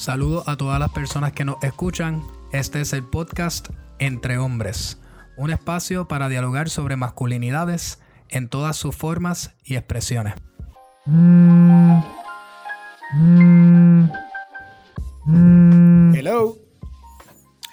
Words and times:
Saludos 0.00 0.48
a 0.48 0.56
todas 0.56 0.80
las 0.80 0.90
personas 0.92 1.32
que 1.32 1.44
nos 1.44 1.62
escuchan. 1.62 2.22
Este 2.52 2.80
es 2.80 2.94
el 2.94 3.04
podcast 3.04 3.68
Entre 3.98 4.38
Hombres, 4.38 4.98
un 5.36 5.50
espacio 5.50 6.08
para 6.08 6.30
dialogar 6.30 6.70
sobre 6.70 6.96
masculinidades 6.96 8.00
en 8.30 8.48
todas 8.48 8.78
sus 8.78 8.96
formas 8.96 9.54
y 9.62 9.76
expresiones. 9.76 10.36
Hello. 16.14 16.56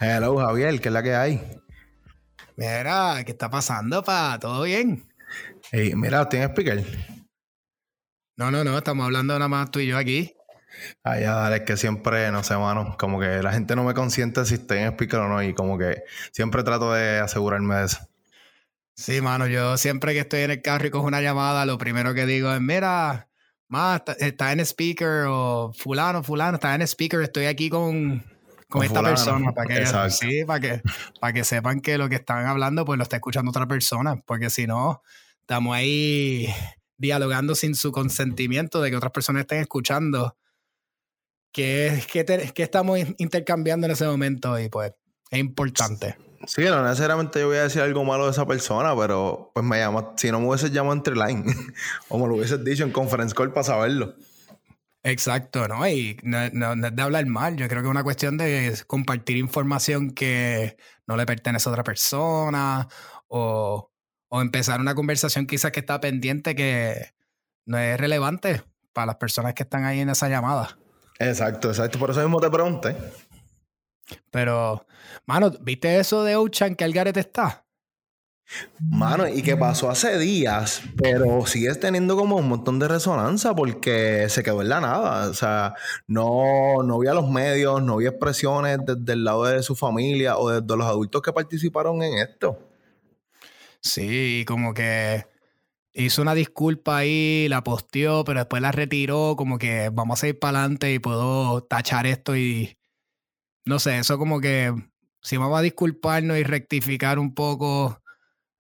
Hello, 0.02 0.38
Javier, 0.38 0.82
¿qué 0.82 0.90
es 0.90 0.94
la 0.94 1.04
que 1.04 1.16
hay? 1.16 1.42
Mira, 2.58 3.24
¿qué 3.26 3.32
está 3.32 3.50
pasando, 3.50 4.04
pa? 4.04 4.38
¿Todo 4.38 4.64
bien? 4.64 5.08
Hey, 5.72 5.94
mira, 5.96 6.28
¿tienes 6.28 6.50
speaker? 6.50 6.86
No, 8.36 8.52
no, 8.52 8.66
no, 8.66 8.78
estamos 8.78 9.06
hablando 9.06 9.34
nada 9.34 9.48
más 9.48 9.72
tú 9.72 9.80
y 9.80 9.88
yo 9.88 9.98
aquí. 9.98 10.37
Ya, 11.04 11.36
dale, 11.36 11.58
es 11.58 11.62
que 11.64 11.78
siempre, 11.78 12.32
no 12.32 12.44
sé, 12.44 12.56
mano, 12.58 12.96
como 13.00 13.20
que 13.20 13.42
la 13.42 13.52
gente 13.52 13.76
no 13.76 13.84
me 13.84 13.94
consiente 13.94 14.46
si 14.46 14.56
estoy 14.56 14.80
en 14.80 14.94
speaker 14.94 15.20
o 15.20 15.28
no 15.28 15.44
y 15.44 15.54
como 15.54 15.78
que 15.78 16.04
siempre 16.32 16.64
trato 16.64 16.94
de 16.94 17.20
asegurarme 17.20 17.76
de 17.76 17.86
eso. 17.86 18.00
Sí, 18.96 19.22
mano, 19.22 19.46
yo 19.48 19.78
siempre 19.78 20.14
que 20.14 20.22
estoy 20.22 20.42
en 20.42 20.52
el 20.52 20.62
carro 20.62 20.88
y 20.88 20.90
cojo 20.90 21.06
una 21.06 21.22
llamada, 21.22 21.66
lo 21.66 21.78
primero 21.78 22.14
que 22.16 22.26
digo 22.26 22.52
es, 22.52 22.60
mira, 22.60 23.30
más 23.68 24.02
está, 24.18 24.52
en 24.52 24.60
speaker 24.60 25.26
o 25.28 25.72
fulano, 25.74 26.24
fulano, 26.24 26.56
está 26.56 26.74
en 26.74 26.82
speaker, 26.82 27.22
estoy 27.22 27.46
aquí 27.46 27.70
con, 27.70 28.24
con, 28.68 28.84
esta 28.84 29.04
persona 29.04 29.52
para 29.52 29.68
que, 29.68 29.86
sí, 30.10 30.46
para 30.46 30.60
que, 30.60 30.82
para 31.20 31.34
que 31.34 31.44
sepan 31.44 31.80
que 31.80 31.98
lo 32.00 32.10
que 32.10 32.16
están 32.16 32.48
hablando 32.48 32.86
pues 32.86 32.98
lo 32.98 33.04
está 33.04 33.18
escuchando 33.18 33.52
otra 33.52 33.68
persona, 33.68 34.16
porque 34.26 34.50
si 34.50 34.66
no, 34.66 35.04
estamos 35.42 35.76
ahí 35.76 36.52
dialogando 36.98 37.54
sin 37.54 37.76
su 37.76 37.92
consentimiento 37.92 38.82
de 38.82 38.90
que 38.90 38.98
otras 38.98 39.12
personas 39.12 39.42
estén 39.42 39.60
escuchando 39.60 40.36
que, 41.52 42.04
que, 42.54 42.64
estamos 42.64 43.00
intercambiando 43.18 43.88
en 43.88 43.92
ese 43.92 44.06
momento 44.06 44.60
y 44.60 44.70
pues 44.70 44.94
es 45.32 45.40
importante. 45.40 46.16
Sí, 46.46 46.64
no 46.64 46.84
necesariamente 46.84 47.40
yo 47.40 47.48
voy 47.48 47.58
a 47.58 47.64
decir 47.64 47.82
algo 47.82 48.06
malo 48.06 48.26
de 48.26 48.32
esa 48.32 48.46
persona, 48.46 48.96
pero 48.96 49.52
pues 49.54 49.66
me 49.66 49.80
llama, 49.80 50.14
si 50.18 50.32
no 50.32 50.40
me 50.40 50.48
hubieses 50.48 50.72
llamado 50.72 50.96
entre 50.96 51.16
line 51.16 51.44
o 52.10 52.20
me 52.20 52.28
lo 52.28 52.36
hubieses 52.36 52.64
dicho 52.64 52.84
en 52.84 52.92
conference 52.92 53.34
call 53.34 53.52
para 53.52 53.64
saberlo. 53.64 54.16
Exacto, 55.04 55.68
¿no? 55.68 55.88
Y 55.88 56.18
no, 56.24 56.50
no, 56.52 56.88
es 56.88 56.96
de 56.96 57.02
hablar 57.02 57.26
mal, 57.28 57.56
yo 57.56 57.68
creo 57.68 57.82
que 57.82 57.88
es 57.88 57.92
una 57.92 58.04
cuestión 58.04 58.38
de 58.38 58.78
compartir 58.88 59.38
información 59.38 60.12
que 60.12 60.78
no 61.08 61.16
le 61.16 61.26
pertenece 61.26 61.70
a 61.70 61.72
otra 61.72 61.84
persona 61.84 62.88
o, 63.28 63.92
o 64.28 64.42
empezar 64.42 64.80
una 64.82 64.96
conversación 64.96 65.48
quizás 65.48 65.72
que 65.72 65.80
está 65.80 66.00
pendiente 66.02 66.56
que 66.56 67.14
no 67.66 67.78
es 67.78 67.98
relevante 68.00 68.64
para 68.94 69.08
las 69.08 69.16
personas 69.16 69.54
que 69.54 69.64
están 69.64 69.86
ahí 69.86 70.00
en 70.00 70.10
esa 70.10 70.30
llamada. 70.30 70.78
Exacto, 71.20 71.70
exacto. 71.70 72.00
Por 72.00 72.12
eso 72.12 72.22
mismo 72.22 72.40
te 72.40 72.50
pregunté. 72.50 72.96
Pero, 74.32 74.86
mano, 75.26 75.52
¿viste 75.62 76.00
eso 76.00 76.24
de 76.24 76.36
Ochan 76.36 76.76
que 76.76 76.86
el 76.86 76.94
Gareth 76.94 77.18
está? 77.18 77.66
Mano, 78.80 79.28
y 79.28 79.42
que 79.42 79.58
pasó 79.58 79.90
hace 79.90 80.18
días, 80.18 80.82
pero 80.96 81.46
sigues 81.46 81.82
teniendo 81.82 82.16
como 82.16 82.38
un 82.38 82.48
montón 82.48 82.80
de 82.80 82.88
resonancia 82.88 83.54
porque 83.54 84.28
se 84.30 84.42
quedó 84.42 84.62
en 84.62 84.70
la 84.70 84.80
nada. 84.80 85.30
O 85.30 85.34
sea, 85.34 85.74
no, 86.08 86.82
no 86.84 87.00
vi 87.00 87.08
a 87.10 87.14
los 87.14 87.30
medios, 87.30 87.84
no 87.84 87.98
vi 87.98 88.08
expresiones 88.08 88.80
desde 88.86 89.14
el 89.14 89.26
lado 89.26 89.44
de 89.46 89.62
su 89.64 89.76
familia 89.76 90.38
o 90.38 90.50
desde 90.50 90.78
los 90.78 90.86
adultos 90.86 91.22
que 91.22 91.34
participaron 91.34 92.02
en 92.02 92.20
esto. 92.20 92.58
Sí, 93.82 94.46
como 94.48 94.74
que 94.74 95.26
hizo 96.06 96.22
una 96.22 96.36
disculpa 96.36 96.98
ahí, 96.98 97.48
la 97.50 97.64
posteó, 97.64 98.24
pero 98.24 98.42
después 98.42 98.62
la 98.62 98.72
retiró, 98.72 99.36
como 99.36 99.58
que 99.58 99.90
vamos 99.92 100.24
a 100.24 100.28
ir 100.28 100.40
para 100.40 100.60
adelante 100.60 100.94
y 100.94 101.00
puedo 101.00 101.64
tachar 101.64 102.06
esto 102.06 102.36
y 102.38 102.78
no 103.66 103.80
sé, 103.80 104.00
eso 104.00 104.18
como 104.18 104.40
que 104.40 104.74
si 105.22 105.38
vamos 105.38 105.60
a 105.60 105.62
disculparnos 105.62 106.38
y 106.38 106.44
rectificar 106.44 107.20
un 107.20 107.34
poco 107.34 108.02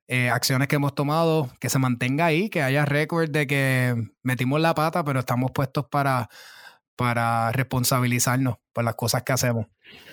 eh, 0.08 0.30
acciones 0.30 0.68
que 0.68 0.78
hemos 0.78 0.96
tomado, 0.96 1.50
que 1.60 1.70
se 1.70 1.80
mantenga 1.80 2.26
ahí, 2.26 2.50
que 2.50 2.62
haya 2.62 2.86
récord 2.86 3.30
de 3.30 3.48
que 3.48 3.96
metimos 4.24 4.60
la 4.60 4.74
pata, 4.74 5.04
pero 5.04 5.20
estamos 5.20 5.52
puestos 5.52 5.86
para, 5.90 6.30
para 6.96 7.52
responsabilizarnos 7.52 8.58
por 8.74 8.84
las 8.84 8.96
cosas 8.96 9.24
que 9.24 9.34
hacemos. 9.34 9.68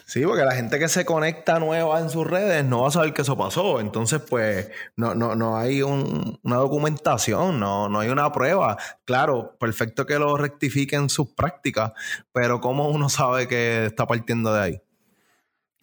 Sí, 0.07 0.23
porque 0.27 0.45
la 0.45 0.55
gente 0.55 0.79
que 0.79 0.89
se 0.89 1.07
conecta 1.07 1.59
nueva 1.59 1.99
en 1.99 2.11
sus 2.11 2.27
redes 2.27 2.63
no 2.65 2.83
va 2.83 2.89
a 2.89 2.91
saber 2.91 3.15
que 3.15 3.23
eso 3.23 3.39
pasó. 3.39 3.81
Entonces, 3.81 4.21
pues, 4.21 4.71
no, 4.97 5.15
no, 5.15 5.35
no 5.35 5.57
hay 5.57 5.81
una 5.83 6.57
documentación, 6.57 7.59
no, 7.59 7.89
no 7.89 8.01
hay 8.01 8.11
una 8.11 8.31
prueba. 8.31 8.77
Claro, 9.07 9.57
perfecto 9.59 10.05
que 10.05 10.19
lo 10.19 10.37
rectifiquen 10.37 11.09
sus 11.09 11.33
prácticas, 11.33 11.93
pero 12.33 12.61
¿cómo 12.61 12.91
uno 12.91 13.09
sabe 13.09 13.49
que 13.49 13.87
está 13.87 14.07
partiendo 14.07 14.53
de 14.53 14.61
ahí? 14.61 14.83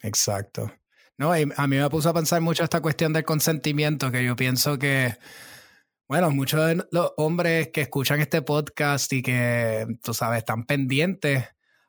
Exacto. 0.02 0.72
No, 1.18 1.32
a 1.32 1.66
mí 1.66 1.76
me 1.76 1.90
puso 1.90 2.08
a 2.08 2.14
pensar 2.14 2.40
mucho 2.40 2.62
esta 2.62 2.80
cuestión 2.80 3.12
del 3.12 3.24
consentimiento, 3.24 4.12
que 4.12 4.24
yo 4.24 4.36
pienso 4.36 4.78
que, 4.78 5.16
bueno, 6.08 6.30
muchos 6.30 6.64
de 6.64 6.84
los 6.92 7.12
hombres 7.16 7.68
que 7.68 7.82
escuchan 7.82 8.20
este 8.20 8.42
podcast 8.42 9.12
y 9.12 9.22
que, 9.22 9.86
tú 10.02 10.14
sabes, 10.14 10.38
están 10.38 10.64
pendientes 10.64 11.44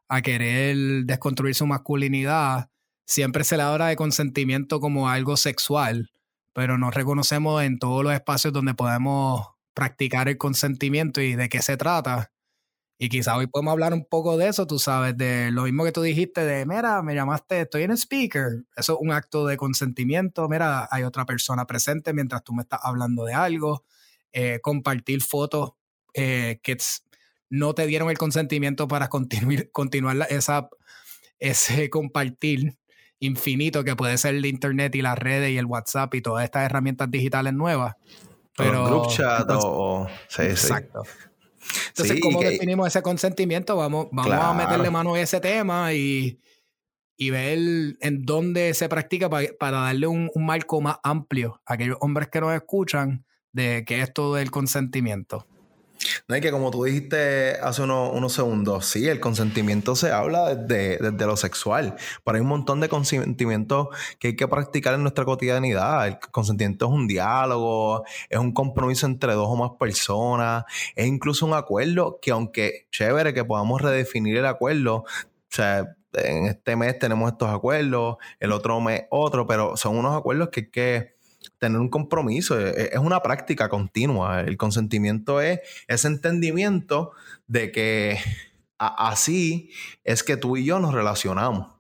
a 0.08 0.22
querer 0.22 1.06
desconstruir 1.06 1.56
su 1.56 1.66
masculinidad, 1.66 2.70
siempre 3.06 3.44
se 3.44 3.58
le 3.58 3.64
habla 3.64 3.88
de 3.88 3.96
consentimiento 3.96 4.80
como 4.80 5.10
algo 5.10 5.38
sexual, 5.38 6.12
pero 6.54 6.78
no 6.78 6.92
reconocemos 6.92 7.64
en 7.64 7.80
todos 7.80 8.04
los 8.04 8.14
espacios 8.14 8.54
donde 8.54 8.74
podemos 8.74 9.48
practicar 9.74 10.30
el 10.30 10.38
consentimiento 10.38 11.22
y 11.22 11.36
de 11.36 11.50
qué 11.50 11.62
se 11.62 11.78
trata. 11.78 12.32
Y 13.00 13.10
quizá 13.10 13.36
hoy 13.36 13.48
podemos 13.48 13.72
hablar 13.72 13.94
un 13.94 14.06
poco 14.06 14.38
de 14.38 14.48
eso, 14.48 14.68
tú 14.68 14.80
sabes, 14.80 15.18
de 15.18 15.52
lo 15.52 15.64
mismo 15.64 15.84
que 15.84 15.92
tú 15.92 16.02
dijiste, 16.02 16.46
de, 16.46 16.66
mira, 16.66 17.02
me 17.02 17.16
llamaste, 17.16 17.62
estoy 17.62 17.84
en 17.84 17.92
speaker. 17.98 18.66
Eso 18.78 18.94
es 18.94 19.00
un 19.02 19.12
acto 19.12 19.46
de 19.48 19.58
consentimiento, 19.58 20.48
mira, 20.48 20.88
hay 20.92 21.04
otra 21.04 21.26
persona 21.26 21.66
presente 21.66 22.14
mientras 22.14 22.44
tú 22.44 22.54
me 22.54 22.62
estás 22.62 22.80
hablando 22.84 23.26
de 23.26 23.34
algo. 23.34 23.84
Eh, 24.32 24.60
compartir 24.62 25.22
fotos 25.22 25.74
eh, 26.14 26.60
que 26.64 26.78
no 27.54 27.76
te 27.76 27.86
dieron 27.86 28.10
el 28.10 28.18
consentimiento 28.18 28.88
para 28.88 29.10
continuar, 29.10 29.70
continuar 29.70 30.26
esa, 30.32 30.70
ese 31.38 31.90
compartir 31.92 32.80
infinito 33.20 33.84
que 33.84 33.96
puede 33.96 34.18
ser 34.18 34.34
el 34.34 34.46
internet 34.48 34.96
y 34.96 35.04
las 35.04 35.20
redes 35.20 35.52
y 35.52 35.58
el 35.58 35.66
WhatsApp 35.66 36.16
y 36.16 36.22
todas 36.22 36.46
estas 36.46 36.66
herramientas 36.66 37.12
digitales 37.12 37.54
nuevas. 37.54 37.96
Pero, 38.58 38.86
group 38.86 39.08
chat 39.10 39.48
o... 39.52 40.08
exacto. 40.40 41.04
Entonces, 41.90 42.20
¿cómo 42.22 42.42
definimos 42.42 42.88
ese 42.88 43.04
consentimiento? 43.04 43.76
Vamos, 43.76 44.08
vamos 44.12 44.34
a 44.34 44.54
meterle 44.54 44.90
mano 44.90 45.14
a 45.14 45.22
ese 45.22 45.40
tema 45.40 45.94
y, 45.94 46.40
y 47.16 47.30
ver 47.30 47.60
en 48.02 48.26
dónde 48.26 48.74
se 48.74 48.90
practica 48.90 49.30
para, 49.30 49.48
para 49.60 49.78
darle 49.80 50.08
un, 50.08 50.32
un, 50.34 50.46
marco 50.46 50.82
más 50.82 50.98
amplio 51.04 51.62
a 51.68 51.76
aquellos 51.76 51.98
hombres 52.02 52.30
que 52.30 52.42
nos 52.42 52.54
escuchan 52.54 53.26
de 53.52 53.84
qué 53.86 54.02
es 54.02 54.12
todo 54.12 54.40
el 54.40 54.50
consentimiento. 54.50 55.48
No, 56.30 56.36
hay 56.36 56.42
que 56.42 56.52
como 56.52 56.72
tú 56.72 56.86
dijiste 56.86 57.58
hace 57.62 57.82
unos, 57.82 58.32
segundos, 58.32 58.86
sí, 58.86 59.10
el 59.10 59.20
consentimiento 59.20 59.94
se 59.94 60.14
habla 60.14 60.56
desde, 60.56 61.26
lo 61.26 61.36
sexual, 61.36 61.96
pero 62.24 62.38
hay 62.38 62.42
un 62.42 62.48
montón 62.48 62.80
de 62.80 62.88
consentimientos 62.88 63.90
que 64.20 64.30
hay 64.30 64.36
que 64.38 64.48
practicar 64.48 64.94
en 64.94 65.02
nuestra 65.02 65.26
cotidianidad. 65.26 66.08
El 66.08 66.20
consentimiento 66.20 66.86
es 66.86 66.92
un 66.94 67.08
diálogo, 67.08 68.06
es 68.30 68.40
un 68.40 68.54
compromiso 68.54 69.06
entre 69.06 69.34
dos 69.34 69.50
o 69.50 69.58
más 69.58 69.72
personas, 69.78 70.64
es 70.96 71.08
incluso 71.08 71.46
un 71.46 71.56
acuerdo 71.56 72.20
que 72.22 72.32
aunque 72.32 72.88
chévere 72.90 73.34
que 73.34 73.44
podamos 73.44 73.82
redefinir 73.82 74.38
el 74.38 74.46
acuerdo, 74.46 74.96
o 75.00 75.06
sea, 75.50 75.94
en 76.14 76.46
este 76.46 76.78
mes 76.78 76.98
tenemos 77.00 77.34
estos 77.34 77.50
acuerdos, 77.50 78.16
el 78.40 78.54
otro 78.54 78.80
mes 78.80 79.04
otro, 79.10 79.46
pero 79.46 79.76
son 79.76 79.98
unos 79.98 80.18
acuerdos 80.18 80.50
que 80.50 80.62
hay 80.62 80.70
que 80.70 81.14
tener 81.60 81.80
un 81.80 81.90
compromiso, 81.90 82.60
e, 82.60 82.70
e, 82.70 82.90
es, 82.94 83.00
una 83.00 83.22
práctica 83.22 83.70
continua. 83.70 84.42
El 84.42 84.58
consentimiento 84.58 85.42
es 85.42 85.60
ese 85.88 86.08
entendimiento 86.08 87.12
de 87.48 87.72
que 87.72 88.18
así 88.78 89.72
es 90.04 90.24
que 90.24 90.38
tú 90.38 90.58
y 90.58 90.66
yo 90.66 90.80
nos 90.80 90.94
relacionamos. 90.94 91.74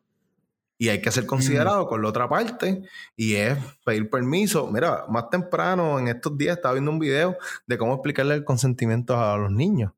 Y 0.78 0.90
hay 0.90 1.02
que 1.02 1.12
ser 1.12 1.26
considerado 1.26 1.88
con 1.88 2.02
la 2.02 2.10
otra 2.10 2.28
parte 2.28 2.84
y 3.16 3.36
es 3.36 3.58
pedir 3.86 4.10
permiso. 4.10 4.70
Mira, 4.70 5.06
más 5.08 5.30
temprano 5.30 5.98
en 6.00 6.10
estos 6.10 6.38
días 6.38 6.58
estaba 6.58 6.74
viendo 6.74 6.92
un 6.92 7.00
video 7.00 7.38
de 7.68 7.78
cómo 7.78 7.94
explicarle 7.94 8.36
el 8.36 8.44
consentimiento 8.44 9.18
a 9.18 9.38
los 9.38 9.52
niños. 9.52 9.94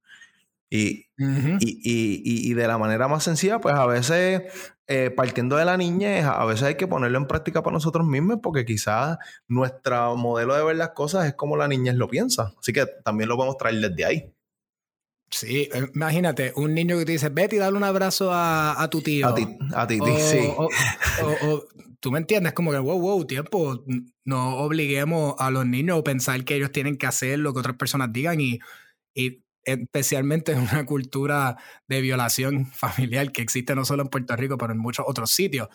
Y, 0.70 1.08
y, 1.18 2.54
de 2.54 2.68
la 2.68 2.78
manera 2.78 3.08
más 3.08 3.24
sencilla, 3.24 3.60
pues 3.60 3.76
a 3.76 3.86
veces 3.86 4.44
eh, 4.88 5.10
partiendo 5.10 5.56
de 5.56 5.66
la 5.66 5.78
niñez, 5.78 6.26
a 6.26 6.46
veces 6.46 6.64
hay 6.64 6.76
que 6.76 6.88
ponerlo 6.88 7.18
en 7.18 7.26
práctica 7.26 7.64
para 7.64 7.74
nosotros 7.74 8.06
mismos 8.06 8.38
porque 8.44 8.66
quizás 8.66 9.18
nuestro 9.48 10.16
modelo 10.16 10.56
de 10.56 10.64
ver 10.64 10.76
las 10.76 10.90
cosas 10.90 11.26
es 11.26 11.34
como 11.34 11.58
la 11.58 11.68
niñez 11.68 11.96
lo 11.96 12.08
piensa. 12.08 12.54
Así 12.60 12.72
que 12.72 12.86
también 13.04 13.30
lo 13.30 13.36
podemos 13.36 13.58
traer 13.58 13.80
desde 13.80 14.06
ahí. 14.06 14.34
Sí, 15.32 15.70
eh, 15.74 15.90
imagínate, 15.96 16.54
un 16.56 16.74
niño 16.76 16.98
que 17.00 17.06
te 17.06 17.14
dice, 17.14 17.30
vete 17.30 17.56
y 17.56 17.60
dale 17.60 17.76
un 17.76 17.84
abrazo 17.84 18.30
a, 18.32 18.88
tu 18.92 19.02
tío. 19.02 19.28
A 19.28 19.34
ti, 19.34 19.48
a 19.74 19.88
ti, 19.88 20.00
sí. 20.20 20.40
O, 20.58 21.64
tú 22.00 22.12
me 22.12 22.20
entiendes, 22.20 22.54
como 22.54 22.72
que, 22.72 22.78
wow, 22.78 23.00
wow, 23.00 23.26
tiempo, 23.26 23.84
no 24.24 24.58
obliguemos 24.58 25.34
a 25.40 25.50
los 25.50 25.66
niños 25.66 26.00
a 26.00 26.04
pensar 26.04 26.46
que 26.46 26.56
ellos 26.56 26.72
tienen 26.72 26.98
que 26.98 27.08
hacer 27.08 27.40
lo 27.40 27.54
que 27.54 27.60
otras 27.60 27.76
personas 27.76 28.14
digan 28.14 28.40
y, 28.40 28.60
y 29.16 29.45
especialmente 29.66 30.52
en 30.52 30.60
una 30.60 30.86
cultura 30.86 31.58
de 31.88 32.02
violación 32.02 32.66
familiar 32.72 33.32
que 33.32 33.42
existe 33.42 33.76
no 33.76 33.84
solo 33.84 34.04
en 34.04 34.10
Puerto 34.10 34.36
Rico, 34.36 34.58
pero 34.58 34.74
en 34.74 34.80
muchos 34.80 35.06
otros 35.08 35.32
sitios. 35.32 35.68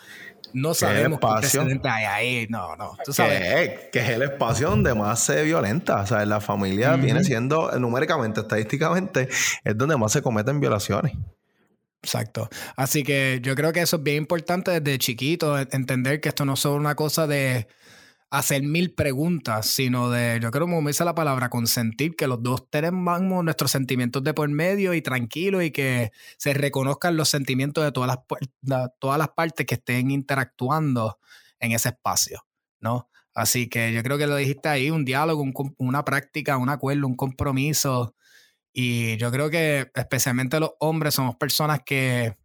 No 0.52 0.74
sabemos 0.74 1.20
qué 1.20 1.26
precedente 1.40 1.88
hay 1.88 2.04
ahí. 2.04 2.46
No, 2.48 2.76
no. 2.76 2.96
¿Tú 3.04 3.12
sabes? 3.12 3.90
Que, 3.92 4.00
es 4.00 4.08
el 4.08 4.22
espacio 4.22 4.70
donde 4.70 4.94
más 4.94 5.22
se 5.22 5.42
violenta. 5.42 6.02
O 6.02 6.06
sea, 6.06 6.24
la 6.24 6.40
familia 6.40 6.96
viene 6.96 7.22
siendo, 7.24 7.70
numéricamente, 7.78 8.40
estadísticamente, 8.40 9.28
es 9.64 9.76
donde 9.76 9.96
más 9.96 10.12
se 10.12 10.22
cometen 10.22 10.60
violaciones. 10.60 11.12
Exacto. 12.02 12.48
Así 12.76 13.02
que 13.02 13.40
yo 13.42 13.54
creo 13.54 13.72
que 13.72 13.82
eso 13.82 13.96
es 13.96 14.02
bien 14.02 14.16
importante 14.18 14.80
desde 14.80 14.98
chiquito, 14.98 15.58
entender 15.58 16.20
que 16.20 16.30
esto 16.30 16.44
no 16.44 16.54
es 16.54 16.60
solo 16.60 16.76
una 16.76 16.94
cosa 16.94 17.26
de 17.26 17.66
hacer 18.30 18.62
mil 18.62 18.94
preguntas, 18.94 19.66
sino 19.66 20.08
de, 20.08 20.38
yo 20.40 20.50
creo, 20.52 20.66
como 20.66 20.80
me 20.80 20.90
dice 20.90 21.04
la 21.04 21.14
palabra, 21.14 21.50
consentir, 21.50 22.14
que 22.14 22.28
los 22.28 22.42
dos 22.42 22.70
tenemos 22.70 23.20
nuestros 23.20 23.72
sentimientos 23.72 24.22
de 24.22 24.32
por 24.34 24.48
medio 24.48 24.94
y 24.94 25.02
tranquilo 25.02 25.62
y 25.62 25.72
que 25.72 26.12
se 26.38 26.54
reconozcan 26.54 27.16
los 27.16 27.28
sentimientos 27.28 27.84
de 27.84 27.92
todas 27.92 28.18
las, 28.62 28.90
todas 29.00 29.18
las 29.18 29.30
partes 29.30 29.66
que 29.66 29.74
estén 29.74 30.12
interactuando 30.12 31.18
en 31.58 31.72
ese 31.72 31.90
espacio, 31.90 32.46
¿no? 32.78 33.08
Así 33.34 33.68
que 33.68 33.92
yo 33.92 34.02
creo 34.02 34.18
que 34.18 34.26
lo 34.26 34.36
dijiste 34.36 34.68
ahí, 34.68 34.90
un 34.90 35.04
diálogo, 35.04 35.44
una 35.78 36.04
práctica, 36.04 36.56
un 36.56 36.68
acuerdo, 36.68 37.06
un 37.06 37.16
compromiso. 37.16 38.14
Y 38.72 39.16
yo 39.18 39.30
creo 39.32 39.50
que 39.50 39.90
especialmente 39.94 40.60
los 40.60 40.72
hombres 40.80 41.14
somos 41.14 41.36
personas 41.36 41.80
que 41.84 42.36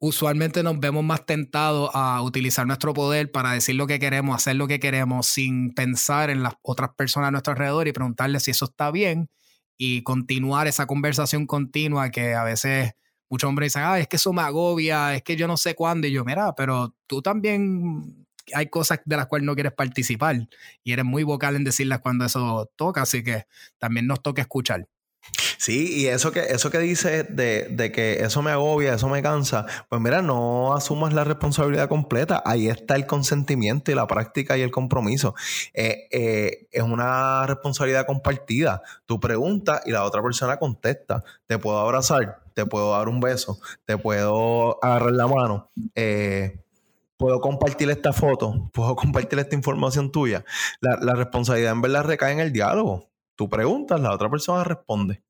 usualmente 0.00 0.62
nos 0.62 0.78
vemos 0.78 1.04
más 1.04 1.26
tentados 1.26 1.90
a 1.92 2.22
utilizar 2.22 2.66
nuestro 2.66 2.94
poder 2.94 3.30
para 3.30 3.52
decir 3.52 3.74
lo 3.74 3.86
que 3.86 3.98
queremos, 3.98 4.36
hacer 4.36 4.56
lo 4.56 4.68
que 4.68 4.80
queremos, 4.80 5.26
sin 5.26 5.74
pensar 5.74 6.30
en 6.30 6.42
las 6.42 6.54
otras 6.62 6.90
personas 6.96 7.28
a 7.28 7.30
nuestro 7.32 7.52
alrededor 7.52 7.88
y 7.88 7.92
preguntarles 7.92 8.44
si 8.44 8.52
eso 8.52 8.66
está 8.66 8.90
bien 8.90 9.28
y 9.76 10.02
continuar 10.02 10.66
esa 10.66 10.86
conversación 10.86 11.46
continua 11.46 12.10
que 12.10 12.34
a 12.34 12.44
veces 12.44 12.92
muchos 13.28 13.48
hombres 13.48 13.72
dicen, 13.72 13.82
ah, 13.84 13.98
es 13.98 14.08
que 14.08 14.16
eso 14.16 14.32
me 14.32 14.42
agobia, 14.42 15.14
es 15.14 15.22
que 15.22 15.36
yo 15.36 15.46
no 15.46 15.56
sé 15.56 15.74
cuándo. 15.74 16.06
Y 16.06 16.12
yo, 16.12 16.24
mira, 16.24 16.54
pero 16.54 16.94
tú 17.06 17.22
también 17.22 18.26
hay 18.54 18.68
cosas 18.68 19.00
de 19.04 19.16
las 19.16 19.26
cuales 19.26 19.46
no 19.46 19.54
quieres 19.54 19.72
participar 19.72 20.48
y 20.82 20.92
eres 20.92 21.04
muy 21.04 21.22
vocal 21.22 21.56
en 21.56 21.64
decirlas 21.64 22.00
cuando 22.00 22.24
eso 22.24 22.70
toca, 22.76 23.02
así 23.02 23.22
que 23.22 23.44
también 23.78 24.06
nos 24.06 24.22
toca 24.22 24.42
escuchar. 24.42 24.88
Sí, 25.58 26.02
y 26.02 26.06
eso 26.06 26.30
que, 26.30 26.38
eso 26.38 26.70
que 26.70 26.78
dices 26.78 27.26
de, 27.34 27.92
que 27.92 28.22
eso 28.22 28.42
me 28.42 28.52
agobia, 28.52 28.94
eso 28.94 29.08
me 29.08 29.22
cansa, 29.22 29.66
pues 29.88 30.00
mira, 30.00 30.22
no 30.22 30.72
asumas 30.72 31.12
la 31.12 31.24
responsabilidad 31.24 31.88
completa. 31.88 32.40
Ahí 32.46 32.68
está 32.68 32.94
el 32.94 33.06
consentimiento 33.06 33.90
y 33.90 33.96
la 33.96 34.06
práctica 34.06 34.56
y 34.56 34.62
el 34.62 34.70
compromiso. 34.70 35.34
Eh, 35.74 36.06
eh, 36.12 36.68
es 36.70 36.82
una 36.82 37.44
responsabilidad 37.46 38.06
compartida. 38.06 38.82
Tú 39.04 39.18
preguntas 39.18 39.82
y 39.84 39.90
la 39.90 40.04
otra 40.04 40.22
persona 40.22 40.58
contesta. 40.58 41.24
Te 41.46 41.58
puedo 41.58 41.80
abrazar, 41.80 42.40
te 42.54 42.64
puedo 42.64 42.92
dar 42.92 43.08
un 43.08 43.18
beso, 43.18 43.58
te 43.84 43.98
puedo 43.98 44.82
agarrar 44.82 45.12
la 45.12 45.26
mano. 45.26 45.72
Eh, 45.96 46.62
puedo 47.16 47.40
compartir 47.40 47.90
esta 47.90 48.12
foto, 48.12 48.70
puedo 48.72 48.94
compartir 48.96 49.40
esta 49.40 49.56
información 49.56 50.12
tuya. 50.12 50.44
La, 50.80 50.98
la 51.02 51.14
responsabilidad 51.14 51.72
en 51.72 51.82
verdad 51.82 52.04
recae 52.04 52.32
en 52.32 52.40
el 52.40 52.52
diálogo. 52.52 53.10
Tú 53.34 53.48
preguntas, 53.48 54.00
la 54.00 54.12
otra 54.12 54.30
persona 54.30 54.62
responde. 54.62 55.22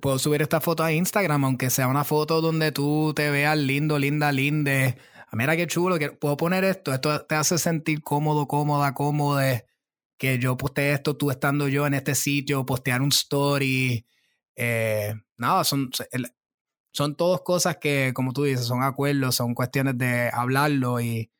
Puedo 0.00 0.18
subir 0.18 0.42
esta 0.42 0.60
foto 0.60 0.82
a 0.82 0.92
Instagram, 0.92 1.44
aunque 1.44 1.70
sea 1.70 1.88
una 1.88 2.04
foto 2.04 2.40
donde 2.40 2.72
tú 2.72 3.12
te 3.14 3.30
veas 3.30 3.56
lindo, 3.56 3.98
linda, 3.98 4.32
linde. 4.32 4.98
Ah, 5.26 5.36
mira 5.36 5.56
qué 5.56 5.66
chulo, 5.66 5.98
que 5.98 6.10
puedo 6.10 6.36
poner 6.36 6.64
esto. 6.64 6.92
Esto 6.92 7.24
te 7.26 7.34
hace 7.34 7.58
sentir 7.58 8.02
cómodo, 8.02 8.46
cómoda, 8.48 8.94
cómodo. 8.94 9.40
Que 10.16 10.38
yo 10.38 10.56
posteé 10.56 10.94
esto, 10.94 11.16
tú 11.16 11.30
estando 11.30 11.68
yo 11.68 11.86
en 11.86 11.94
este 11.94 12.14
sitio, 12.14 12.66
postear 12.66 13.02
un 13.02 13.10
story. 13.10 14.04
Eh, 14.56 15.14
nada, 15.36 15.64
son, 15.64 15.90
son 16.92 17.14
todas 17.16 17.42
cosas 17.42 17.76
que, 17.76 18.12
como 18.14 18.32
tú 18.32 18.44
dices, 18.44 18.66
son 18.66 18.82
acuerdos, 18.82 19.36
son 19.36 19.54
cuestiones 19.54 19.96
de 19.98 20.30
hablarlo 20.32 21.00
y 21.00 21.30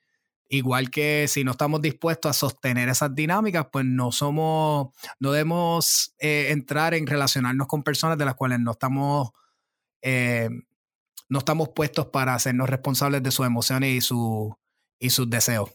Igual 0.51 0.91
que 0.91 1.27
si 1.29 1.45
no 1.45 1.51
estamos 1.51 1.83
dispuestos 1.83 2.31
a 2.31 2.33
sostener 2.33 2.89
esas 2.89 3.15
dinámicas, 3.15 3.67
pues 3.71 3.85
no 3.85 4.13
somos, 4.13 4.89
no 5.21 5.33
debemos 5.33 6.15
eh, 6.19 6.47
entrar 6.51 6.95
en 6.95 7.07
relacionarnos 7.07 7.67
con 7.67 7.83
personas 7.83 8.17
de 8.17 8.25
las 8.25 8.35
cuales 8.35 8.59
no 8.59 8.71
estamos, 8.71 9.31
eh, 10.01 10.49
no 11.29 11.41
estamos 11.41 11.69
puestos 11.69 12.07
para 12.07 12.35
hacernos 12.35 12.71
responsables 12.71 13.23
de 13.23 13.31
sus 13.31 13.45
emociones 13.45 13.91
y, 13.91 14.01
su, 14.01 14.57
y 14.99 15.11
sus 15.11 15.29
deseos. 15.29 15.71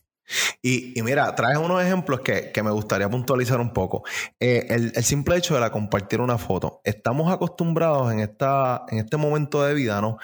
Y, 0.63 0.99
mira, 1.03 1.35
traes 1.35 1.57
unos 1.57 1.83
ejemplos 1.83 2.21
que, 2.21 2.51
me 2.63 2.71
gustaría 2.71 3.07
puntualizar 3.07 3.59
un 3.59 3.73
poco. 3.73 4.03
Eh, 4.39 4.65
el, 4.69 5.03
simple 5.03 5.37
hecho 5.37 5.53
de 5.53 5.59
la 5.59 5.69
compartir 5.69 6.19
una 6.19 6.39
foto. 6.39 6.81
Estamos 6.83 7.31
acostumbrados 7.31 8.11
en, 8.11 8.21
esta, 8.21 8.85
en 8.87 8.99
este 8.99 9.17
momento 9.17 9.63
de 9.63 9.75
vida, 9.75 10.01
¿no? 10.01 10.17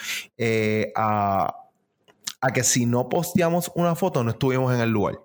a 0.96 1.59
a 2.42 2.52
que 2.52 2.64
si 2.64 2.86
no 2.86 3.10
posteamos 3.10 3.72
una 3.76 3.96
foto 3.96 4.24
no 4.24 4.32
estuvimos 4.32 4.74
en 4.74 4.82
el 4.82 4.90
lugar. 4.90 5.20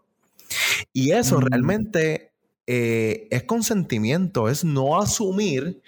Y 0.92 1.12
eso 1.12 1.38
mm. 1.38 1.42
realmente 1.42 2.32
eh, 2.66 3.28
es 3.30 3.44
consentimiento, 3.44 4.48
es 4.48 4.64
no 4.64 4.98
asumir 5.00 5.82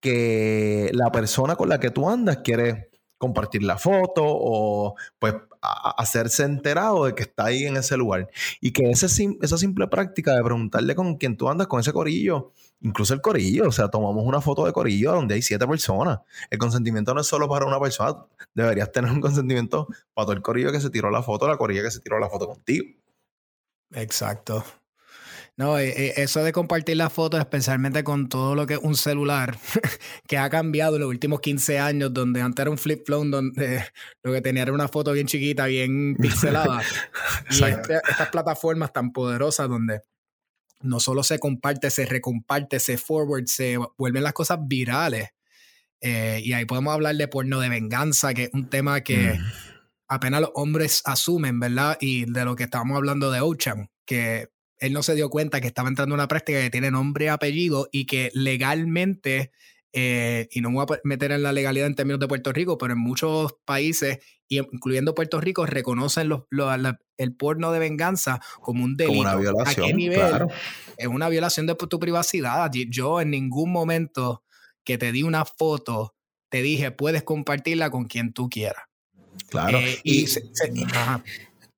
que 0.00 0.90
la 0.94 1.12
persona 1.12 1.56
con 1.56 1.68
la 1.68 1.80
que 1.80 1.90
tú 1.90 2.08
andas 2.08 2.38
quiere 2.38 2.90
compartir 3.18 3.62
la 3.62 3.76
foto 3.76 4.22
o 4.24 4.94
pues 5.18 5.34
hacerse 5.60 6.44
enterado 6.44 7.04
de 7.04 7.14
que 7.14 7.22
está 7.22 7.46
ahí 7.46 7.64
en 7.64 7.76
ese 7.76 7.96
lugar. 7.96 8.30
Y 8.60 8.70
que 8.70 8.90
ese, 8.90 9.06
esa 9.42 9.58
simple 9.58 9.88
práctica 9.88 10.34
de 10.34 10.42
preguntarle 10.42 10.94
con 10.94 11.16
quién 11.16 11.36
tú 11.36 11.48
andas, 11.50 11.66
con 11.66 11.80
ese 11.80 11.92
corillo, 11.92 12.52
incluso 12.80 13.14
el 13.14 13.20
corillo, 13.20 13.68
o 13.68 13.72
sea, 13.72 13.88
tomamos 13.88 14.24
una 14.24 14.40
foto 14.40 14.66
de 14.66 14.72
corillo 14.72 15.12
donde 15.12 15.34
hay 15.34 15.42
siete 15.42 15.66
personas. 15.66 16.20
El 16.50 16.58
consentimiento 16.58 17.14
no 17.14 17.20
es 17.20 17.26
solo 17.26 17.48
para 17.48 17.66
una 17.66 17.78
persona, 17.80 18.16
deberías 18.54 18.90
tener 18.92 19.10
un 19.10 19.20
consentimiento 19.20 19.86
para 20.14 20.26
todo 20.26 20.32
el 20.32 20.42
corillo 20.42 20.72
que 20.72 20.80
se 20.80 20.90
tiró 20.90 21.10
la 21.10 21.22
foto, 21.22 21.48
la 21.48 21.56
corilla 21.56 21.82
que 21.82 21.90
se 21.90 22.00
tiró 22.00 22.18
la 22.18 22.28
foto 22.28 22.46
contigo. 22.46 22.86
Exacto. 23.92 24.64
No, 25.60 25.78
eh, 25.78 25.90
eh, 25.90 26.14
eso 26.16 26.42
de 26.42 26.52
compartir 26.52 26.96
las 26.96 27.12
fotos, 27.12 27.38
especialmente 27.38 28.02
con 28.02 28.30
todo 28.30 28.54
lo 28.54 28.66
que 28.66 28.74
es 28.74 28.80
un 28.82 28.94
celular, 28.96 29.58
que 30.26 30.38
ha 30.38 30.48
cambiado 30.48 30.96
en 30.96 31.02
los 31.02 31.10
últimos 31.10 31.40
15 31.40 31.78
años, 31.78 32.14
donde 32.14 32.40
antes 32.40 32.62
era 32.62 32.70
un 32.70 32.78
flip 32.78 33.06
phone, 33.06 33.30
donde 33.30 33.84
lo 34.22 34.32
que 34.32 34.40
tenía 34.40 34.62
era 34.62 34.72
una 34.72 34.88
foto 34.88 35.12
bien 35.12 35.26
chiquita, 35.26 35.66
bien 35.66 36.16
pixelada. 36.16 36.80
y 37.50 37.62
este, 37.62 37.96
estas 38.08 38.30
plataformas 38.30 38.90
tan 38.92 39.12
poderosas 39.12 39.68
donde 39.68 40.00
no 40.80 41.00
solo 41.00 41.22
se 41.22 41.38
comparte, 41.38 41.90
se 41.90 42.06
recomparte, 42.06 42.80
se 42.80 42.96
forward, 42.96 43.46
se 43.46 43.78
vuelven 43.98 44.24
las 44.24 44.32
cosas 44.32 44.58
virales. 44.62 45.30
Eh, 46.00 46.40
y 46.42 46.52
ahí 46.52 46.64
podemos 46.64 46.94
hablar 46.94 47.16
de 47.16 47.28
porno 47.28 47.60
de 47.60 47.68
venganza, 47.68 48.32
que 48.32 48.44
es 48.44 48.50
un 48.52 48.70
tema 48.70 49.02
que 49.02 49.34
mm. 49.34 49.44
apenas 50.08 50.40
los 50.40 50.50
hombres 50.54 51.02
asumen, 51.04 51.60
¿verdad? 51.60 51.98
Y 52.00 52.30
de 52.30 52.44
lo 52.44 52.56
que 52.56 52.64
estábamos 52.64 52.96
hablando 52.96 53.30
de 53.30 53.40
Ochan, 53.40 53.90
que 54.06 54.48
él 54.78 54.92
no 54.94 55.02
se 55.02 55.14
dio 55.14 55.28
cuenta 55.28 55.60
que 55.60 55.66
estaba 55.66 55.88
entrando 55.88 56.14
en 56.14 56.20
una 56.20 56.28
práctica 56.28 56.60
que 56.60 56.70
tiene 56.70 56.90
nombre 56.90 57.26
y 57.26 57.28
apellido 57.28 57.88
y 57.92 58.06
que 58.06 58.30
legalmente, 58.32 59.52
eh, 59.92 60.48
y 60.52 60.60
no 60.60 60.70
me 60.70 60.76
voy 60.76 60.86
a 60.88 61.00
meter 61.04 61.32
en 61.32 61.42
la 61.42 61.52
legalidad 61.52 61.86
en 61.86 61.94
términos 61.94 62.20
de 62.20 62.28
Puerto 62.28 62.52
Rico, 62.52 62.78
pero 62.78 62.92
en 62.92 63.00
muchos 63.00 63.54
países, 63.64 64.18
incluyendo 64.48 65.14
Puerto 65.14 65.40
Rico, 65.40 65.66
reconocen 65.66 66.30
el 67.16 67.36
porno 67.36 67.72
de 67.72 67.78
venganza 67.78 68.40
como 68.60 68.84
un 68.84 68.96
delito. 68.96 69.18
Como 69.18 69.28
una 69.28 69.36
violación. 69.36 69.98
Claro. 70.12 70.48
Es 70.96 71.06
una 71.06 71.28
violación 71.28 71.66
de 71.66 71.74
tu 71.74 71.98
privacidad. 71.98 72.70
Yo 72.72 73.20
en 73.20 73.30
ningún 73.30 73.72
momento 73.72 74.44
que 74.84 74.98
te 74.98 75.12
di 75.12 75.22
una 75.22 75.44
foto, 75.44 76.14
te 76.48 76.62
dije, 76.62 76.90
puedes 76.90 77.22
compartirla 77.22 77.90
con 77.90 78.04
quien 78.04 78.32
tú 78.32 78.48
quieras. 78.48 78.84
Claro. 79.48 79.78
Eh, 79.78 79.98
y, 80.04 80.26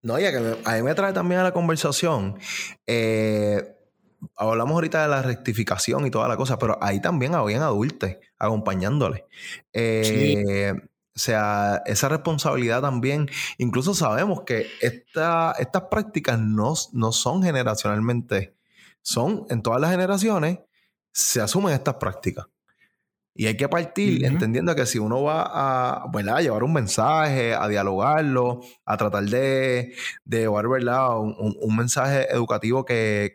no, 0.03 0.19
ya 0.19 0.33
que 0.33 0.57
a 0.65 0.75
mí 0.75 0.83
me 0.83 0.95
trae 0.95 1.13
también 1.13 1.41
a 1.41 1.45
la 1.45 1.53
conversación. 1.53 2.37
Eh, 2.87 3.63
hablamos 4.37 4.75
ahorita 4.75 5.03
de 5.03 5.09
la 5.09 5.23
rectificación 5.23 6.07
y 6.07 6.11
toda 6.11 6.29
la 6.29 6.37
cosa, 6.37 6.59
pero 6.59 6.79
ahí 6.81 7.01
también 7.01 7.35
habían 7.35 7.63
adultos 7.63 8.11
acompañándole. 8.39 9.27
Eh, 9.73 10.73
o 11.15 11.19
sea, 11.19 11.83
esa 11.85 12.09
responsabilidad 12.09 12.81
también, 12.81 13.29
incluso 13.59 13.95
sabemos 13.95 14.43
que 14.43 14.67
esta, 14.81 15.55
estas 15.59 15.83
prácticas 15.91 16.39
no, 16.39 16.75
no 16.93 17.13
son 17.13 17.43
generacionalmente, 17.43 18.57
son 19.03 19.45
en 19.51 19.63
todas 19.63 19.81
las 19.81 19.91
generaciones, 19.91 20.61
se 21.13 21.41
asumen 21.41 21.75
estas 21.75 21.97
prácticas. 21.97 22.47
Y 23.35 23.47
hay 23.47 23.57
que 23.57 23.69
partir 23.69 24.25
entendiendo 24.27 24.75
que 24.75 24.85
si 24.85 24.99
uno 24.99 25.23
va 25.23 25.43
a, 25.43 26.05
a 26.05 26.41
llevar 26.43 26.63
un 26.63 26.73
mensaje, 26.75 27.55
a 27.55 27.67
dialogarlo, 27.67 28.61
a 28.85 28.97
tratar 28.99 29.25
de, 29.25 29.95
de 30.25 30.39
llevar 30.41 30.69
¿verdad? 30.69 31.19
Un, 31.19 31.77
mensaje 31.77 32.31
educativo 32.31 32.85
que, 32.85 33.33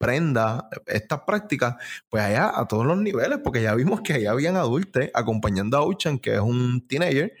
comprenda 0.00 0.70
estas 0.86 1.20
prácticas, 1.26 1.76
pues 2.08 2.22
allá 2.22 2.58
a 2.58 2.66
todos 2.66 2.86
los 2.86 2.96
niveles, 2.96 3.38
porque 3.44 3.60
ya 3.60 3.74
vimos 3.74 4.00
que 4.00 4.14
allá 4.14 4.30
habían 4.30 4.56
adultos 4.56 5.04
acompañando 5.12 5.76
a 5.76 5.86
Uchan, 5.86 6.18
que 6.18 6.34
es 6.34 6.40
un 6.40 6.86
teenager, 6.88 7.34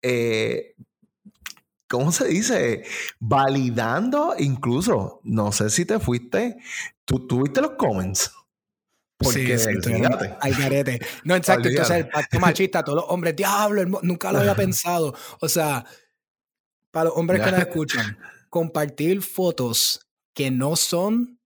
eh, 0.00 0.76
¿cómo 1.88 2.12
se 2.12 2.28
dice? 2.28 2.84
Validando 3.18 4.34
incluso, 4.38 5.20
no 5.24 5.50
sé 5.50 5.68
si 5.68 5.84
te 5.84 5.98
fuiste, 5.98 6.58
tú 7.04 7.26
tuviste 7.26 7.60
los 7.60 7.72
comments. 7.72 8.32
Porque 9.18 9.58
sí, 9.58 9.68
al 10.40 10.54
garete. 10.54 10.98
No, 11.24 11.34
exacto. 11.34 11.68
Entonces, 11.68 11.96
el 11.96 12.08
pacto 12.08 12.40
machista, 12.40 12.82
todos 12.82 13.02
los 13.02 13.04
hombres, 13.08 13.36
diablo, 13.36 13.84
nunca 14.02 14.32
lo 14.32 14.38
había 14.38 14.54
pensado. 14.56 15.14
O 15.40 15.48
sea, 15.48 15.84
para 16.90 17.06
los 17.06 17.18
hombres 17.18 17.42
que 17.42 17.50
nos 17.50 17.60
escuchan, 17.60 18.16
compartir 18.48 19.20
fotos 19.20 20.08
que 20.32 20.50
no 20.50 20.74
son, 20.74 21.39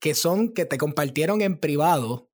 que 0.00 0.14
son, 0.14 0.52
que 0.52 0.64
te 0.64 0.78
compartieron 0.78 1.40
en 1.42 1.58
privado 1.58 2.30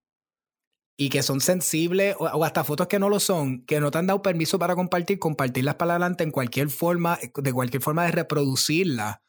y 0.97 1.09
que 1.09 1.23
son 1.23 1.41
sensibles, 1.41 2.15
o, 2.19 2.45
hasta 2.45 2.65
fotos 2.65 2.87
que 2.87 2.99
no 2.99 3.09
lo 3.09 3.21
son, 3.21 3.65
que 3.65 3.81
no 3.81 3.91
te 3.91 3.99
han 3.99 4.07
dado 4.07 4.23
permiso 4.23 4.59
para 4.59 4.75
compartir, 4.75 5.19
compartirlas 5.19 5.77
para 5.77 5.93
adelante 5.93 6.25
en 6.25 6.31
cualquier 6.31 6.69
forma, 6.69 7.19
de 7.35 7.53
cualquier 7.53 7.83
forma 7.83 8.05
de 8.05 8.13
reproducirla, 8.13 9.23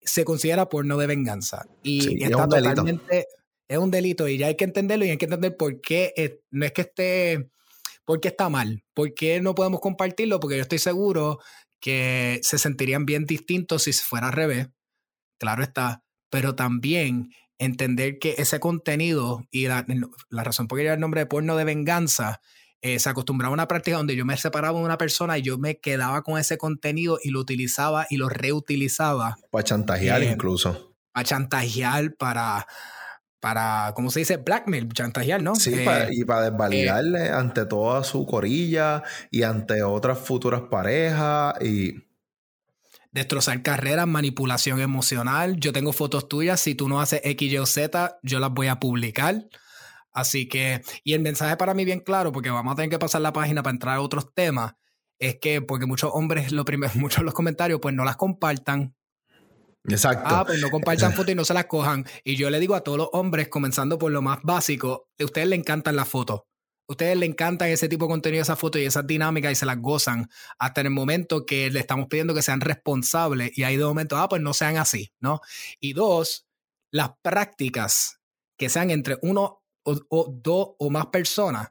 se 0.00 0.24
considera 0.24 0.68
porno 0.68 0.96
de 0.98 1.06
venganza. 1.06 1.66
Y 1.82 2.22
está 2.22 2.46
totalmente 2.46 3.26
es 3.68 3.78
un 3.78 3.90
delito 3.90 4.26
y 4.26 4.38
ya 4.38 4.46
hay 4.46 4.56
que 4.56 4.64
entenderlo 4.64 5.04
y 5.04 5.10
hay 5.10 5.18
que 5.18 5.26
entender 5.26 5.56
por 5.56 5.80
qué 5.80 6.40
no 6.50 6.64
es 6.64 6.72
que 6.72 6.80
esté, 6.80 7.50
por 8.04 8.20
qué 8.20 8.28
está 8.28 8.48
mal, 8.48 8.82
por 8.94 9.12
qué 9.14 9.40
no 9.40 9.54
podemos 9.54 9.80
compartirlo, 9.80 10.40
porque 10.40 10.56
yo 10.56 10.62
estoy 10.62 10.78
seguro 10.78 11.38
que 11.78 12.40
se 12.42 12.58
sentirían 12.58 13.04
bien 13.04 13.26
distintos 13.26 13.82
si 13.82 13.92
fuera 13.92 14.28
al 14.28 14.32
revés, 14.32 14.68
claro 15.38 15.62
está, 15.62 16.02
pero 16.30 16.54
también 16.54 17.30
entender 17.58 18.18
que 18.18 18.36
ese 18.38 18.60
contenido 18.60 19.46
y 19.50 19.66
la, 19.66 19.84
razón 20.30 20.68
por 20.68 20.78
qué 20.78 20.84
lleva 20.84 20.94
el 20.94 21.00
nombre 21.00 21.20
de 21.20 21.26
porno 21.26 21.56
de 21.56 21.64
venganza, 21.64 22.40
eh, 22.80 22.98
se 22.98 23.08
acostumbraba 23.08 23.50
a 23.50 23.54
una 23.54 23.68
práctica 23.68 23.96
donde 23.96 24.14
yo 24.16 24.24
me 24.24 24.36
separaba 24.36 24.78
de 24.78 24.84
una 24.84 24.98
persona 24.98 25.38
y 25.38 25.42
yo 25.42 25.58
me 25.58 25.78
quedaba 25.78 26.22
con 26.22 26.38
ese 26.38 26.58
contenido 26.58 27.18
y 27.22 27.30
lo 27.30 27.40
utilizaba 27.40 28.06
y 28.08 28.16
lo 28.16 28.28
reutilizaba. 28.28 29.38
Para 29.50 29.64
chantajear 29.64 30.22
eh, 30.22 30.30
incluso. 30.30 30.94
Para 31.12 31.24
chantajear, 31.24 32.14
para 32.14 32.66
para, 33.40 33.92
¿cómo 33.94 34.10
se 34.10 34.20
dice? 34.20 34.36
Blackmail, 34.36 34.88
chantajear, 34.92 35.42
¿no? 35.42 35.54
Sí, 35.54 35.72
eh, 35.74 36.08
y 36.10 36.24
para 36.24 36.50
desvalidarle 36.50 37.26
eh, 37.26 37.30
ante 37.30 37.66
toda 37.66 38.02
su 38.02 38.26
corilla 38.26 39.02
y 39.30 39.42
ante 39.42 39.82
otras 39.82 40.18
futuras 40.18 40.62
parejas 40.70 41.54
y... 41.62 42.07
Destrozar 43.18 43.60
carreras, 43.64 44.06
manipulación 44.06 44.80
emocional. 44.80 45.56
Yo 45.56 45.72
tengo 45.72 45.92
fotos 45.92 46.28
tuyas, 46.28 46.60
si 46.60 46.76
tú 46.76 46.88
no 46.88 47.00
haces 47.00 47.20
X, 47.24 47.50
Y 47.50 47.58
o 47.58 47.66
Z, 47.66 48.16
yo 48.22 48.38
las 48.38 48.52
voy 48.52 48.68
a 48.68 48.78
publicar. 48.78 49.48
Así 50.12 50.46
que, 50.46 50.82
y 51.02 51.14
el 51.14 51.20
mensaje 51.20 51.56
para 51.56 51.74
mí 51.74 51.84
bien 51.84 51.98
claro, 51.98 52.30
porque 52.30 52.50
vamos 52.50 52.72
a 52.72 52.76
tener 52.76 52.90
que 52.90 52.98
pasar 53.00 53.20
la 53.20 53.32
página 53.32 53.64
para 53.64 53.74
entrar 53.74 53.96
a 53.96 54.02
otros 54.02 54.32
temas, 54.32 54.74
es 55.18 55.40
que 55.40 55.60
porque 55.60 55.84
muchos 55.84 56.12
hombres, 56.14 56.52
lo 56.52 56.64
primero, 56.64 56.92
muchos 56.94 57.18
de 57.18 57.24
los 57.24 57.34
comentarios, 57.34 57.80
pues 57.80 57.92
no 57.92 58.04
las 58.04 58.14
compartan, 58.14 58.94
Exacto. 59.88 60.28
Ah, 60.28 60.44
pues 60.46 60.60
no 60.60 60.70
compartan 60.70 61.12
fotos 61.12 61.32
y 61.32 61.34
no 61.34 61.44
se 61.44 61.54
las 61.54 61.64
cojan. 61.64 62.04
Y 62.22 62.36
yo 62.36 62.50
le 62.50 62.60
digo 62.60 62.76
a 62.76 62.82
todos 62.82 62.98
los 62.98 63.08
hombres, 63.14 63.48
comenzando 63.48 63.98
por 63.98 64.12
lo 64.12 64.22
más 64.22 64.38
básico, 64.44 65.08
a 65.18 65.24
ustedes 65.24 65.48
les 65.48 65.58
encantan 65.58 65.96
las 65.96 66.06
fotos. 66.06 66.42
Ustedes 66.88 67.18
les 67.18 67.28
encantan 67.28 67.68
ese 67.68 67.88
tipo 67.88 68.06
de 68.06 68.10
contenido, 68.10 68.42
esas 68.42 68.58
fotos 68.58 68.80
y 68.80 68.84
esas 68.84 69.06
dinámicas 69.06 69.52
y 69.52 69.54
se 69.54 69.66
las 69.66 69.78
gozan 69.78 70.28
hasta 70.58 70.80
en 70.80 70.86
el 70.86 70.92
momento 70.92 71.44
que 71.44 71.70
le 71.70 71.80
estamos 71.80 72.08
pidiendo 72.08 72.34
que 72.34 72.42
sean 72.42 72.60
responsables 72.60 73.56
y 73.56 73.64
ahí 73.64 73.76
de 73.76 73.84
momento, 73.84 74.16
ah, 74.16 74.28
pues 74.28 74.40
no 74.40 74.54
sean 74.54 74.78
así, 74.78 75.12
¿no? 75.20 75.40
Y 75.80 75.92
dos, 75.92 76.46
las 76.90 77.10
prácticas 77.22 78.20
que 78.56 78.70
sean 78.70 78.90
entre 78.90 79.18
uno 79.20 79.62
o 79.84 80.32
dos 80.32 80.70
o 80.78 80.90
más 80.90 81.06
personas 81.06 81.68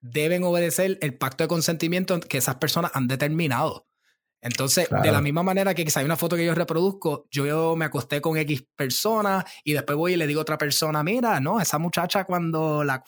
deben 0.00 0.44
obedecer 0.44 0.98
el 1.00 1.16
pacto 1.16 1.44
de 1.44 1.48
consentimiento 1.48 2.18
que 2.20 2.38
esas 2.38 2.56
personas 2.56 2.90
han 2.94 3.08
determinado. 3.08 3.86
Entonces, 4.42 4.88
de 4.90 5.12
la 5.12 5.20
misma 5.20 5.44
manera 5.44 5.72
que 5.72 5.84
quizá 5.84 6.00
hay 6.00 6.06
una 6.06 6.16
foto 6.16 6.34
que 6.34 6.44
yo 6.44 6.52
reproduzco, 6.52 7.28
yo 7.30 7.76
me 7.76 7.84
acosté 7.84 8.20
con 8.20 8.36
X 8.38 8.66
persona 8.74 9.46
y 9.62 9.72
después 9.72 9.96
voy 9.96 10.14
y 10.14 10.16
le 10.16 10.26
digo 10.26 10.40
a 10.40 10.42
otra 10.42 10.58
persona, 10.58 11.04
mira, 11.04 11.38
no, 11.38 11.60
esa 11.60 11.78
muchacha 11.78 12.24
cuando 12.24 12.82
la 12.82 13.04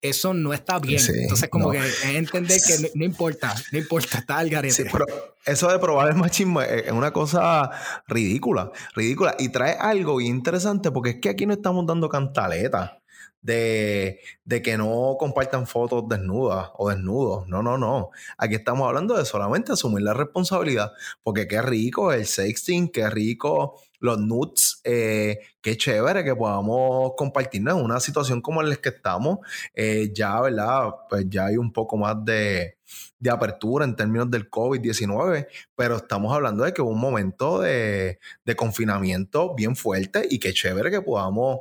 eso 0.00 0.34
no 0.34 0.52
está 0.52 0.78
bien. 0.78 1.00
Entonces, 1.14 1.48
como 1.48 1.70
que 1.70 1.78
es 1.78 2.04
entender 2.04 2.60
que 2.64 2.90
no, 2.94 3.04
importa, 3.04 3.54
no 3.72 3.78
importa, 3.78 4.18
está 4.18 4.38
al 4.38 4.48
garete. 4.48 4.74
Sí, 4.74 4.84
pero 4.90 5.06
eso 5.44 5.68
de 5.70 5.78
probar 5.78 6.08
el 6.08 6.16
machismo 6.16 6.60
es 6.60 6.90
una 6.92 7.12
cosa 7.12 7.70
ridícula, 8.06 8.70
ridícula. 8.94 9.34
Y 9.38 9.48
trae 9.48 9.72
algo 9.72 10.20
interesante 10.20 10.90
porque 10.90 11.10
es 11.10 11.16
que 11.20 11.30
aquí 11.30 11.46
no 11.46 11.54
estamos 11.54 11.86
dando 11.86 12.08
cantaleta 12.08 13.00
de, 13.42 14.20
que 14.62 14.76
no 14.76 15.16
compartan 15.18 15.66
fotos 15.66 16.04
desnudas 16.08 16.70
o 16.76 16.90
desnudos. 16.90 17.48
No, 17.48 17.62
no, 17.62 17.78
no. 17.78 18.10
Aquí 18.36 18.54
estamos 18.54 18.86
hablando 18.86 19.16
de 19.16 19.24
solamente 19.24 19.72
asumir 19.72 20.02
la 20.02 20.14
responsabilidad. 20.14 20.92
Porque 21.22 21.46
qué 21.48 21.62
rico 21.62 22.12
el 22.12 22.26
sexting, 22.26 22.88
qué 22.88 23.08
rico 23.10 23.80
los 24.00 24.18
nudes, 24.18 24.80
eh, 24.84 25.38
qué 25.60 25.76
chévere 25.76 26.24
que 26.24 26.34
podamos 26.34 27.12
compartirnos 27.16 27.78
en 27.78 27.84
una 27.84 28.00
situación 28.00 28.40
como 28.40 28.62
en 28.62 28.70
la 28.70 28.76
que 28.76 28.90
estamos. 28.90 29.38
Eh, 29.74 30.10
ya, 30.14 30.40
¿verdad? 30.40 30.90
Pues 31.08 31.26
ya 31.28 31.46
hay 31.46 31.56
un 31.56 31.72
poco 31.72 31.96
más 31.96 32.16
de, 32.24 32.78
de 33.18 33.30
apertura 33.30 33.84
en 33.84 33.96
términos 33.96 34.30
del 34.30 34.50
COVID-19, 34.50 35.46
pero 35.74 35.96
estamos 35.96 36.32
hablando 36.32 36.64
de 36.64 36.72
que 36.72 36.82
hubo 36.82 36.90
un 36.90 37.00
momento 37.00 37.60
de, 37.60 38.18
de 38.44 38.56
confinamiento 38.56 39.54
bien 39.54 39.76
fuerte 39.76 40.26
y 40.30 40.38
qué 40.38 40.52
chévere 40.52 40.90
que 40.90 41.02
podamos 41.02 41.60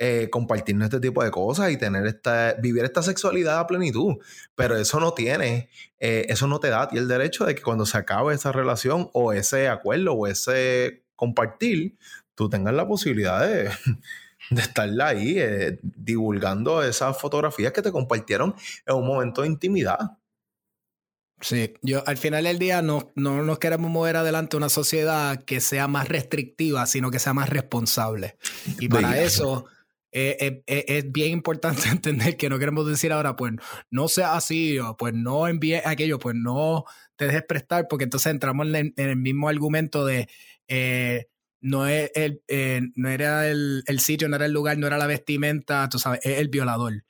eh, 0.00 0.28
compartirnos 0.30 0.84
este 0.84 1.00
tipo 1.00 1.24
de 1.24 1.32
cosas 1.32 1.72
y 1.72 1.76
tener 1.76 2.06
esta, 2.06 2.54
vivir 2.54 2.84
esta 2.84 3.02
sexualidad 3.02 3.58
a 3.58 3.66
plenitud. 3.66 4.14
Pero 4.54 4.76
eso 4.76 5.00
no 5.00 5.12
tiene, 5.12 5.70
eh, 5.98 6.26
eso 6.28 6.46
no 6.46 6.60
te 6.60 6.68
da 6.68 6.88
el 6.92 7.08
derecho 7.08 7.44
de 7.44 7.56
que 7.56 7.62
cuando 7.62 7.84
se 7.84 7.98
acabe 7.98 8.32
esa 8.32 8.52
relación 8.52 9.10
o 9.12 9.32
ese 9.32 9.66
acuerdo 9.66 10.12
o 10.12 10.28
ese 10.28 11.02
compartir, 11.18 11.98
tú 12.36 12.48
tengas 12.48 12.72
la 12.72 12.86
posibilidad 12.86 13.46
de, 13.46 13.70
de 14.50 14.62
estar 14.62 14.88
ahí 15.02 15.34
eh, 15.36 15.78
divulgando 15.82 16.82
esas 16.82 17.20
fotografías 17.20 17.72
que 17.72 17.82
te 17.82 17.90
compartieron 17.90 18.54
en 18.86 18.94
un 18.94 19.06
momento 19.06 19.42
de 19.42 19.48
intimidad. 19.48 19.98
Sí, 21.40 21.74
yo 21.82 22.02
al 22.06 22.16
final 22.16 22.44
del 22.44 22.58
día 22.58 22.80
no, 22.80 23.10
no 23.14 23.42
nos 23.42 23.58
queremos 23.58 23.90
mover 23.90 24.16
adelante 24.16 24.56
una 24.56 24.68
sociedad 24.68 25.42
que 25.44 25.60
sea 25.60 25.88
más 25.88 26.08
restrictiva, 26.08 26.86
sino 26.86 27.10
que 27.10 27.18
sea 27.18 27.34
más 27.34 27.48
responsable. 27.48 28.36
Y 28.80 28.88
para 28.88 29.20
eso 29.20 29.66
eh, 30.10 30.62
eh, 30.66 30.84
es 30.88 31.12
bien 31.12 31.32
importante 31.32 31.82
entender 31.90 32.36
que 32.36 32.48
no 32.48 32.58
queremos 32.58 32.86
decir 32.86 33.12
ahora, 33.12 33.36
pues 33.36 33.52
no 33.90 34.08
sea 34.08 34.36
así, 34.36 34.78
o 34.78 34.96
pues 34.96 35.14
no 35.14 35.48
envíe 35.48 35.80
aquello, 35.84 36.18
pues 36.18 36.34
no 36.36 36.84
te 37.16 37.26
dejes 37.26 37.42
prestar, 37.42 37.88
porque 37.88 38.04
entonces 38.04 38.30
entramos 38.30 38.66
en, 38.72 38.94
el 38.96 39.16
mismo 39.16 39.48
argumento 39.48 40.06
de 40.06 40.28
no, 41.60 41.86
es 41.86 42.10
el, 42.14 42.42
no 42.94 43.08
era 43.08 43.48
el, 43.48 43.82
el, 43.86 44.00
sitio, 44.00 44.28
no 44.28 44.36
era 44.36 44.46
el 44.46 44.52
lugar, 44.52 44.78
no 44.78 44.86
era 44.86 44.98
la 44.98 45.06
vestimenta, 45.06 45.88
tú 45.88 45.98
sabes, 45.98 46.20
es 46.22 46.38
el 46.38 46.48
violador. 46.48 47.04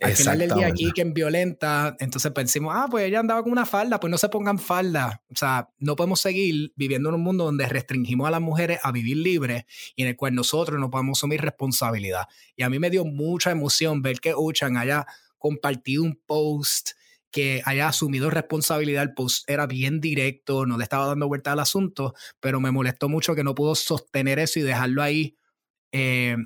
Al 0.00 0.14
final 0.14 0.38
del 0.38 0.50
día 0.50 0.66
aquí 0.66 0.90
quien 0.92 1.14
violenta, 1.14 1.96
entonces 2.00 2.30
pensamos, 2.32 2.74
ah, 2.76 2.86
pues 2.90 3.06
ella 3.06 3.20
andaba 3.20 3.42
con 3.42 3.52
una 3.52 3.66
falda, 3.66 3.98
pues 3.98 4.10
no 4.10 4.18
se 4.18 4.28
pongan 4.28 4.58
falda. 4.58 5.22
O 5.30 5.36
sea, 5.36 5.70
no 5.78 5.96
podemos 5.96 6.20
seguir 6.20 6.72
viviendo 6.76 7.08
en 7.08 7.14
un 7.14 7.22
mundo 7.22 7.44
donde 7.44 7.66
restringimos 7.66 8.26
a 8.28 8.30
las 8.30 8.40
mujeres 8.40 8.78
a 8.82 8.92
vivir 8.92 9.16
libres 9.16 9.64
y 9.94 10.02
en 10.02 10.08
el 10.08 10.16
cual 10.16 10.34
nosotros 10.34 10.78
no 10.78 10.90
podemos 10.90 11.18
asumir 11.18 11.40
responsabilidad. 11.40 12.26
Y 12.56 12.62
a 12.62 12.70
mí 12.70 12.78
me 12.78 12.90
dio 12.90 13.04
mucha 13.04 13.50
emoción 13.50 14.02
ver 14.02 14.20
que 14.20 14.34
Uchan 14.34 14.76
haya 14.76 15.06
compartido 15.38 16.02
un 16.02 16.20
post 16.26 16.90
que 17.36 17.60
haya 17.66 17.86
asumido 17.86 18.30
responsabilidad, 18.30 19.02
el 19.02 19.12
post 19.12 19.44
era 19.46 19.66
bien 19.66 20.00
directo, 20.00 20.64
no 20.64 20.78
le 20.78 20.84
estaba 20.84 21.04
dando 21.04 21.28
vuelta 21.28 21.52
al 21.52 21.60
asunto, 21.60 22.14
pero 22.40 22.60
me 22.60 22.70
molestó 22.70 23.10
mucho 23.10 23.34
que 23.34 23.44
no 23.44 23.54
pudo 23.54 23.74
sostener 23.74 24.38
eso 24.38 24.58
y 24.58 24.62
dejarlo 24.62 25.02
ahí 25.02 25.36
eh, 25.92 26.38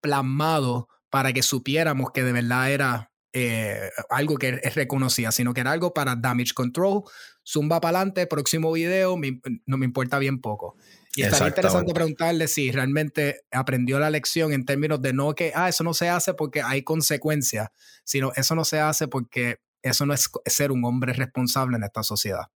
plasmado 0.00 0.88
para 1.10 1.32
que 1.32 1.44
supiéramos 1.44 2.10
que 2.10 2.24
de 2.24 2.32
verdad 2.32 2.72
era 2.72 3.12
eh, 3.32 3.88
algo 4.10 4.36
que 4.36 4.56
reconocía, 4.74 5.30
sino 5.30 5.54
que 5.54 5.60
era 5.60 5.70
algo 5.70 5.94
para 5.94 6.16
damage 6.16 6.54
control. 6.54 7.04
Zumba 7.46 7.80
para 7.80 7.98
adelante, 7.98 8.26
próximo 8.26 8.72
video, 8.72 9.16
no 9.64 9.78
me 9.78 9.86
importa 9.86 10.18
bien 10.18 10.40
poco. 10.40 10.74
Y 11.14 11.22
estaría 11.22 11.46
interesante 11.46 11.94
preguntarle 11.94 12.48
si 12.48 12.72
realmente 12.72 13.42
aprendió 13.52 14.00
la 14.00 14.10
lección 14.10 14.52
en 14.52 14.64
términos 14.64 15.00
de 15.00 15.12
no 15.12 15.36
que, 15.36 15.52
ah, 15.54 15.68
eso 15.68 15.84
no 15.84 15.94
se 15.94 16.08
hace 16.08 16.34
porque 16.34 16.62
hay 16.62 16.82
consecuencias, 16.82 17.68
sino 18.02 18.32
eso 18.34 18.56
no 18.56 18.64
se 18.64 18.80
hace 18.80 19.06
porque 19.06 19.60
eso 19.86 20.06
no 20.06 20.14
es 20.14 20.30
ser 20.46 20.72
un 20.72 20.84
hombre 20.84 21.12
responsable 21.12 21.76
en 21.76 21.84
esta 21.84 22.02
sociedad. 22.02 22.46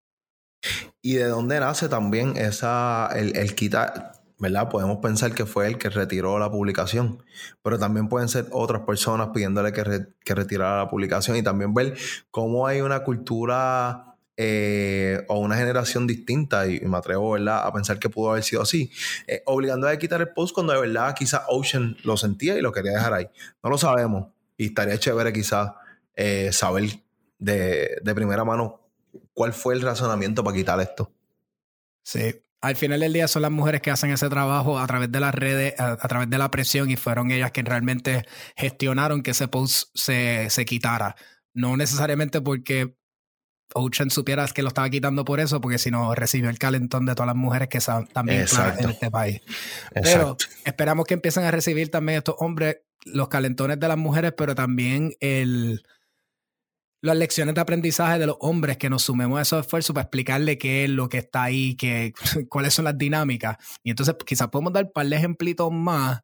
Y 1.00 1.14
de 1.14 1.24
dónde 1.24 1.58
nace 1.60 1.88
también 1.88 2.36
esa, 2.36 3.08
el, 3.14 3.36
el 3.36 3.54
quitar, 3.54 4.12
¿verdad? 4.38 4.68
Podemos 4.68 4.98
pensar 4.98 5.34
que 5.34 5.46
fue 5.46 5.66
él 5.66 5.78
que 5.78 5.90
retiró 5.90 6.38
la 6.38 6.50
publicación, 6.50 7.22
pero 7.62 7.78
también 7.78 8.08
pueden 8.08 8.28
ser 8.28 8.46
otras 8.50 8.82
personas 8.82 9.28
pidiéndole 9.34 9.72
que, 9.72 9.84
retirara 10.34 10.78
la 10.78 10.88
publicación 10.88 11.36
y 11.36 11.42
también 11.42 11.74
ver 11.74 11.96
cómo 12.30 12.66
hay 12.66 12.80
una 12.80 13.04
cultura 13.04 14.16
eh, 14.36 15.24
o 15.28 15.38
una 15.38 15.56
generación 15.56 16.06
distinta, 16.06 16.66
y, 16.66 16.80
me 16.80 16.96
atrevo 16.96 17.32
¿verdad? 17.32 17.66
a 17.66 17.72
pensar 17.72 17.98
que 17.98 18.08
pudo 18.08 18.30
haber 18.30 18.42
sido 18.42 18.62
así, 18.62 18.90
eh, 19.26 19.42
obligando 19.44 19.86
a 19.86 19.96
quitar 19.98 20.22
el 20.22 20.30
post 20.30 20.54
cuando 20.54 20.72
de 20.72 20.80
verdad 20.80 21.14
quizás 21.14 21.42
Ocean 21.48 21.96
lo 22.04 22.16
sentía 22.16 22.56
y 22.56 22.62
lo 22.62 22.72
quería 22.72 22.92
dejar 22.92 23.12
ahí. 23.12 23.28
No 23.62 23.68
lo 23.68 23.76
sabemos 23.76 24.28
y 24.56 24.66
estaría 24.66 24.98
chévere 24.98 25.32
quizás 25.32 25.72
eh, 26.14 26.50
saber 26.52 26.84
de, 27.40 27.98
de 28.02 28.14
primera 28.14 28.44
mano 28.44 28.80
cuál 29.34 29.52
fue 29.52 29.74
el 29.74 29.80
razonamiento 29.80 30.44
para 30.44 30.56
quitar 30.56 30.80
esto. 30.80 31.12
Sí, 32.02 32.42
al 32.60 32.76
final 32.76 33.00
del 33.00 33.12
día 33.12 33.26
son 33.26 33.42
las 33.42 33.50
mujeres 33.50 33.80
que 33.80 33.90
hacen 33.90 34.10
ese 34.10 34.28
trabajo 34.28 34.78
a 34.78 34.86
través 34.86 35.10
de 35.10 35.18
las 35.18 35.34
redes, 35.34 35.74
a, 35.78 35.96
través 35.96 36.28
de 36.28 36.38
la 36.38 36.50
presión 36.50 36.90
y 36.90 36.96
fueron 36.96 37.30
ellas 37.30 37.52
que 37.52 37.62
realmente 37.62 38.26
gestionaron 38.56 39.22
que 39.22 39.30
ese 39.30 39.48
post 39.48 39.88
se, 39.94 40.50
se 40.50 40.64
quitara. 40.66 41.16
No 41.54 41.76
necesariamente 41.76 42.40
porque 42.42 42.94
Ocean 43.74 44.10
supieras 44.10 44.52
que 44.52 44.62
lo 44.62 44.68
estaba 44.68 44.90
quitando 44.90 45.24
por 45.24 45.40
eso, 45.40 45.60
porque 45.60 45.78
si 45.78 45.90
no 45.90 46.14
recibió 46.14 46.50
el 46.50 46.58
calentón 46.58 47.06
de 47.06 47.14
todas 47.14 47.28
las 47.28 47.36
mujeres 47.36 47.68
que 47.68 47.78
están 47.78 48.06
también 48.08 48.44
en 48.78 48.90
este 48.90 49.10
país. 49.10 49.40
Pero 49.94 50.36
esperamos 50.64 51.06
que 51.06 51.14
empiecen 51.14 51.44
a 51.44 51.50
recibir 51.50 51.90
también 51.90 52.18
estos 52.18 52.34
hombres 52.38 52.78
los 53.04 53.28
calentones 53.28 53.80
de 53.80 53.88
las 53.88 53.96
mujeres, 53.96 54.34
pero 54.36 54.54
también 54.54 55.14
el, 55.20 55.82
las 57.02 57.16
lecciones 57.16 57.54
de 57.54 57.60
aprendizaje 57.60 58.18
de 58.18 58.26
los 58.26 58.36
hombres 58.40 58.76
que 58.76 58.90
nos 58.90 59.02
sumemos 59.02 59.38
a 59.38 59.42
esos 59.42 59.64
esfuerzos 59.64 59.94
para 59.94 60.02
explicarle 60.04 60.58
qué 60.58 60.84
es 60.84 60.90
lo 60.90 61.08
que 61.08 61.18
está 61.18 61.44
ahí, 61.44 61.74
qué, 61.76 62.12
cuáles 62.48 62.74
son 62.74 62.84
las 62.84 62.98
dinámicas. 62.98 63.56
Y 63.82 63.90
entonces 63.90 64.14
quizás 64.26 64.48
podemos 64.48 64.72
dar 64.72 64.84
un 64.84 64.92
par 64.92 65.06
de 65.06 65.16
ejemplitos 65.16 65.72
más 65.72 66.20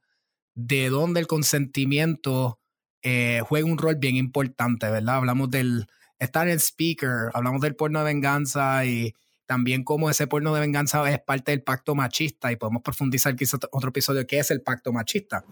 de 0.54 0.88
donde 0.88 1.20
el 1.20 1.26
consentimiento 1.26 2.60
eh, 3.02 3.40
juega 3.46 3.66
un 3.66 3.78
rol 3.78 3.96
bien 3.96 4.16
importante, 4.16 4.90
¿verdad? 4.90 5.16
Hablamos 5.16 5.50
del 5.50 5.86
estar 6.18 6.48
en 6.48 6.58
speaker, 6.58 7.30
hablamos 7.34 7.60
del 7.60 7.76
porno 7.76 8.00
de 8.00 8.06
venganza 8.06 8.84
y 8.84 9.14
también 9.46 9.84
cómo 9.84 10.10
ese 10.10 10.26
porno 10.26 10.52
de 10.54 10.60
venganza 10.60 11.08
es 11.10 11.20
parte 11.20 11.52
del 11.52 11.62
pacto 11.62 11.94
machista 11.94 12.50
y 12.50 12.56
podemos 12.56 12.82
profundizar 12.82 13.36
quizás 13.36 13.60
otro 13.70 13.90
episodio 13.90 14.26
qué 14.26 14.40
es 14.40 14.50
el 14.50 14.62
pacto 14.62 14.92
machista. 14.92 15.44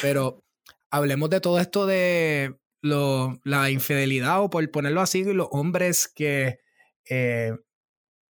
Pero 0.00 0.42
hablemos 0.90 1.30
de 1.30 1.40
todo 1.40 1.60
esto 1.60 1.86
de 1.86 2.56
la 2.84 3.70
infidelidad 3.70 4.42
o 4.42 4.50
por 4.50 4.70
ponerlo 4.70 5.00
así, 5.00 5.24
los 5.24 5.48
hombres 5.50 6.06
que 6.06 6.58
eh, 7.08 7.52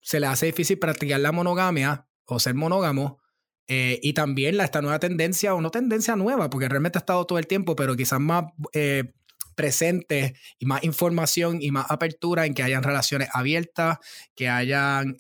se 0.01 0.21
les 0.21 0.31
hace 0.31 0.47
difícil 0.47 0.79
practicar 0.79 1.21
la 1.21 1.33
monogamia 1.33 2.07
o 2.27 2.39
ser 2.39 2.55
monógamo. 2.55 3.21
Eh, 3.67 3.99
y 4.03 4.13
también 4.13 4.57
la, 4.57 4.65
esta 4.65 4.83
nueva 4.83 4.99
tendencia, 4.99 5.55
o 5.55 5.61
no 5.61 5.71
tendencia 5.71 6.17
nueva, 6.17 6.51
porque 6.51 6.69
realmente 6.69 6.99
ha 6.99 7.01
estado 7.01 7.27
todo 7.27 7.39
el 7.39 7.47
tiempo, 7.47 7.75
pero 7.75 7.97
quizás 7.97 8.21
más 8.21 8.45
eh, 8.75 9.15
presente 9.57 10.37
y 10.59 10.67
más 10.67 10.85
información 10.85 11.61
y 11.61 11.71
más 11.71 11.87
apertura 11.91 12.47
en 12.47 12.55
que 12.55 12.63
hayan 12.63 12.83
relaciones 12.83 13.29
abiertas, 13.33 13.99
que 14.37 14.49
hayan 14.49 15.17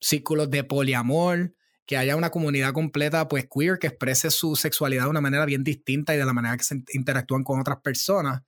círculos 0.00 0.50
de 0.50 0.64
poliamor, 0.64 1.52
que 1.86 1.96
haya 1.96 2.16
una 2.16 2.30
comunidad 2.30 2.72
completa, 2.72 3.28
pues 3.28 3.48
queer, 3.48 3.78
que 3.78 3.86
exprese 3.86 4.30
su 4.30 4.56
sexualidad 4.56 5.04
de 5.04 5.10
una 5.10 5.20
manera 5.20 5.44
bien 5.44 5.62
distinta 5.62 6.14
y 6.14 6.18
de 6.18 6.24
la 6.24 6.32
manera 6.32 6.56
que 6.56 6.64
se 6.64 6.82
interactúan 6.92 7.44
con 7.44 7.60
otras 7.60 7.78
personas 7.80 8.42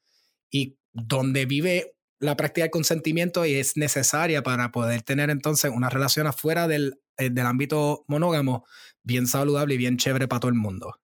y 0.51 0.77
donde 0.93 1.47
vive 1.47 1.95
la 2.19 2.37
práctica 2.37 2.65
del 2.65 2.73
consentimiento 2.73 3.47
y 3.47 3.55
es 3.55 3.77
necesaria 3.77 4.43
para 4.43 4.73
poder 4.73 5.03
tener 5.03 5.31
entonces 5.31 5.71
una 5.73 5.89
relación 5.89 6.27
afuera 6.27 6.67
del, 6.67 7.01
eh, 7.17 7.31
del 7.31 7.47
ámbito 7.47 8.05
monógamo 8.09 8.67
bien 9.05 9.29
saludable 9.29 9.75
y 9.75 9.79
bien 9.79 9.99
chévere 9.99 10.27
para 10.27 10.41
todo 10.41 10.51
el 10.51 10.57
mundo. 10.57 10.99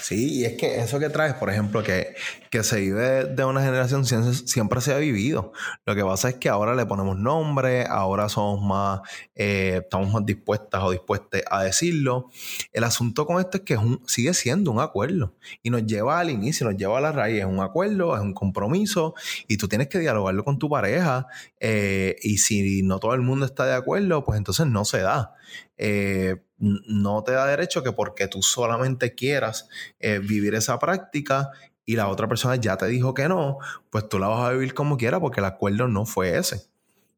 Sí, 0.00 0.40
y 0.40 0.44
es 0.44 0.54
que 0.54 0.80
eso 0.80 0.98
que 0.98 1.10
traes, 1.10 1.34
por 1.34 1.50
ejemplo, 1.50 1.82
que, 1.82 2.14
que 2.50 2.62
se 2.62 2.80
vive 2.80 3.26
de 3.26 3.44
una 3.44 3.62
generación 3.62 4.04
siempre, 4.06 4.80
se 4.80 4.94
ha 4.94 4.98
vivido. 4.98 5.52
Lo 5.84 5.94
que 5.94 6.02
pasa 6.02 6.30
es 6.30 6.34
que 6.36 6.48
ahora 6.48 6.74
le 6.74 6.86
ponemos 6.86 7.18
nombre, 7.18 7.84
ahora 7.86 8.28
somos 8.28 8.62
más, 8.62 9.00
eh, 9.34 9.80
estamos 9.82 10.10
más 10.12 10.24
dispuestas 10.24 10.82
o 10.82 10.90
dispuestas 10.90 11.42
a 11.50 11.62
decirlo. 11.62 12.30
El 12.72 12.84
asunto 12.84 13.26
con 13.26 13.40
esto 13.40 13.58
es 13.58 13.62
que 13.64 13.78
sigue 14.06 14.32
siendo 14.34 14.70
un 14.70 14.80
acuerdo 14.80 15.36
y 15.62 15.70
nos 15.70 15.84
lleva 15.84 16.18
al 16.18 16.30
inicio, 16.30 16.66
nos 16.66 16.76
lleva 16.76 16.98
a 16.98 17.00
la 17.02 17.12
raíz. 17.12 17.40
Es 17.40 17.46
un 17.46 17.60
acuerdo, 17.60 18.16
es 18.16 18.22
un 18.22 18.32
compromiso 18.32 19.14
y 19.48 19.58
tú 19.58 19.68
tienes 19.68 19.88
que 19.88 19.98
dialogarlo 19.98 20.44
con 20.44 20.58
tu 20.58 20.68
pareja. 20.68 21.26
Eh, 21.58 22.16
y 22.22 22.38
si 22.38 22.82
no 22.82 22.98
todo 22.98 23.14
el 23.14 23.20
mundo 23.20 23.44
está 23.44 23.66
de 23.66 23.74
acuerdo, 23.74 24.24
pues 24.24 24.38
entonces 24.38 24.66
no 24.66 24.84
se 24.84 25.00
da. 25.00 25.34
Eh, 25.76 26.36
no 26.60 27.24
te 27.24 27.32
da 27.32 27.46
derecho 27.46 27.82
que 27.82 27.92
porque 27.92 28.28
tú 28.28 28.42
solamente 28.42 29.14
quieras 29.14 29.68
eh, 30.00 30.18
vivir 30.18 30.54
esa 30.54 30.78
práctica 30.78 31.50
y 31.84 31.96
la 31.96 32.08
otra 32.08 32.28
persona 32.28 32.56
ya 32.56 32.76
te 32.76 32.86
dijo 32.86 33.14
que 33.14 33.28
no, 33.28 33.58
pues 33.90 34.08
tú 34.08 34.18
la 34.18 34.28
vas 34.28 34.48
a 34.48 34.52
vivir 34.52 34.74
como 34.74 34.96
quieras 34.96 35.20
porque 35.20 35.40
el 35.40 35.46
acuerdo 35.46 35.88
no 35.88 36.06
fue 36.06 36.36
ese. 36.36 36.68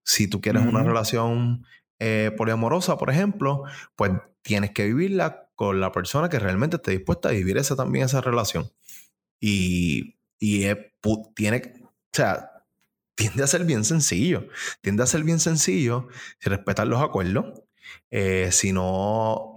Si 0.05 0.29
tú 0.29 0.41
quieres 0.41 0.65
una 0.67 0.83
relación 0.83 1.65
eh, 1.99 2.33
poliamorosa, 2.37 2.99
por 2.99 3.11
ejemplo, 3.11 3.65
pues 3.97 4.13
tienes 4.43 4.73
que 4.73 4.87
vivirla 4.87 5.49
con 5.55 5.81
la 5.81 5.93
persona 5.93 6.29
que 6.29 6.39
realmente 6.39 6.77
esté 6.77 6.91
dispuesta 6.93 7.29
a 7.29 7.33
vivir 7.33 7.57
esa 7.59 7.77
también 7.77 8.07
esa 8.07 8.21
relación. 8.21 8.71
Y, 9.41 10.17
y 10.39 10.67
tiene, 11.35 11.75
o 11.85 11.91
sea, 12.13 12.65
tiende 13.15 13.45
a 13.45 13.47
ser 13.47 13.65
bien 13.65 13.85
sencillo. 13.85 14.49
Tiende 14.81 15.03
a 15.03 15.07
ser 15.07 15.23
bien 15.23 15.39
sencillo 15.39 16.09
si 16.41 16.49
respetar 16.49 16.87
los 16.87 17.01
acuerdos 17.01 17.63
eh, 18.11 18.51
si 18.53 18.73
no, 18.73 19.52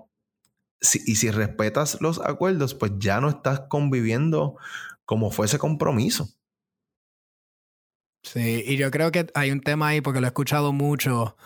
y 0.81 1.15
si 1.15 1.31
respetas 1.31 1.99
los 2.01 2.19
acuerdos, 2.19 2.75
pues 2.75 2.93
ya 2.97 3.21
no 3.21 3.29
estás 3.29 3.61
conviviendo 3.69 4.57
como 5.05 5.31
fue 5.31 5.45
ese 5.45 5.57
compromiso. 5.57 6.29
Sí, 8.23 8.63
y 8.65 8.77
yo 8.77 8.89
creo 8.89 9.11
que 9.11 9.27
hay 9.35 9.51
un 9.51 9.61
tema 9.61 9.89
ahí 9.89 10.01
porque 10.01 10.19
lo 10.19 10.27
he 10.27 10.29
escuchado 10.29 10.73
mucho 10.73 11.38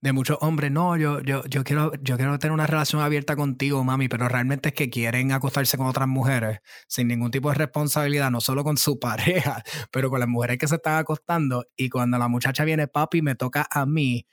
de 0.00 0.12
muchos 0.12 0.38
hombres, 0.40 0.70
no, 0.70 0.96
yo, 0.96 1.20
yo, 1.22 1.44
yo, 1.46 1.64
quiero, 1.64 1.92
yo 2.02 2.16
quiero 2.16 2.38
tener 2.38 2.52
una 2.52 2.66
relación 2.66 3.02
abierta 3.02 3.34
contigo, 3.34 3.82
mami, 3.82 4.08
pero 4.08 4.28
realmente 4.28 4.68
es 4.68 4.74
que 4.74 4.90
quieren 4.90 5.32
acostarse 5.32 5.76
con 5.76 5.86
otras 5.86 6.06
mujeres 6.06 6.60
sin 6.86 7.08
ningún 7.08 7.30
tipo 7.30 7.48
de 7.48 7.56
responsabilidad, 7.56 8.30
no 8.30 8.40
solo 8.40 8.62
con 8.62 8.76
su 8.76 8.98
pareja, 9.00 9.62
pero 9.90 10.10
con 10.10 10.20
las 10.20 10.28
mujeres 10.28 10.58
que 10.58 10.68
se 10.68 10.76
están 10.76 10.98
acostando. 10.98 11.64
Y 11.76 11.88
cuando 11.88 12.18
la 12.18 12.28
muchacha 12.28 12.64
viene, 12.64 12.86
papi, 12.86 13.22
me 13.22 13.34
toca 13.34 13.66
a 13.70 13.86
mí, 13.86 14.26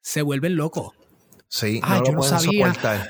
se 0.00 0.22
vuelven 0.22 0.56
locos. 0.56 0.92
Sí, 1.48 1.80
no 1.80 2.00
lo 2.00 2.18
pueden 2.18 2.40
soportar. 2.40 3.08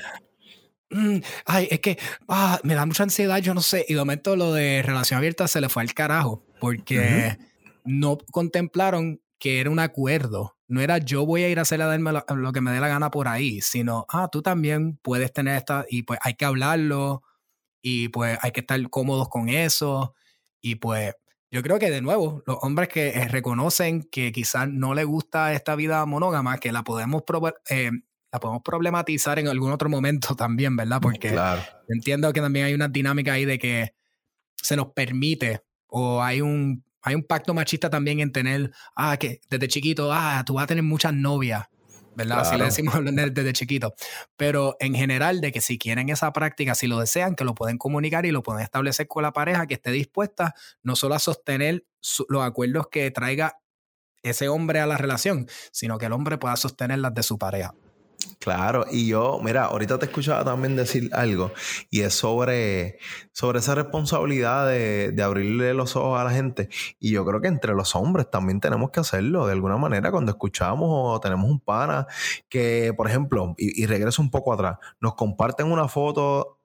Mm, 0.89 1.17
ay, 1.45 1.67
es 1.69 1.79
que 1.81 1.97
ah, 2.29 2.59
me 2.63 2.73
da 2.75 2.85
mucha 2.85 3.03
ansiedad, 3.03 3.39
yo 3.39 3.53
no 3.53 3.61
sé. 3.61 3.85
Y 3.87 3.93
de 3.93 3.99
momento 3.99 4.35
lo 4.35 4.53
de 4.53 4.81
relación 4.83 5.17
abierta 5.17 5.47
se 5.47 5.61
le 5.61 5.69
fue 5.69 5.83
al 5.83 5.93
carajo 5.93 6.45
porque 6.59 7.37
no 7.83 8.17
contemplaron 8.31 9.21
que 9.39 9.59
era 9.59 9.69
un 9.69 9.79
acuerdo. 9.79 10.57
No 10.67 10.81
era 10.81 10.97
yo 10.97 11.25
voy 11.25 11.43
a 11.43 11.49
ir 11.49 11.59
a 11.59 11.61
hacerle 11.61 11.85
a 11.85 11.87
darme 11.87 12.11
lo, 12.11 12.51
que 12.51 12.61
me 12.61 12.71
dé 12.71 12.79
la 12.79 12.87
gana 12.87 13.11
por 13.11 13.27
ahí, 13.27 13.61
sino, 13.61 14.05
ah, 14.09 14.29
tú 14.31 14.41
también 14.41 14.97
puedes 14.97 15.31
tener 15.31 15.55
esta 15.57 15.85
y 15.89 16.03
pues 16.03 16.19
hay 16.21 16.33
que 16.33 16.45
hablarlo 16.45 17.23
y 17.81 18.09
pues 18.09 18.37
hay 18.41 18.51
que 18.51 18.61
estar 18.61 18.89
cómodos 18.89 19.29
con 19.29 19.49
eso 19.49 20.13
y 20.61 20.75
pues 20.75 21.13
yo 21.49 21.63
creo 21.63 21.79
que 21.79 21.89
de 21.89 22.01
nuevo, 22.01 22.43
los 22.45 22.57
hombres 22.61 22.89
que 22.89 23.09
eh, 23.09 23.27
reconocen 23.29 24.03
que 24.03 24.33
quizás 24.33 24.67
no 24.67 24.93
les 24.93 25.05
gusta 25.05 25.53
esta 25.53 25.75
vida 25.75 26.05
monógama, 26.05 26.57
que 26.57 26.73
la 26.73 26.83
podemos, 26.83 27.23
eh, 27.69 27.91
la 28.31 28.39
podemos 28.39 28.61
problematizar 28.63 29.39
en 29.39 29.47
algún 29.47 29.71
otro 29.71 29.89
momento 29.89 30.35
también, 30.35 30.75
¿verdad? 30.75 30.99
Porque 31.01 31.37
entiendo 31.87 32.31
que 32.33 32.41
también 32.41 32.65
hay 32.65 32.73
una 32.73 32.87
dinámica 32.87 33.33
ahí 33.33 33.45
de 33.45 33.57
que 33.57 33.93
se 34.55 34.75
nos 34.75 34.87
permite 34.93 35.61
o 35.87 36.21
hay 36.21 36.41
un, 36.41 36.83
hay 37.01 37.15
un 37.15 37.23
pacto 37.23 37.53
machista 37.53 37.89
también 37.89 38.19
en 38.19 38.31
tener, 38.31 38.71
ah, 38.95 39.17
que 39.17 39.41
desde 39.49 39.67
chiquito, 39.67 40.11
ah, 40.11 40.43
tú 40.45 40.55
vas 40.55 40.65
a 40.65 40.67
tener 40.67 40.83
muchas 40.83 41.13
novias 41.13 41.67
¿verdad? 42.17 42.39
Así 42.39 42.57
le 42.57 42.63
decimos 42.63 42.95
desde 43.03 43.53
chiquito. 43.53 43.93
Pero 44.35 44.75
en 44.79 44.95
general, 44.95 45.39
de 45.39 45.51
que 45.51 45.61
si 45.61 45.77
quieren 45.77 46.09
esa 46.09 46.33
práctica, 46.33 46.73
si 46.73 46.87
lo 46.87 46.99
desean, 46.99 47.35
que 47.35 47.43
lo 47.43 47.53
pueden 47.53 47.77
comunicar 47.77 48.25
y 48.25 48.31
lo 48.31 48.41
pueden 48.41 48.63
establecer 48.63 49.07
con 49.07 49.21
la 49.21 49.33
pareja 49.33 49.67
que 49.67 49.75
esté 49.75 49.91
dispuesta 49.91 50.55
no 50.81 50.95
solo 50.95 51.13
a 51.13 51.19
sostener 51.19 51.85
los 52.27 52.43
acuerdos 52.43 52.87
que 52.89 53.11
traiga 53.11 53.59
ese 54.23 54.49
hombre 54.49 54.79
a 54.79 54.87
la 54.87 54.97
relación, 54.97 55.47
sino 55.71 55.99
que 55.99 56.07
el 56.07 56.13
hombre 56.13 56.39
pueda 56.39 56.55
sostener 56.55 56.97
las 56.97 57.13
de 57.13 57.21
su 57.21 57.37
pareja. 57.37 57.75
Claro, 58.39 58.85
y 58.91 59.07
yo, 59.07 59.39
mira, 59.43 59.65
ahorita 59.65 59.99
te 59.99 60.05
escuchaba 60.05 60.43
también 60.45 60.75
decir 60.75 61.09
algo, 61.13 61.51
y 61.89 62.01
es 62.01 62.13
sobre, 62.13 62.99
sobre 63.31 63.59
esa 63.59 63.75
responsabilidad 63.75 64.67
de, 64.67 65.11
de, 65.11 65.23
abrirle 65.23 65.73
los 65.73 65.95
ojos 65.95 66.19
a 66.19 66.23
la 66.23 66.31
gente. 66.31 66.69
Y 66.99 67.11
yo 67.11 67.25
creo 67.25 67.41
que 67.41 67.47
entre 67.47 67.73
los 67.73 67.95
hombres 67.95 68.29
también 68.29 68.59
tenemos 68.59 68.91
que 68.91 68.99
hacerlo 68.99 69.47
de 69.47 69.53
alguna 69.53 69.77
manera 69.77 70.11
cuando 70.11 70.31
escuchamos 70.31 70.87
o 70.89 71.19
tenemos 71.19 71.49
un 71.49 71.59
pana 71.59 72.07
que, 72.49 72.93
por 72.95 73.07
ejemplo, 73.07 73.53
y, 73.57 73.85
regreso 73.85 74.21
un 74.21 74.31
poco 74.31 74.53
atrás, 74.53 74.77
nos 74.99 75.15
comparten 75.15 75.71
una 75.71 75.87
foto, 75.87 76.59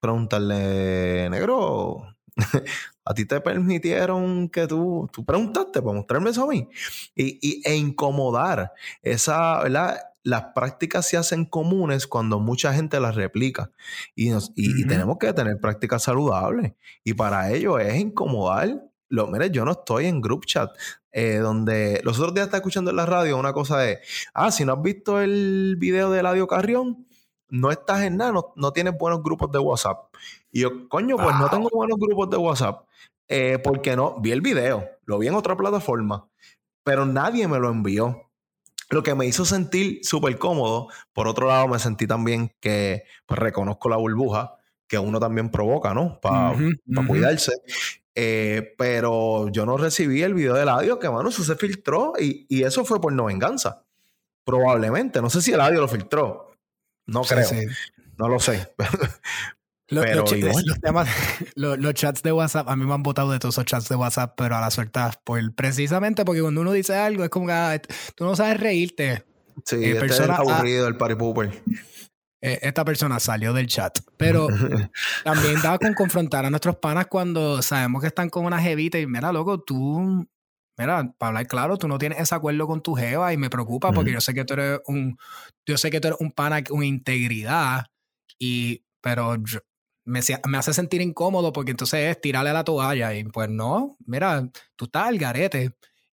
preguntarle, 0.00 1.28
negro, 1.30 2.14
a 3.04 3.14
ti 3.14 3.26
te 3.26 3.40
permitieron 3.40 4.48
que 4.48 4.66
tú, 4.66 5.08
tú 5.12 5.24
preguntaste 5.24 5.80
para 5.80 5.94
mostrarme 5.94 6.30
eso 6.30 6.44
a 6.44 6.48
mí 6.48 6.68
y, 7.14 7.38
y, 7.40 7.62
e 7.64 7.76
incomodar 7.76 8.72
esa, 9.02 9.62
¿verdad? 9.62 9.98
Las 10.24 10.46
prácticas 10.54 11.06
se 11.06 11.16
hacen 11.16 11.44
comunes 11.44 12.08
cuando 12.08 12.40
mucha 12.40 12.72
gente 12.72 12.98
las 12.98 13.14
replica. 13.14 13.70
Y, 14.16 14.32
y, 14.56 14.86
tenemos 14.86 15.18
que 15.18 15.32
tener 15.32 15.60
prácticas 15.60 16.02
saludables. 16.02 16.72
Y 17.04 17.14
para 17.14 17.52
ello 17.52 17.78
es 17.78 17.94
incomodar. 17.94 18.82
Lo, 19.08 19.28
mire, 19.28 19.50
yo 19.50 19.64
no 19.64 19.72
estoy 19.72 20.06
en 20.06 20.20
group 20.20 20.46
chat 20.46 20.70
eh, 21.16 21.36
donde 21.36 22.00
los 22.02 22.18
otros 22.18 22.34
días 22.34 22.46
está 22.46 22.56
escuchando 22.56 22.90
en 22.90 22.96
la 22.96 23.06
radio 23.06 23.38
una 23.38 23.52
cosa 23.52 23.78
de, 23.78 24.00
ah, 24.34 24.50
si 24.50 24.64
no 24.64 24.72
has 24.72 24.82
visto 24.82 25.20
el 25.20 25.76
video 25.78 26.10
de 26.10 26.24
Ladio 26.24 26.48
Carrión, 26.48 27.06
no 27.48 27.70
estás 27.70 28.02
en 28.02 28.16
nada, 28.16 28.32
no, 28.56 28.72
tienes 28.72 28.98
buenos 28.98 29.22
grupos 29.22 29.52
de 29.52 29.60
WhatsApp. 29.60 30.12
Y 30.50 30.62
yo, 30.62 30.88
coño, 30.88 31.16
pues 31.16 31.36
no 31.38 31.48
tengo 31.50 31.68
buenos 31.72 31.98
grupos 32.00 32.30
de 32.30 32.36
WhatsApp. 32.36 32.88
Eh, 33.28 33.60
porque 33.62 33.94
no, 33.94 34.20
vi 34.20 34.32
el 34.32 34.40
video, 34.40 34.88
lo 35.04 35.18
vi 35.18 35.28
en 35.28 35.34
otra 35.34 35.56
plataforma, 35.56 36.28
pero 36.82 37.06
nadie 37.06 37.46
me 37.46 37.60
lo 37.60 37.70
envió. 37.70 38.32
Lo 38.90 39.02
que 39.02 39.14
me 39.14 39.26
hizo 39.26 39.44
sentir 39.44 40.00
súper 40.02 40.38
cómodo. 40.38 40.88
Por 41.12 41.28
otro 41.28 41.48
lado, 41.48 41.68
me 41.68 41.78
sentí 41.78 42.06
también 42.06 42.52
que 42.60 43.04
pues, 43.26 43.38
reconozco 43.38 43.88
la 43.88 43.96
burbuja 43.96 44.56
que 44.86 44.98
uno 44.98 45.18
también 45.18 45.50
provoca, 45.50 45.94
¿no? 45.94 46.20
Para 46.20 46.54
cuidarse. 47.06 47.52
Eh, 48.14 48.74
pero 48.78 49.48
yo 49.48 49.66
no 49.66 49.76
recibí 49.76 50.22
el 50.22 50.34
video 50.34 50.54
del 50.54 50.68
audio, 50.68 50.98
que, 50.98 51.10
mano, 51.10 51.30
eso 51.30 51.42
se 51.42 51.56
filtró 51.56 52.12
y, 52.18 52.46
y, 52.48 52.62
eso 52.62 52.84
fue 52.84 53.00
por 53.00 53.12
no 53.12 53.24
venganza. 53.24 53.84
Probablemente. 54.44 55.20
No 55.20 55.30
sé 55.30 55.40
si 55.40 55.52
el 55.52 55.60
audio 55.60 55.80
lo 55.80 55.88
filtró. 55.88 56.52
No 57.06 57.22
creo. 57.22 57.48
No 58.18 58.28
lo 58.28 58.38
sé. 58.38 58.74
Los, 59.88 60.06
los, 61.56 61.94
chats 61.94 62.22
de 62.22 62.32
WhatsApp, 62.32 62.68
a 62.68 62.76
mí 62.76 62.86
me 62.86 62.94
han 62.94 63.02
votado 63.02 63.30
de 63.30 63.38
todos 63.38 63.56
esos 63.56 63.66
chats 63.66 63.88
de 63.88 63.96
WhatsApp, 63.96 64.34
pero 64.36 64.56
a 64.56 64.60
la 64.60 64.70
suerte, 64.70 65.00
por, 65.24 65.54
precisamente 65.54 66.24
porque 66.24 66.40
cuando 66.40 66.62
uno 66.62 66.72
dice 66.72 66.94
algo, 66.94 67.22
es 67.24 67.30
como 67.30 67.46
que 67.46 67.52
ah, 67.52 67.80
tú 68.14 68.24
no 68.24 68.34
sabes 68.34 68.58
reírte. 68.60 69.24
Sí, 69.64 69.76
eh, 69.76 69.88
este 69.88 70.00
persona, 70.00 70.34
es 70.34 70.40
aburrido, 70.40 70.88
el 70.88 70.96
party 70.96 71.14
pooper. 71.16 71.62
Eh, 72.40 72.58
esta 72.62 72.84
persona 72.84 73.20
salió 73.20 73.52
del 73.52 73.66
chat, 73.66 73.98
pero 74.16 74.48
también 75.24 75.62
da 75.62 75.78
con 75.78 75.94
confrontar 75.94 76.44
a 76.44 76.50
nuestros 76.50 76.76
panas 76.76 77.06
cuando 77.06 77.62
sabemos 77.62 78.00
que 78.00 78.08
están 78.08 78.30
con 78.30 78.44
una 78.44 78.60
jevita 78.60 78.98
y 78.98 79.06
mira, 79.06 79.32
loco, 79.32 79.60
tú, 79.60 80.26
mira, 80.78 81.14
para 81.18 81.28
hablar 81.28 81.46
claro, 81.46 81.78
tú 81.78 81.88
no 81.88 81.98
tienes 81.98 82.20
ese 82.20 82.34
acuerdo 82.34 82.66
con 82.66 82.82
tu 82.82 82.94
jeva 82.94 83.32
y 83.32 83.36
me 83.36 83.48
preocupa 83.48 83.92
porque 83.92 84.12
yo 84.12 84.20
sé 84.20 84.34
que 84.34 84.44
tú 84.44 84.54
eres 84.54 84.80
un, 84.86 85.16
yo 85.66 85.78
sé 85.78 85.90
que 85.90 86.00
tú 86.00 86.08
eres 86.08 86.20
un 86.20 86.32
pana 86.32 86.62
con 86.62 86.82
integridad 86.82 87.86
y, 88.38 88.84
pero 89.00 89.36
yo, 89.36 89.60
me, 90.04 90.20
hace 90.58 90.74
sentir 90.74 91.00
incómodo 91.00 91.52
porque 91.52 91.70
entonces 91.70 92.10
es 92.10 92.20
tirarle 92.20 92.52
la 92.52 92.64
toalla 92.64 93.14
y 93.14 93.24
pues 93.24 93.48
no, 93.48 93.96
mira, 94.06 94.48
tú 94.76 94.86
estás 94.86 95.06
al 95.08 95.18
garete. 95.18 95.72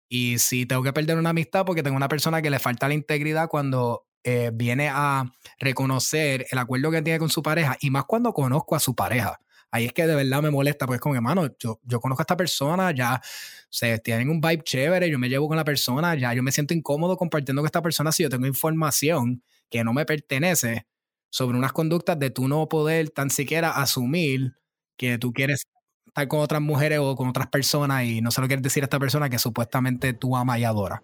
Y 0.08 0.38
si 0.38 0.66
tengo 0.66 0.82
que 0.82 0.92
perder 0.92 1.18
una 1.18 1.30
amistad 1.30 1.64
porque 1.64 1.82
tengo 1.82 1.96
una 1.96 2.08
persona 2.08 2.42
que 2.42 2.50
le 2.50 2.58
falta 2.58 2.88
la 2.88 2.94
integridad 2.94 3.48
cuando 3.48 4.06
eh, 4.24 4.50
viene 4.52 4.88
a 4.92 5.24
reconocer 5.58 6.46
el 6.50 6.58
acuerdo 6.58 6.90
que 6.90 7.02
tiene 7.02 7.18
con 7.18 7.30
su 7.30 7.42
pareja 7.42 7.76
y 7.80 7.90
más 7.90 8.04
cuando 8.04 8.32
conozco 8.32 8.74
a 8.74 8.80
su 8.80 8.94
pareja. 8.94 9.40
Ahí 9.70 9.86
es 9.86 9.92
que 9.92 10.06
de 10.06 10.16
verdad 10.16 10.42
me 10.42 10.50
molesta, 10.50 10.86
pues 10.86 11.00
como 11.00 11.14
hermano, 11.14 11.48
yo, 11.58 11.80
yo 11.84 12.00
conozco 12.00 12.22
a 12.22 12.24
esta 12.24 12.36
persona, 12.36 12.90
ya 12.90 13.20
se 13.68 14.00
tienen 14.00 14.28
un 14.28 14.40
vibe 14.40 14.64
chévere, 14.64 15.08
yo 15.08 15.18
me 15.18 15.28
llevo 15.28 15.46
con 15.46 15.56
la 15.56 15.64
persona, 15.64 16.16
ya 16.16 16.34
yo 16.34 16.42
me 16.42 16.50
siento 16.50 16.74
incómodo 16.74 17.16
compartiendo 17.16 17.62
con 17.62 17.66
esta 17.66 17.80
persona 17.80 18.10
si 18.10 18.24
yo 18.24 18.28
tengo 18.28 18.46
información 18.46 19.44
que 19.70 19.84
no 19.84 19.92
me 19.92 20.04
pertenece 20.04 20.86
sobre 21.30 21.56
unas 21.56 21.72
conductas 21.72 22.18
de 22.18 22.30
tú 22.30 22.48
no 22.48 22.68
poder 22.68 23.10
tan 23.10 23.30
siquiera 23.30 23.70
asumir 23.70 24.56
que 24.96 25.18
tú 25.18 25.32
quieres 25.32 25.66
estar 26.06 26.28
con 26.28 26.40
otras 26.40 26.60
mujeres 26.60 26.98
o 27.00 27.14
con 27.16 27.28
otras 27.28 27.46
personas 27.46 28.04
y 28.04 28.20
no 28.20 28.30
se 28.30 28.40
lo 28.40 28.48
quieres 28.48 28.62
decir 28.62 28.82
a 28.82 28.86
esta 28.86 28.98
persona 28.98 29.30
que 29.30 29.38
supuestamente 29.38 30.12
tú 30.12 30.36
amas 30.36 30.58
y 30.58 30.64
adoras. 30.64 31.00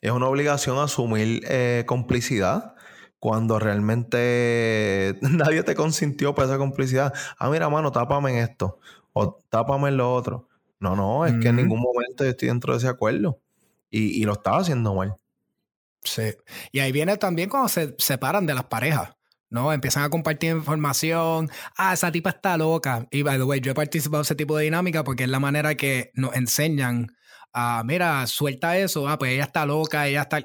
Es 0.00 0.10
una 0.10 0.26
obligación 0.26 0.78
asumir 0.78 1.42
eh, 1.48 1.84
complicidad 1.86 2.74
cuando 3.18 3.58
realmente 3.58 5.18
nadie 5.22 5.62
te 5.62 5.74
consintió 5.74 6.34
por 6.34 6.44
esa 6.44 6.58
complicidad. 6.58 7.12
Ah, 7.38 7.50
mira, 7.50 7.68
mano, 7.68 7.92
tápame 7.92 8.32
en 8.32 8.38
esto 8.38 8.78
o 9.12 9.38
tápame 9.48 9.88
en 9.88 9.98
lo 9.98 10.12
otro. 10.12 10.48
No, 10.78 10.94
no, 10.94 11.24
es 11.24 11.34
que 11.40 11.48
en 11.48 11.56
ningún 11.56 11.80
momento 11.80 12.22
yo 12.24 12.30
estoy 12.30 12.48
dentro 12.48 12.74
de 12.74 12.78
ese 12.78 12.88
acuerdo 12.88 13.40
y, 13.90 14.20
y 14.20 14.24
lo 14.24 14.34
estaba 14.34 14.58
haciendo 14.58 14.94
mal. 14.94 15.16
Sí. 16.02 16.34
Y 16.70 16.80
ahí 16.80 16.92
viene 16.92 17.16
también 17.16 17.48
cuando 17.48 17.68
se 17.68 17.94
separan 17.98 18.44
de 18.44 18.54
las 18.54 18.64
parejas. 18.64 19.15
¿No? 19.50 19.72
Empiezan 19.72 20.04
a 20.04 20.10
compartir 20.10 20.50
información. 20.50 21.50
Ah, 21.76 21.94
esa 21.94 22.10
tipa 22.12 22.30
está 22.30 22.56
loca. 22.56 23.06
Y, 23.10 23.22
by 23.22 23.38
the 23.38 23.44
way, 23.44 23.60
yo 23.60 23.72
he 23.72 23.74
participado 23.74 24.20
en 24.20 24.26
ese 24.26 24.34
tipo 24.34 24.56
de 24.56 24.64
dinámica 24.64 25.04
porque 25.04 25.24
es 25.24 25.28
la 25.28 25.40
manera 25.40 25.74
que 25.74 26.10
nos 26.14 26.34
enseñan 26.34 27.08
a, 27.52 27.82
mira, 27.84 28.26
suelta 28.26 28.76
eso. 28.78 29.08
Ah, 29.08 29.18
pues 29.18 29.32
ella 29.32 29.44
está 29.44 29.66
loca, 29.66 30.06
ella 30.06 30.22
está... 30.22 30.40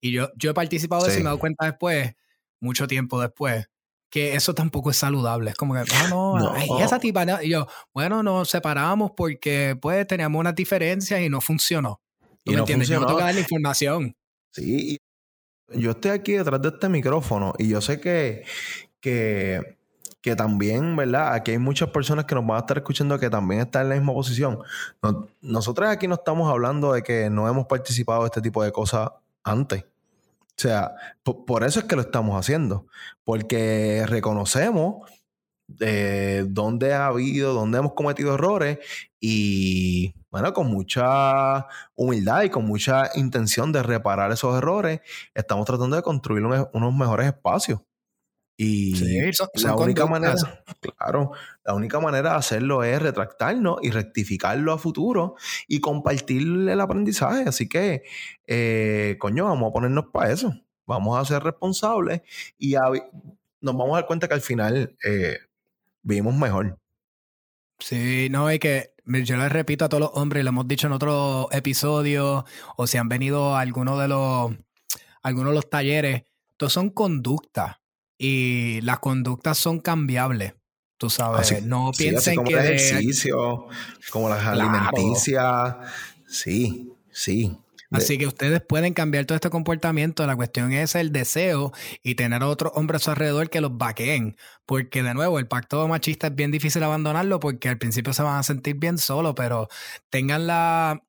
Y 0.00 0.12
yo, 0.12 0.30
yo 0.36 0.50
he 0.50 0.54
participado 0.54 1.04
de 1.04 1.10
eso 1.10 1.18
y 1.18 1.22
me 1.22 1.28
he 1.28 1.30
dado 1.30 1.38
cuenta 1.38 1.66
después, 1.66 2.14
mucho 2.60 2.86
tiempo 2.86 3.20
después, 3.20 3.68
que 4.10 4.34
eso 4.34 4.54
tampoco 4.54 4.90
es 4.90 4.96
saludable. 4.96 5.50
Es 5.50 5.56
como 5.56 5.74
que, 5.74 5.80
ah, 5.80 6.06
no, 6.08 6.38
no. 6.38 6.80
esa 6.80 6.98
tipa... 6.98 7.24
Y 7.42 7.50
yo, 7.50 7.66
bueno, 7.92 8.22
nos 8.22 8.48
separamos 8.48 9.12
porque, 9.16 9.76
pues, 9.80 10.06
teníamos 10.06 10.40
unas 10.40 10.54
diferencias 10.54 11.20
y 11.20 11.28
no 11.28 11.40
funcionó. 11.40 12.00
¿Tú 12.44 12.50
y 12.50 12.50
me 12.50 12.56
no 12.56 12.62
entiendes? 12.62 12.88
Funcionó. 12.88 13.02
Yo 13.02 13.06
tengo 13.06 13.18
que 13.18 13.24
dar 13.24 13.34
la 13.34 13.40
información. 13.40 14.16
Sí, 14.52 14.98
yo 15.74 15.92
estoy 15.92 16.12
aquí 16.12 16.32
detrás 16.32 16.60
de 16.62 16.68
este 16.68 16.88
micrófono 16.88 17.54
y 17.58 17.68
yo 17.68 17.80
sé 17.80 18.00
que, 18.00 18.44
que, 19.00 19.76
que, 20.20 20.36
también, 20.36 20.96
¿verdad? 20.96 21.34
Aquí 21.34 21.52
hay 21.52 21.58
muchas 21.58 21.90
personas 21.90 22.24
que 22.24 22.34
nos 22.34 22.46
van 22.46 22.56
a 22.56 22.60
estar 22.60 22.78
escuchando 22.78 23.18
que 23.18 23.30
también 23.30 23.62
están 23.62 23.82
en 23.82 23.88
la 23.90 23.94
misma 23.96 24.12
posición. 24.12 24.58
nosotros 25.40 25.88
aquí 25.88 26.08
no 26.08 26.14
estamos 26.14 26.50
hablando 26.50 26.92
de 26.92 27.02
que 27.02 27.30
no 27.30 27.48
hemos 27.48 27.66
participado 27.66 28.22
de 28.22 28.26
este 28.26 28.42
tipo 28.42 28.62
de 28.62 28.72
cosas 28.72 29.10
antes. 29.42 29.84
O 30.58 30.58
sea, 30.58 30.94
por, 31.22 31.64
eso 31.64 31.80
es 31.80 31.86
que 31.86 31.96
lo 31.96 32.02
estamos 32.02 32.38
haciendo. 32.38 32.86
Porque 33.24 34.04
reconocemos 34.06 35.10
eh, 35.80 36.44
dónde 36.48 36.94
ha 36.94 37.06
habido, 37.06 37.52
dónde 37.52 37.78
hemos 37.78 37.92
cometido 37.92 38.34
errores 38.34 38.78
y 39.28 40.14
bueno, 40.30 40.52
con 40.52 40.68
mucha 40.68 41.66
humildad 41.96 42.44
y 42.44 42.50
con 42.50 42.64
mucha 42.64 43.10
intención 43.16 43.72
de 43.72 43.82
reparar 43.82 44.30
esos 44.30 44.56
errores, 44.56 45.00
estamos 45.34 45.66
tratando 45.66 45.96
de 45.96 46.02
construir 46.02 46.44
unos 46.44 46.94
mejores 46.94 47.26
espacios. 47.26 47.80
Y 48.56 48.94
la 49.54 49.74
única 49.74 50.06
manera, 50.06 50.36
claro, 50.96 51.32
la 51.64 51.74
única 51.74 51.98
manera 51.98 52.30
de 52.30 52.36
hacerlo 52.36 52.84
es 52.84 53.02
retractarnos 53.02 53.78
y 53.82 53.90
rectificarlo 53.90 54.72
a 54.72 54.78
futuro 54.78 55.34
y 55.66 55.80
compartir 55.80 56.42
el 56.42 56.80
aprendizaje. 56.80 57.48
Así 57.48 57.68
que, 57.68 58.04
eh, 58.46 59.16
coño, 59.18 59.46
vamos 59.46 59.70
a 59.70 59.72
ponernos 59.72 60.04
para 60.12 60.30
eso. 60.30 60.54
Vamos 60.86 61.18
a 61.18 61.24
ser 61.24 61.42
responsables 61.42 62.22
y 62.58 62.74
nos 62.74 63.76
vamos 63.76 63.90
a 63.90 64.02
dar 64.02 64.06
cuenta 64.06 64.28
que 64.28 64.34
al 64.34 64.40
final 64.40 64.96
eh, 65.04 65.38
vivimos 66.02 66.36
mejor. 66.36 66.78
Sí, 67.78 68.28
no, 68.30 68.46
hay 68.46 68.58
que 68.58 68.96
yo 69.06 69.36
les 69.36 69.52
repito 69.52 69.84
a 69.84 69.88
todos 69.88 70.00
los 70.00 70.10
hombres, 70.14 70.42
lo 70.44 70.50
hemos 70.50 70.66
dicho 70.66 70.88
en 70.88 70.92
otros 70.92 71.46
episodios, 71.52 72.44
o 72.76 72.86
si 72.86 72.98
han 72.98 73.08
venido 73.08 73.54
a 73.54 73.60
alguno 73.60 73.98
de 73.98 74.08
los, 74.08 74.52
algunos 75.22 75.50
de 75.50 75.54
los 75.54 75.70
talleres, 75.70 76.24
todos 76.56 76.72
son 76.72 76.90
conductas 76.90 77.76
y 78.18 78.80
las 78.82 78.98
conductas 78.98 79.58
son 79.58 79.80
cambiables. 79.80 80.54
Tú 80.98 81.10
sabes, 81.10 81.62
no 81.62 81.92
piensen 81.96 82.36
como 82.36 82.48
que. 82.48 82.54
El 82.54 82.72
ejercicio, 82.72 83.68
como 84.10 84.30
las 84.30 84.44
alimenticias. 84.46 85.76
Sí, 86.26 86.90
sí. 87.12 87.56
Así 87.90 88.18
que 88.18 88.26
ustedes 88.26 88.60
pueden 88.62 88.94
cambiar 88.94 89.26
todo 89.26 89.36
este 89.36 89.50
comportamiento. 89.50 90.26
La 90.26 90.36
cuestión 90.36 90.72
es 90.72 90.94
el 90.94 91.12
deseo 91.12 91.72
y 92.02 92.14
tener 92.14 92.42
a 92.42 92.48
otros 92.48 92.72
hombres 92.74 93.02
a 93.02 93.04
su 93.04 93.10
alrededor 93.10 93.50
que 93.50 93.60
los 93.60 93.76
vaqueen. 93.76 94.36
Porque, 94.64 95.02
de 95.02 95.14
nuevo, 95.14 95.38
el 95.38 95.46
pacto 95.46 95.86
machista 95.88 96.28
es 96.28 96.34
bien 96.34 96.50
difícil 96.50 96.82
abandonarlo 96.82 97.40
porque 97.40 97.68
al 97.68 97.78
principio 97.78 98.12
se 98.12 98.22
van 98.22 98.38
a 98.38 98.42
sentir 98.42 98.76
bien 98.76 98.98
solos, 98.98 99.34
pero 99.36 99.68
tengan 100.10 100.46
la. 100.46 101.02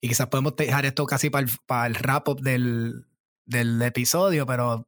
Y 0.00 0.08
quizás 0.08 0.26
podemos 0.26 0.54
dejar 0.56 0.84
esto 0.84 1.06
casi 1.06 1.30
para 1.30 1.86
el, 1.86 1.94
wrap-up 1.94 2.40
del, 2.42 3.06
del 3.46 3.80
episodio, 3.80 4.44
pero 4.44 4.86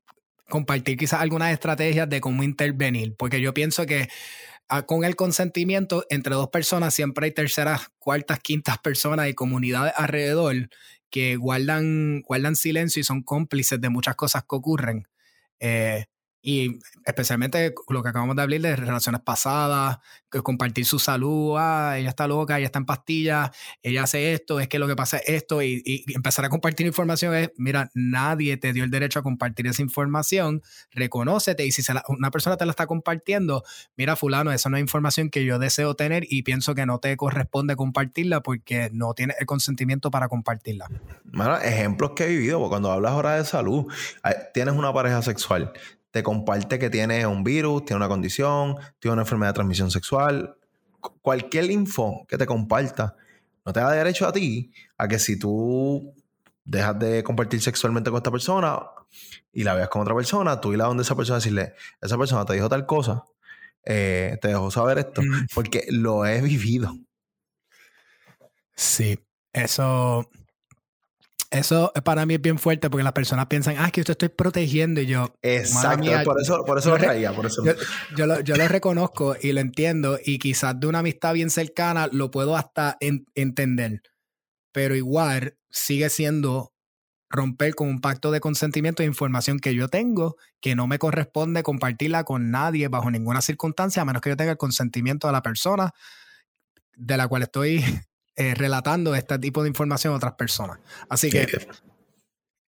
compartir 0.49 0.97
quizás 0.97 1.21
algunas 1.21 1.53
estrategias 1.53 2.09
de 2.09 2.21
cómo 2.21 2.43
intervenir. 2.43 3.17
Porque 3.17 3.41
yo 3.41 3.55
pienso 3.55 3.87
que 3.87 4.09
ah, 4.69 4.83
con 4.83 5.05
el 5.05 5.17
consentimiento 5.17 6.05
entre 6.11 6.35
dos 6.35 6.49
personas 6.51 6.93
siempre 6.93 7.27
hay 7.27 7.33
terceras, 7.33 7.91
cuartas, 7.99 8.41
quintas 8.41 8.79
personas 8.79 9.29
y 9.29 9.35
comunidades 9.35 9.95
alrededor 9.97 10.69
que 11.11 11.37
guardan, 11.37 12.23
guardan 12.23 12.57
silencio 12.57 13.01
y 13.01 13.05
son 13.05 13.23
cómplices 13.23 13.81
de 13.81 13.89
muchas 13.89 14.17
cosas 14.17 14.43
que 14.43 14.57
ocurren. 14.57 15.09
Eh, 15.61 16.07
y 16.47 16.79
especialmente 17.05 17.75
lo 17.89 18.05
que 18.05 18.09
acabamos 18.09 18.37
de 18.37 18.43
hablar 18.43 18.61
de 18.61 18.77
relaciones 18.77 19.21
pasadas, 19.21 19.99
que 20.31 20.43
compartir 20.43 20.85
su 20.85 21.01
salud, 21.01 21.57
ah, 21.59 21.99
ella 21.99 22.11
está 22.11 22.29
loca, 22.29 22.57
ella 22.57 22.67
está 22.67 22.79
en 22.79 22.87
pastillas, 22.87 23.51
ella 23.83 24.05
hace 24.05 24.33
esto, 24.33 24.61
es 24.61 24.69
que 24.69 24.79
lo 24.79 24.87
que 24.87 24.95
pasa 24.95 25.17
es 25.17 25.25
esto, 25.27 25.61
y, 25.61 26.05
empezar 26.15 26.45
a 26.45 26.49
compartir 26.49 26.87
información 26.87 27.35
es, 27.35 27.51
mira, 27.57 27.91
nadie 27.95 28.57
te 28.59 28.73
dio 28.73 28.85
el 28.85 28.93
derecho 28.93 29.19
a 29.19 29.23
compartir 29.25 29.67
esa 29.67 29.83
información, 29.83 30.63
reconócete, 30.93 31.67
y 31.67 31.73
si 31.73 31.83
una 32.07 32.31
persona 32.31 32.57
te 32.57 32.65
la 32.65 32.71
está 32.71 32.87
compartiendo, 32.87 33.65
mira, 33.97 34.15
fulano, 34.15 34.53
esa 34.53 34.69
no 34.69 34.77
es 34.77 34.83
información 34.83 35.31
que 35.31 35.45
yo 35.45 35.59
deseo 35.59 35.97
tener 35.97 36.27
y 36.29 36.45
pienso 36.45 36.77
que 36.77 36.87
no 36.87 37.01
te 37.01 37.17
corresponde 37.17 37.75
compartirla 37.75 38.45
porque 38.45 38.89
no 38.93 39.15
tienes 39.15 39.37
el 39.41 39.47
consentimiento 39.47 40.13
para 40.13 40.29
compartirla. 40.29 40.87
Bueno, 41.25 41.57
ejemplos 41.59 42.13
que 42.13 42.23
he 42.23 42.29
vivido, 42.29 42.69
cuando 42.69 42.93
hablas 42.93 43.11
ahora 43.11 43.35
de 43.35 43.45
salud, 43.45 43.87
tienes 44.55 44.75
una 44.77 44.93
pareja 44.93 45.23
sexual, 45.23 45.73
te 46.17 46.23
comparte 46.23 46.79
que 46.79 46.89
tiene 46.89 47.27
un 47.27 47.45
virus, 47.45 47.85
tiene 47.85 47.99
una 47.99 48.09
condición, 48.09 48.77
tiene 48.99 49.13
una 49.13 49.23
enfermedad 49.25 49.51
de 49.51 49.57
transmisión 49.57 49.91
sexual. 49.91 50.57
Cualquier 51.21 51.71
info 51.71 52.25
que 52.27 52.39
te 52.39 52.47
comparta 52.47 53.17
no 53.67 53.73
te 53.75 53.81
da 53.81 53.93
derecho 53.93 54.27
a 54.27 54.33
ti 54.33 54.73
a 54.97 55.09
que 55.09 55.19
si 55.19 55.39
tú 55.39 56.15
dejas 56.65 56.99
de 56.99 57.23
compartir 57.23 57.61
sexualmente 57.61 58.09
con 58.09 58.17
esta 58.17 58.31
persona 58.31 58.81
y 59.53 59.63
la 59.63 59.75
veas 59.75 59.91
con 59.91 60.01
otra 60.01 60.15
persona, 60.15 60.59
tú 60.59 60.73
y 60.73 60.79
la 60.79 60.87
donde 60.87 61.03
esa 61.03 61.15
persona 61.15 61.37
decirle, 61.37 61.75
esa 62.01 62.17
persona 62.17 62.47
te 62.47 62.55
dijo 62.55 62.71
tal 62.71 62.87
cosa, 62.87 63.25
eh, 63.85 64.39
te 64.41 64.49
dejó 64.49 64.71
saber 64.71 64.97
esto, 64.97 65.21
mm. 65.21 65.49
porque 65.55 65.85
lo 65.91 66.25
he 66.25 66.41
vivido. 66.41 66.97
Sí, 68.75 69.19
eso 69.53 70.31
Eso 71.57 71.93
para 72.05 72.27
mí 72.27 72.35
es 72.35 72.41
bien 72.41 72.59
fuerte 72.59 72.91
porque 72.91 73.03
las 73.03 73.13
personas 73.13 73.47
piensan, 73.47 73.77
ah, 73.79 73.91
que 73.91 74.01
yo 74.01 74.05
te 74.05 74.13
estoy 74.13 74.29
protegiendo 74.29 75.01
y 75.01 75.07
yo. 75.07 75.35
Exacto, 75.43 76.11
por 76.25 76.41
eso, 76.41 76.65
por 76.65 76.79
eso 76.79 76.91
lo 76.91 76.99
traía, 76.99 77.33
por 77.33 77.47
eso. 77.47 77.65
Yo, 78.17 78.27
lo, 78.27 78.41
yo, 78.41 78.57
lo, 78.57 78.69
reconozco 78.69 79.37
y 79.41 79.53
lo 79.53 79.61
entiendo 79.61 80.19
y 80.25 80.39
quizás 80.39 80.79
de 80.79 80.87
una 80.87 81.01
amistad 81.01 81.35
bien 81.35 81.51
cercana 81.51 82.09
lo 82.13 82.31
puedo 82.31 82.57
hasta 82.57 82.97
entender, 83.35 84.03
pero 84.73 84.95
igual 84.95 85.57
sigue 85.71 86.11
siendo 86.11 86.73
romper 87.29 87.75
con 87.75 87.89
un 87.89 88.01
pacto 88.01 88.31
de 88.31 88.41
consentimiento 88.41 89.03
de 89.03 89.09
información 89.09 89.59
que 89.59 89.75
yo 89.75 89.89
tengo 89.89 90.37
que 90.61 90.77
no 90.77 90.87
me 90.87 90.99
corresponde 90.99 91.63
compartirla 91.63 92.25
con 92.25 92.51
nadie 92.51 92.89
bajo 92.89 93.11
ninguna 93.11 93.41
circunstancia 93.41 94.03
a 94.03 94.05
menos 94.05 94.23
que 94.23 94.31
yo 94.31 94.37
tenga 94.37 94.53
el 94.53 94.57
consentimiento 94.57 95.27
de 95.27 95.33
la 95.33 95.43
persona 95.43 95.93
de 96.95 97.17
la 97.17 97.27
cual 97.29 97.43
estoy 97.43 97.85
eh, 98.37 98.55
relatando 98.55 99.15
este 99.15 99.39
tipo 99.39 99.63
de 99.63 99.69
información 99.69 100.13
a 100.13 100.17
otras 100.17 100.35
personas. 100.35 100.79
Así 101.09 101.31
que 101.31 101.47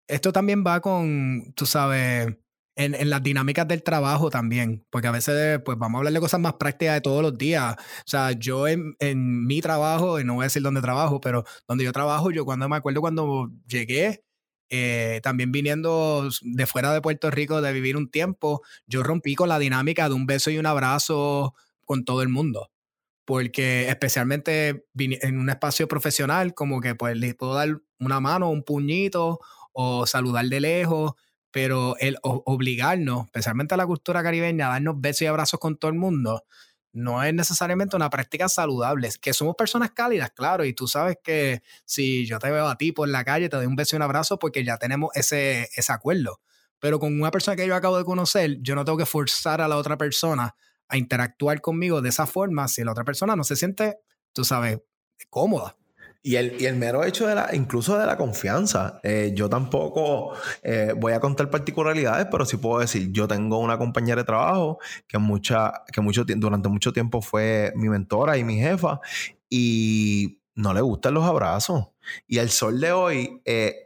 esto 0.08 0.32
también 0.32 0.64
va 0.64 0.80
con, 0.80 1.52
tú 1.56 1.66
sabes, 1.66 2.36
en, 2.76 3.10
las 3.10 3.22
dinámicas 3.22 3.66
del 3.66 3.82
trabajo 3.82 4.30
también, 4.30 4.86
porque 4.90 5.08
a 5.08 5.10
veces 5.10 5.60
pues 5.64 5.76
vamos 5.76 5.96
a 5.96 5.98
hablar 5.98 6.12
de 6.12 6.20
cosas 6.20 6.40
más 6.40 6.54
prácticas 6.54 6.94
de 6.94 7.00
todos 7.00 7.22
los 7.22 7.36
días. 7.36 7.74
O 7.74 8.08
sea, 8.08 8.32
yo 8.32 8.68
en, 8.68 8.94
en 9.00 9.46
mi 9.46 9.60
trabajo, 9.60 10.20
y 10.20 10.24
no 10.24 10.34
voy 10.34 10.44
a 10.44 10.46
decir 10.46 10.62
dónde 10.62 10.80
trabajo, 10.80 11.20
pero 11.20 11.44
donde 11.66 11.84
yo 11.84 11.92
trabajo, 11.92 12.30
yo 12.30 12.44
cuando 12.44 12.68
me 12.68 12.76
acuerdo 12.76 13.00
cuando 13.00 13.50
llegué, 13.66 14.22
eh, 14.68 15.20
también 15.22 15.52
viniendo 15.52 16.28
de 16.42 16.66
fuera 16.66 16.92
de 16.92 17.00
Puerto 17.00 17.30
Rico, 17.30 17.60
de 17.60 17.72
vivir 17.72 17.96
un 17.96 18.10
tiempo, 18.10 18.62
yo 18.86 19.02
rompí 19.02 19.34
con 19.34 19.48
la 19.48 19.58
dinámica 19.58 20.08
de 20.08 20.14
un 20.14 20.26
beso 20.26 20.50
y 20.50 20.58
un 20.58 20.66
abrazo 20.66 21.54
con 21.84 22.04
todo 22.04 22.22
el 22.22 22.28
mundo 22.28 22.70
porque 23.26 23.88
especialmente 23.88 24.86
en 24.96 25.38
un 25.38 25.50
espacio 25.50 25.88
profesional, 25.88 26.54
como 26.54 26.80
que 26.80 26.94
pues 26.94 27.16
le 27.16 27.34
puedo 27.34 27.54
dar 27.54 27.80
una 27.98 28.20
mano, 28.20 28.48
un 28.50 28.62
puñito 28.62 29.40
o 29.72 30.06
saludar 30.06 30.46
de 30.46 30.60
lejos, 30.60 31.14
pero 31.50 31.96
el 31.98 32.18
obligarnos, 32.22 33.26
especialmente 33.26 33.74
a 33.74 33.76
la 33.76 33.86
cultura 33.86 34.22
caribeña, 34.22 34.68
a 34.68 34.70
darnos 34.70 35.00
besos 35.00 35.22
y 35.22 35.26
abrazos 35.26 35.58
con 35.58 35.76
todo 35.76 35.90
el 35.90 35.98
mundo, 35.98 36.44
no 36.92 37.22
es 37.22 37.34
necesariamente 37.34 37.96
una 37.96 38.10
práctica 38.10 38.48
saludable. 38.48 39.10
Que 39.20 39.34
somos 39.34 39.56
personas 39.56 39.90
cálidas, 39.90 40.30
claro, 40.30 40.64
y 40.64 40.72
tú 40.72 40.86
sabes 40.86 41.18
que 41.22 41.62
si 41.84 42.26
yo 42.26 42.38
te 42.38 42.50
veo 42.50 42.68
a 42.68 42.78
ti 42.78 42.92
por 42.92 43.08
la 43.08 43.24
calle, 43.24 43.48
te 43.48 43.56
doy 43.56 43.66
un 43.66 43.74
beso 43.74 43.96
y 43.96 43.98
un 43.98 44.02
abrazo 44.02 44.38
porque 44.38 44.64
ya 44.64 44.78
tenemos 44.78 45.10
ese, 45.14 45.68
ese 45.74 45.92
acuerdo. 45.92 46.40
Pero 46.78 47.00
con 47.00 47.20
una 47.20 47.32
persona 47.32 47.56
que 47.56 47.66
yo 47.66 47.74
acabo 47.74 47.98
de 47.98 48.04
conocer, 48.04 48.58
yo 48.60 48.76
no 48.76 48.84
tengo 48.84 48.98
que 48.98 49.06
forzar 49.06 49.60
a 49.60 49.66
la 49.68 49.76
otra 49.76 49.98
persona 49.98 50.54
a 50.88 50.96
interactuar 50.96 51.60
conmigo 51.60 52.00
de 52.02 52.08
esa 52.08 52.26
forma 52.26 52.68
si 52.68 52.84
la 52.84 52.92
otra 52.92 53.04
persona 53.04 53.36
no 53.36 53.44
se 53.44 53.56
siente, 53.56 53.98
tú 54.32 54.44
sabes, 54.44 54.80
cómoda. 55.30 55.76
Y 56.22 56.34
el, 56.34 56.60
y 56.60 56.66
el 56.66 56.74
mero 56.74 57.04
hecho 57.04 57.28
de 57.28 57.36
la, 57.36 57.54
incluso 57.54 57.96
de 57.96 58.04
la 58.04 58.16
confianza. 58.16 58.98
Eh, 59.04 59.30
yo 59.32 59.48
tampoco 59.48 60.32
eh, 60.64 60.92
voy 60.96 61.12
a 61.12 61.20
contar 61.20 61.50
particularidades, 61.50 62.26
pero 62.28 62.44
sí 62.44 62.56
puedo 62.56 62.80
decir, 62.80 63.12
yo 63.12 63.28
tengo 63.28 63.58
una 63.58 63.78
compañera 63.78 64.22
de 64.22 64.26
trabajo 64.26 64.80
que, 65.06 65.18
mucha, 65.18 65.84
que 65.92 66.00
mucho, 66.00 66.24
durante 66.24 66.68
mucho 66.68 66.92
tiempo 66.92 67.22
fue 67.22 67.72
mi 67.76 67.88
mentora 67.88 68.36
y 68.36 68.42
mi 68.42 68.58
jefa, 68.58 68.98
y 69.48 70.40
no 70.56 70.74
le 70.74 70.80
gustan 70.80 71.14
los 71.14 71.24
abrazos. 71.24 71.90
Y 72.26 72.38
el 72.38 72.50
sol 72.50 72.80
de 72.80 72.90
hoy, 72.90 73.40
eh, 73.44 73.85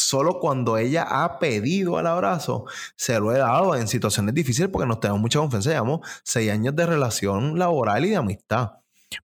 solo 0.00 0.38
cuando 0.40 0.78
ella 0.78 1.04
ha 1.08 1.38
pedido 1.38 2.00
el 2.00 2.06
abrazo, 2.06 2.64
se 2.96 3.18
lo 3.20 3.32
he 3.34 3.38
dado 3.38 3.74
en 3.76 3.88
situaciones 3.88 4.34
difíciles 4.34 4.70
porque 4.70 4.86
nos 4.86 5.00
tenemos 5.00 5.20
mucha 5.20 5.38
confianza. 5.38 5.70
Llevamos 5.70 6.00
seis 6.24 6.50
años 6.50 6.74
de 6.76 6.86
relación 6.86 7.58
laboral 7.58 8.04
y 8.04 8.10
de 8.10 8.16
amistad. 8.16 8.72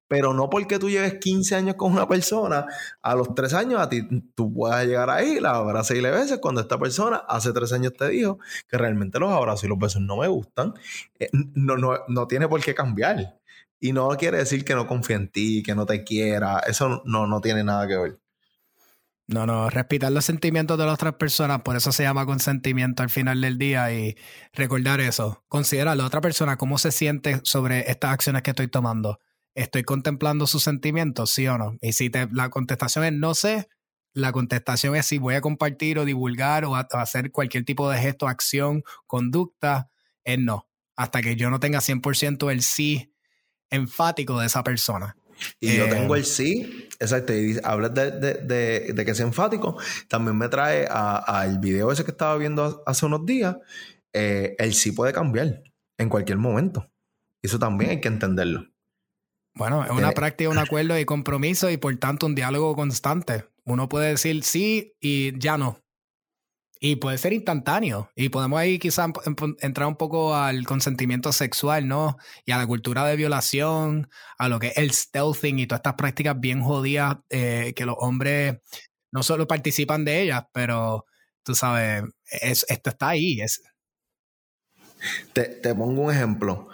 Pero 0.09 0.35
no 0.35 0.51
porque 0.51 0.79
tú 0.79 0.91
lleves 0.91 1.19
15 1.21 1.55
años 1.55 1.77
con 1.77 1.93
una 1.93 2.09
persona, 2.09 2.67
a 3.03 3.15
los 3.15 3.35
tres 3.35 3.55
años 3.55 3.81
a 3.81 3.89
ti 3.89 4.03
tú 4.35 4.53
puedas 4.53 4.85
llegar 4.85 5.11
ahí, 5.11 5.39
la 5.41 5.51
abrazas 5.51 5.97
y 5.97 6.01
le 6.01 6.11
cuando 6.41 6.61
esta 6.61 6.79
persona 6.79 7.19
hace 7.29 7.53
tres 7.53 7.73
años 7.73 7.93
te 7.93 8.09
dijo 8.09 8.39
que 8.69 8.79
realmente 8.79 9.21
los 9.21 9.31
abrazos 9.31 9.65
y 9.65 9.69
los 9.69 9.79
besos 9.79 10.03
no 10.03 10.17
me 10.17 10.29
gustan, 10.29 10.75
eh, 11.19 11.29
no, 11.33 11.77
no, 11.77 11.99
no 12.09 12.27
tiene 12.27 12.49
por 12.49 12.61
qué 12.63 12.75
cambiar. 12.75 13.39
Y 13.79 13.93
no 13.93 14.09
quiere 14.17 14.39
decir 14.39 14.65
que 14.65 14.75
no 14.75 14.87
confíe 14.87 15.17
en 15.17 15.29
ti, 15.31 15.63
que 15.63 15.75
no 15.75 15.87
te 15.87 16.03
quiera, 16.03 16.61
eso 16.61 17.03
no, 17.05 17.27
no 17.27 17.41
tiene 17.41 17.63
nada 17.63 17.87
que 17.87 17.97
ver. 17.97 18.19
No, 19.29 19.45
no, 19.45 19.69
respetar 19.71 20.13
los 20.13 20.25
sentimientos 20.25 20.79
de 20.79 20.85
las 20.85 20.95
otras 20.95 21.15
personas, 21.15 21.63
por 21.63 21.75
eso 21.75 21.91
se 21.91 22.05
llama 22.05 22.27
consentimiento 22.27 23.03
al 23.03 23.11
final 23.11 23.41
del 23.41 23.59
día 23.59 23.93
y 23.93 24.17
recordar 24.53 25.01
eso. 25.01 25.45
Considera 25.49 25.93
a 25.93 25.97
la 25.97 26.07
otra 26.07 26.21
persona 26.21 26.57
cómo 26.57 26.79
se 26.79 26.93
siente 26.93 27.41
sobre 27.43 27.91
estas 27.91 28.13
acciones 28.13 28.43
que 28.43 28.51
estoy 28.51 28.69
tomando. 28.69 29.19
¿Estoy 29.57 29.83
contemplando 29.83 30.47
sus 30.47 30.63
sentimientos, 30.63 31.31
sí 31.31 31.49
o 31.49 31.59
no? 31.59 31.77
Y 31.81 31.93
si 31.93 32.09
te, 32.09 32.29
la 32.31 32.51
contestación 32.51 33.05
es 33.05 33.13
no 33.15 33.35
sé, 33.35 33.69
la 34.13 34.31
contestación 34.31 34.95
es 34.95 35.07
si 35.07 35.19
voy 35.19 35.35
a 35.35 35.41
compartir 35.41 35.99
o 35.99 36.05
divulgar 36.05 36.65
o, 36.65 36.77
hacer 36.77 37.33
cualquier 37.33 37.65
tipo 37.65 37.91
de 37.91 37.99
gesto, 37.99 38.29
acción, 38.29 38.85
conducta, 39.07 39.91
es 40.25 40.39
no. 40.39 40.69
Hasta 40.95 41.21
que 41.21 41.37
yo 41.37 41.51
no 41.51 41.59
tenga 41.59 41.81
100% 41.81 42.51
el 42.53 42.63
sí 42.63 43.13
enfático 43.71 44.39
de 44.39 44.47
esa 44.47 44.63
persona. 44.63 45.17
Y 45.61 45.77
yo 45.77 45.89
tengo 45.89 46.17
eh, 46.17 46.21
el 46.21 46.25
sí, 46.25 46.89
exacto, 46.99 47.35
y 47.35 47.59
hablas 47.63 47.95
de, 47.95 48.11
de, 48.11 48.93
de, 48.93 49.05
que 49.05 49.11
es 49.11 49.21
enfático, 49.21 49.79
también 50.09 50.37
me 50.37 50.49
trae 50.49 50.87
al 50.89 51.59
video 51.59 51.93
ese 51.93 52.05
que 52.05 52.11
estaba 52.11 52.37
viendo 52.37 52.83
hace 52.87 53.07
unos 53.07 53.27
días, 53.27 53.57
eh, 54.13 54.57
el 54.59 54.75
sí 54.75 54.93
puede 54.93 55.13
cambiar 55.13 55.63
en 55.99 56.09
cualquier 56.09 56.39
momento. 56.39 56.91
Eso 57.43 57.59
también 57.59 57.91
hay 57.91 58.01
que 58.01 58.09
entenderlo. 58.09 58.67
Bueno, 59.55 59.85
es 59.85 59.91
una 59.91 60.11
eh, 60.11 60.15
práctica, 60.15 60.51
un 60.51 60.59
acuerdo 60.59 60.99
y 60.99 61.05
compromiso 61.05 61.71
y 61.71 61.77
por 61.77 61.97
tanto 61.97 62.27
un 62.27 62.35
diálogo 62.35 62.75
constante. 62.75 63.47
Uno 63.65 63.89
puede 63.89 64.11
decir 64.11 64.43
sí 64.45 64.95
y 65.01 65.39
ya 65.39 65.57
no. 65.57 65.83
Y 66.79 66.97
puede 66.97 67.19
ser 67.19 67.33
instantáneo. 67.33 68.11
Y 68.15 68.29
podemos 68.29 68.59
ahí 68.59 68.79
quizás 68.79 69.11
entrar 69.61 69.89
un 69.89 69.97
poco 69.97 70.35
al 70.35 70.67
consentimiento 70.67 71.33
sexual, 71.33 71.89
¿no? 71.89 72.17
Y 72.45 72.53
a 72.53 72.59
la 72.59 72.67
cultura 72.67 73.05
de 73.07 73.17
violación, 73.17 74.11
a 74.39 74.49
lo 74.49 74.59
que 74.59 74.69
es 74.69 74.77
el 74.77 74.91
stealthing 74.91 75.59
y 75.59 75.67
todas 75.67 75.81
estas 75.81 75.95
prácticas 75.95 76.39
bien 76.39 76.61
jodidas 76.61 77.17
eh, 77.31 77.73
que 77.75 77.87
los 77.87 77.97
hombres 77.99 78.59
no 79.11 79.23
solo 79.23 79.47
participan 79.47 80.05
de 80.05 80.23
ellas, 80.23 80.45
pero 80.53 81.07
tú 81.43 81.55
sabes, 81.55 82.05
esto 82.29 82.91
está 82.91 83.09
ahí. 83.09 83.41
Es... 83.41 83.63
Te, 85.33 85.45
te, 85.45 85.75
pongo 85.75 86.03
un 86.03 86.13
ejemplo. 86.13 86.69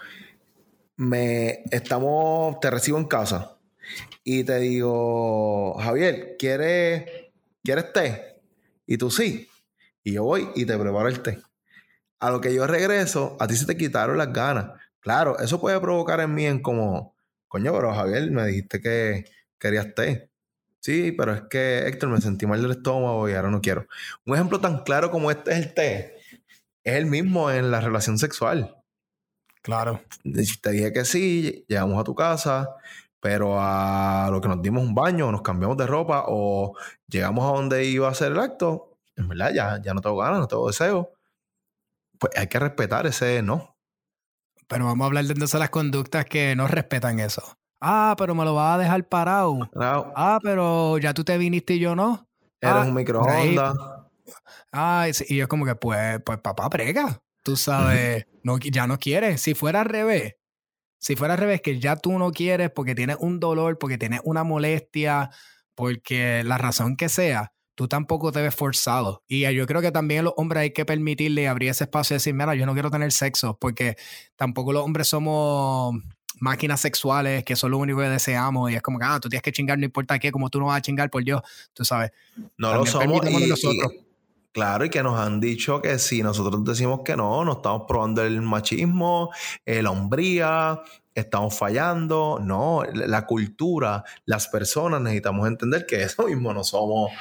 Me 0.96 1.62
estamos, 1.70 2.58
te 2.60 2.70
recibo 2.70 2.98
en 2.98 3.04
casa 3.04 3.58
y 4.24 4.44
te 4.44 4.58
digo, 4.58 5.78
Javier, 5.78 6.36
¿quieres, 6.38 7.04
¿quieres 7.62 7.92
té? 7.92 8.40
Y 8.86 8.96
tú 8.96 9.10
sí. 9.10 9.48
Y 10.04 10.12
yo 10.12 10.24
voy 10.24 10.48
y 10.54 10.66
te 10.66 10.76
preparo 10.76 11.08
el 11.08 11.20
té. 11.20 11.38
A 12.20 12.30
lo 12.30 12.40
que 12.40 12.54
yo 12.54 12.66
regreso, 12.66 13.36
a 13.40 13.46
ti 13.46 13.56
se 13.56 13.66
te 13.66 13.76
quitaron 13.76 14.18
las 14.18 14.32
ganas. 14.32 14.80
Claro, 15.00 15.38
eso 15.38 15.60
puede 15.60 15.80
provocar 15.80 16.20
en 16.20 16.34
mí 16.34 16.46
en 16.46 16.60
como, 16.62 17.14
coño, 17.48 17.72
pero 17.72 17.92
Javier, 17.94 18.30
me 18.30 18.46
dijiste 18.46 18.80
que 18.80 19.24
querías 19.58 19.94
té. 19.94 20.30
Sí, 20.80 21.12
pero 21.12 21.32
es 21.32 21.42
que 21.48 21.86
Héctor 21.86 22.10
me 22.10 22.20
sentí 22.20 22.46
mal 22.46 22.60
del 22.60 22.72
estómago 22.72 23.28
y 23.28 23.34
ahora 23.34 23.50
no 23.50 23.60
quiero. 23.60 23.86
Un 24.26 24.34
ejemplo 24.34 24.60
tan 24.60 24.82
claro 24.82 25.10
como 25.10 25.30
este 25.30 25.52
es 25.52 25.58
el 25.58 25.74
té, 25.74 26.16
es 26.84 26.94
el 26.94 27.06
mismo 27.06 27.50
en 27.50 27.70
la 27.70 27.80
relación 27.80 28.18
sexual. 28.18 28.76
Claro. 29.62 30.02
Te 30.62 30.70
dije 30.72 30.92
que 30.92 31.04
sí, 31.04 31.64
llegamos 31.68 32.00
a 32.00 32.04
tu 32.04 32.16
casa, 32.16 32.68
pero 33.20 33.56
a 33.60 34.28
lo 34.32 34.40
que 34.40 34.48
nos 34.48 34.60
dimos 34.60 34.82
un 34.82 34.94
baño, 34.94 35.30
nos 35.30 35.42
cambiamos 35.42 35.76
de 35.76 35.86
ropa 35.86 36.24
o 36.26 36.76
llegamos 37.06 37.44
a 37.44 37.56
donde 37.56 37.84
iba 37.84 38.08
a 38.08 38.14
ser 38.14 38.32
el 38.32 38.40
acto, 38.40 38.91
en 39.16 39.28
verdad 39.28 39.52
ya, 39.52 39.80
ya 39.82 39.94
no 39.94 40.00
tengo 40.00 40.16
ganas, 40.16 40.40
no 40.40 40.48
tengo 40.48 40.66
deseo, 40.66 41.12
pues 42.18 42.32
hay 42.36 42.46
que 42.46 42.58
respetar 42.58 43.06
ese 43.06 43.42
no. 43.42 43.76
Pero 44.68 44.86
vamos 44.86 45.04
a 45.04 45.06
hablar 45.06 45.24
de 45.24 45.32
entonces 45.32 45.58
las 45.58 45.70
conductas 45.70 46.24
que 46.24 46.56
no 46.56 46.66
respetan 46.66 47.20
eso. 47.20 47.42
Ah, 47.80 48.14
pero 48.16 48.34
me 48.34 48.44
lo 48.44 48.54
vas 48.54 48.76
a 48.76 48.78
dejar 48.78 49.08
parado. 49.08 49.58
Ah, 49.74 50.38
pero 50.42 50.98
ya 50.98 51.12
tú 51.12 51.24
te 51.24 51.36
viniste 51.36 51.74
y 51.74 51.80
yo 51.80 51.96
no. 51.96 52.28
Eres 52.60 52.76
ah, 52.76 52.84
un 52.86 52.94
microondas. 52.94 53.74
Ah, 54.70 55.08
y 55.28 55.36
yo 55.36 55.48
como 55.48 55.66
que, 55.66 55.74
pues, 55.74 56.20
pues 56.24 56.38
papá, 56.38 56.70
prega. 56.70 57.20
Tú 57.42 57.56
sabes, 57.56 58.26
no, 58.44 58.58
ya 58.58 58.86
no 58.86 58.98
quieres. 58.98 59.42
Si 59.42 59.54
fuera 59.54 59.80
al 59.80 59.86
revés, 59.86 60.36
si 60.98 61.16
fuera 61.16 61.34
al 61.34 61.40
revés, 61.40 61.60
que 61.60 61.80
ya 61.80 61.96
tú 61.96 62.16
no 62.18 62.30
quieres 62.30 62.70
porque 62.70 62.94
tienes 62.94 63.16
un 63.18 63.40
dolor, 63.40 63.78
porque 63.78 63.98
tienes 63.98 64.20
una 64.22 64.44
molestia, 64.44 65.30
porque 65.74 66.44
la 66.44 66.58
razón 66.58 66.96
que 66.96 67.08
sea, 67.08 67.52
tú 67.74 67.88
tampoco 67.88 68.32
te 68.32 68.42
ves 68.42 68.54
forzado. 68.54 69.22
Y 69.26 69.40
yo 69.52 69.66
creo 69.66 69.80
que 69.80 69.92
también 69.92 70.20
a 70.20 70.22
los 70.24 70.34
hombres 70.36 70.62
hay 70.62 70.72
que 70.72 70.84
permitirle 70.84 71.48
abrir 71.48 71.70
ese 71.70 71.84
espacio 71.84 72.14
y 72.14 72.16
decir, 72.16 72.34
mira, 72.34 72.54
yo 72.54 72.66
no 72.66 72.74
quiero 72.74 72.90
tener 72.90 73.12
sexo, 73.12 73.56
porque 73.60 73.96
tampoco 74.36 74.72
los 74.72 74.84
hombres 74.84 75.08
somos 75.08 75.94
máquinas 76.38 76.80
sexuales, 76.80 77.44
que 77.44 77.56
son 77.56 77.70
lo 77.70 77.78
único 77.78 78.00
que 78.00 78.08
deseamos, 78.08 78.70
y 78.70 78.74
es 78.74 78.82
como 78.82 78.98
que, 78.98 79.04
ah, 79.04 79.20
tú 79.20 79.28
tienes 79.28 79.42
que 79.42 79.52
chingar, 79.52 79.78
no 79.78 79.84
importa 79.84 80.18
qué, 80.18 80.32
como 80.32 80.50
tú 80.50 80.58
no 80.58 80.66
vas 80.66 80.78
a 80.78 80.82
chingar 80.82 81.10
por 81.10 81.22
Dios, 81.22 81.40
tú 81.72 81.84
sabes. 81.84 82.10
No 82.56 82.74
lo 82.74 82.86
somos. 82.86 83.28
Y, 83.30 83.46
nosotros. 83.46 83.92
Claro, 84.52 84.84
y 84.84 84.90
que 84.90 85.02
nos 85.02 85.18
han 85.18 85.40
dicho 85.40 85.80
que 85.80 85.98
si 85.98 86.22
nosotros 86.22 86.62
decimos 86.64 87.00
que 87.04 87.16
no, 87.16 87.42
no 87.44 87.52
estamos 87.52 87.84
probando 87.88 88.22
el 88.22 88.42
machismo, 88.42 89.30
eh, 89.64 89.82
la 89.82 89.90
hombría, 89.90 90.82
estamos 91.14 91.56
fallando. 91.56 92.38
No, 92.42 92.82
la 92.92 93.26
cultura, 93.26 94.04
las 94.26 94.48
personas 94.48 95.00
necesitamos 95.00 95.48
entender 95.48 95.86
que 95.86 96.02
eso 96.02 96.24
mismo 96.26 96.52
no 96.52 96.64
somos, 96.64 97.12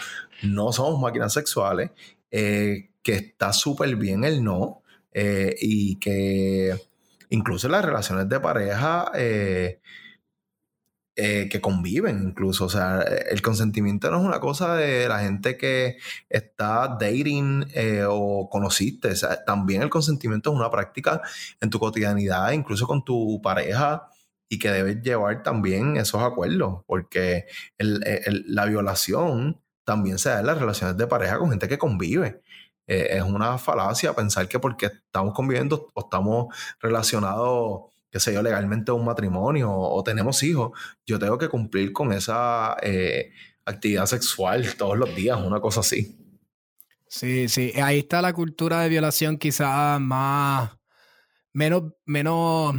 no 0.44 0.72
somos 0.72 1.00
máquinas 1.00 1.34
sexuales, 1.34 1.92
eh, 2.30 2.92
que 3.04 3.14
está 3.14 3.54
súper 3.54 3.96
bien 3.96 4.24
el 4.24 4.44
no, 4.44 4.84
eh, 5.14 5.56
y 5.60 5.98
que 5.98 6.76
incluso 7.30 7.68
las 7.68 7.84
relaciones 7.84 8.30
de 8.30 8.40
pareja 8.40 9.12
eh, 9.16 9.80
que 11.16 11.62
conviven 11.62 12.24
incluso. 12.24 12.66
O 12.66 12.70
sea, 12.70 13.02
el 13.02 13.42
consentimiento 13.42 14.10
no 14.10 14.20
es 14.20 14.26
una 14.26 14.40
cosa 14.40 14.76
de 14.76 15.08
la 15.08 15.20
gente 15.20 15.56
que 15.58 15.98
está 16.30 16.98
dating 17.00 17.68
o 18.08 18.50
conociste. 18.50 19.10
O 19.10 19.16
sea, 19.16 19.44
también 19.46 19.84
el 19.84 19.90
consentimiento 19.90 20.52
es 20.52 20.56
una 20.56 20.72
práctica 20.72 21.22
en 21.60 21.70
tu 21.70 21.80
cotidianidad, 21.80 22.52
incluso 22.54 22.88
con 22.88 23.04
tu 23.04 23.40
pareja, 23.42 24.10
y 24.50 24.58
que 24.58 24.72
debes 24.72 25.02
llevar 25.02 25.44
también 25.44 25.96
esos 25.98 26.22
acuerdos, 26.24 26.84
porque 26.88 27.46
la 27.78 28.66
violación 28.66 29.62
también 29.92 30.18
se 30.18 30.30
da 30.30 30.40
en 30.40 30.46
las 30.46 30.58
relaciones 30.58 30.96
de 30.96 31.06
pareja 31.06 31.38
con 31.38 31.50
gente 31.50 31.68
que 31.68 31.78
convive. 31.78 32.42
Eh, 32.88 33.18
es 33.18 33.24
una 33.24 33.58
falacia 33.58 34.14
pensar 34.14 34.48
que 34.48 34.58
porque 34.58 34.86
estamos 34.86 35.34
conviviendo 35.34 35.90
o 35.94 36.02
estamos 36.02 36.56
relacionados 36.80 37.92
qué 38.10 38.20
sé 38.20 38.34
yo, 38.34 38.42
legalmente 38.42 38.92
un 38.92 39.06
matrimonio 39.06 39.72
o, 39.72 40.04
tenemos 40.04 40.44
hijos, 40.44 40.78
yo 41.06 41.18
tengo 41.18 41.38
que 41.38 41.48
cumplir 41.48 41.94
con 41.94 42.12
esa 42.12 42.76
eh, 42.82 43.32
actividad 43.64 44.06
sexual 44.06 44.76
todos 44.78 44.98
los 44.98 45.16
días, 45.16 45.40
una 45.40 45.62
cosa 45.62 45.80
así. 45.80 46.18
Sí, 47.08 47.48
sí, 47.48 47.72
ahí 47.82 48.00
está 48.00 48.22
la 48.22 48.34
cultura 48.34 48.82
de 48.82 48.90
violación 48.90 49.38
quizás 49.38 50.00
más, 50.02 50.72
menos, 51.54 51.94
menos, 52.06 52.74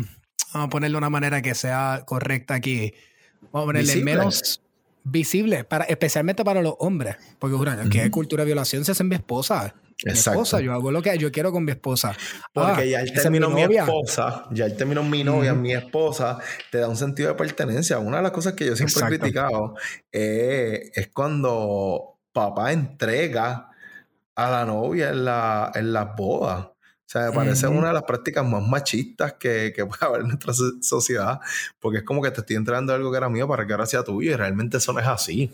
vamos 0.53 0.66
a 0.66 0.68
ponerlo 0.68 0.96
de 0.96 0.98
una 0.98 1.11
manera 1.11 1.40
que 1.40 1.55
sea 1.55 2.05
correcta 2.07 2.55
aquí, 2.55 2.92
vamos 3.53 3.64
a 3.64 3.66
ponerle 3.66 3.96
menos 4.05 4.61
visible, 5.05 5.65
para, 5.65 5.85
especialmente 5.85 6.45
para 6.45 6.62
los 6.62 6.75
hombres, 6.79 7.17
porque 7.38 7.57
juro, 7.57 7.73
que 7.91 8.11
cultura 8.11 8.43
de 8.45 8.47
violación 8.47 8.85
se 8.85 8.93
hace 8.93 9.03
en 9.03 9.09
mi 9.09 9.17
esposa. 9.17 9.75
Mi 10.05 10.12
esposa, 10.12 10.61
yo 10.61 10.73
hago 10.73 10.91
lo 10.91 11.01
que 11.01 11.17
yo 11.17 11.31
quiero 11.31 11.53
con 11.53 11.65
mi 11.65 11.71
esposa. 11.71 12.17
Porque 12.53 12.83
ah, 12.83 12.85
ya 12.85 13.01
el 13.01 13.12
término 13.12 13.51
mi, 13.51 13.62
esposa, 13.62 14.47
ya 14.51 14.65
el 14.65 14.77
término 14.77 15.03
mi 15.05 15.23
novia, 15.23 15.55
mi 15.55 15.73
esposa, 15.73 16.38
te 16.71 16.79
da 16.79 16.88
un 16.88 16.97
sentido 16.97 17.29
de 17.29 17.35
pertenencia. 17.35 17.99
Una 17.99 18.17
de 18.17 18.25
las 18.25 18.33
cosas 18.33 18.55
que 18.55 18.67
yo 18.67 18.75
siempre 18.75 19.01
he 19.01 19.19
criticado 19.19 19.77
eh, 20.11 20.91
es 20.95 21.09
cuando 21.09 22.19
papá 22.33 22.73
entrega 22.73 23.71
a 24.35 24.51
la 24.51 24.65
novia 24.65 25.11
en 25.11 25.25
la, 25.25 25.71
en 25.75 25.93
las 25.93 26.17
bodas. 26.17 26.72
O 27.12 27.18
sea, 27.18 27.29
me 27.29 27.33
parece 27.33 27.66
una 27.68 27.88
de 27.88 27.92
las 27.92 28.05
prácticas 28.05 28.42
más 28.42 28.66
machistas 28.66 29.35
que, 29.35 29.70
que 29.77 29.85
puede 29.85 29.98
haber 30.07 30.22
en 30.22 30.29
nuestra 30.29 30.55
sociedad, 30.81 31.40
porque 31.79 31.98
es 31.98 32.05
como 32.05 32.22
que 32.22 32.31
te 32.31 32.40
estoy 32.40 32.57
entregando 32.57 32.94
algo 32.94 33.11
que 33.11 33.18
era 33.18 33.29
mío 33.29 33.46
para 33.46 33.66
que 33.66 33.72
ahora 33.75 33.85
sea 33.85 34.03
tuyo 34.03 34.33
y 34.33 34.35
realmente 34.35 34.79
eso 34.79 34.94
no 34.94 35.01
es 35.01 35.07
así. 35.07 35.53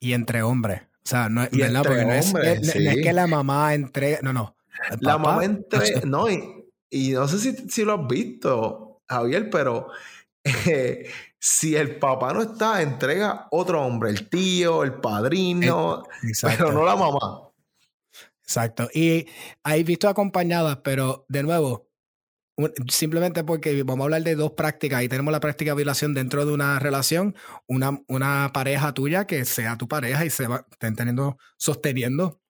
Y 0.00 0.14
entre 0.14 0.42
hombres. 0.42 0.80
O 0.80 1.08
sea, 1.08 1.28
no, 1.28 1.42
es, 1.42 1.50
que 1.50 3.12
la 3.12 3.26
mamá 3.26 3.74
entrega. 3.74 4.20
No, 4.22 4.32
no. 4.32 4.56
La 5.00 5.18
mamá 5.18 5.44
entrega. 5.44 6.00
No, 6.06 6.30
y, 6.30 7.10
no 7.10 7.28
sé 7.28 7.40
si, 7.40 7.68
si, 7.68 7.84
lo 7.84 7.92
has 7.92 8.06
visto, 8.08 9.02
Javier, 9.06 9.50
pero 9.50 9.88
eh, 10.44 11.10
si 11.38 11.76
el 11.76 11.98
papá 11.98 12.32
no 12.32 12.40
está, 12.40 12.80
entrega 12.80 13.48
otro 13.50 13.82
hombre, 13.84 14.08
el 14.08 14.30
tío, 14.30 14.82
el 14.82 14.94
padrino, 14.94 16.04
eh, 16.22 16.32
pero 16.40 16.72
no 16.72 16.84
la 16.84 16.96
mamá. 16.96 17.45
Exacto. 18.46 18.88
Y 18.94 19.26
hay 19.64 19.82
visto 19.82 20.08
acompañadas, 20.08 20.78
pero 20.84 21.26
de 21.28 21.42
nuevo, 21.42 21.90
simplemente 22.88 23.44
porque 23.44 23.82
vamos 23.82 24.04
a 24.04 24.06
hablar 24.06 24.22
de 24.22 24.36
dos 24.36 24.52
prácticas 24.52 25.02
y 25.02 25.08
tenemos 25.08 25.32
la 25.32 25.40
práctica 25.40 25.72
de 25.72 25.76
violación 25.76 26.14
dentro 26.14 26.46
de 26.46 26.52
una 26.52 26.78
relación, 26.78 27.34
una, 27.66 28.00
una 28.08 28.50
pareja 28.54 28.94
tuya 28.94 29.26
que 29.26 29.44
sea 29.44 29.76
tu 29.76 29.88
pareja 29.88 30.24
y 30.24 30.30
se 30.30 30.46
va, 30.46 30.66
estén 30.70 30.94
teniendo, 30.96 31.38
sosteniendo 31.58 32.40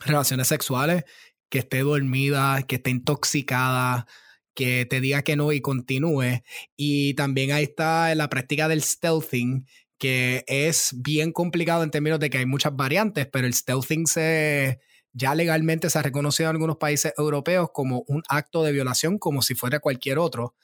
relaciones 0.00 0.48
sexuales, 0.48 1.04
que 1.48 1.60
esté 1.60 1.80
dormida, 1.80 2.62
que 2.64 2.76
esté 2.76 2.90
intoxicada, 2.90 4.06
que 4.54 4.86
te 4.86 5.00
diga 5.00 5.22
que 5.22 5.36
no 5.36 5.52
y 5.52 5.60
continúe. 5.60 6.42
Y 6.76 7.14
también 7.14 7.52
ahí 7.52 7.64
está 7.64 8.14
la 8.14 8.28
práctica 8.28 8.68
del 8.68 8.82
stealthing, 8.82 9.66
que 9.98 10.44
es 10.48 10.94
bien 10.96 11.32
complicado 11.32 11.82
en 11.84 11.90
términos 11.90 12.20
de 12.20 12.30
que 12.30 12.38
hay 12.38 12.46
muchas 12.46 12.74
variantes, 12.76 13.28
pero 13.32 13.46
el 13.46 13.54
stealthing 13.54 14.06
se 14.06 14.80
ya 15.12 15.34
legalmente 15.34 15.90
se 15.90 15.98
ha 15.98 16.02
reconocido 16.02 16.50
en 16.50 16.56
algunos 16.56 16.76
países 16.76 17.12
europeos 17.16 17.70
como 17.72 18.04
un 18.06 18.22
acto 18.28 18.62
de 18.62 18.72
violación 18.72 19.18
como 19.18 19.42
si 19.42 19.54
fuera 19.54 19.80
cualquier 19.80 20.18
otro. 20.18 20.54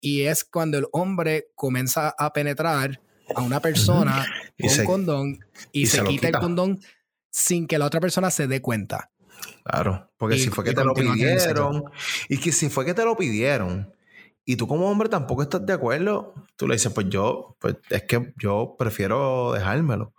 Y 0.00 0.22
es 0.22 0.44
cuando 0.44 0.78
el 0.78 0.86
hombre 0.92 1.48
comienza 1.54 2.14
a 2.16 2.32
penetrar 2.32 3.00
a 3.34 3.42
una 3.42 3.60
persona 3.60 4.24
con 4.58 4.84
condón 4.84 5.38
y, 5.72 5.86
se, 5.86 6.04
quita, 6.04 6.28
el 6.28 6.34
condón 6.34 6.80
sin 7.30 7.66
que 7.66 7.78
la 7.78 7.86
otra 7.86 8.00
persona 8.00 8.30
se 8.30 8.46
dé 8.46 8.60
cuenta. 8.60 9.10
Claro, 9.64 10.10
porque 10.16 10.38
si 10.38 10.48
fue 10.48 10.64
que 10.64 10.72
te 10.72 10.84
lo 10.84 10.94
pidieron 10.94 11.84
y 12.28 12.38
que 12.38 12.52
si 12.52 12.68
fue 12.68 12.84
que 12.84 12.94
te 12.94 13.04
lo 13.04 13.16
pidieron 13.16 13.92
y 14.44 14.56
tú 14.56 14.68
como 14.68 14.88
hombre 14.88 15.08
tampoco 15.08 15.42
estás 15.42 15.66
de 15.66 15.72
acuerdo, 15.72 16.34
tú 16.54 16.68
le 16.68 16.76
dices, 16.76 16.92
pues 16.92 17.08
yo, 17.08 17.56
pues 17.58 17.76
es 17.90 18.04
que 18.04 18.32
yo 18.38 18.76
prefiero 18.78 19.52
dejármelo, 19.52 20.14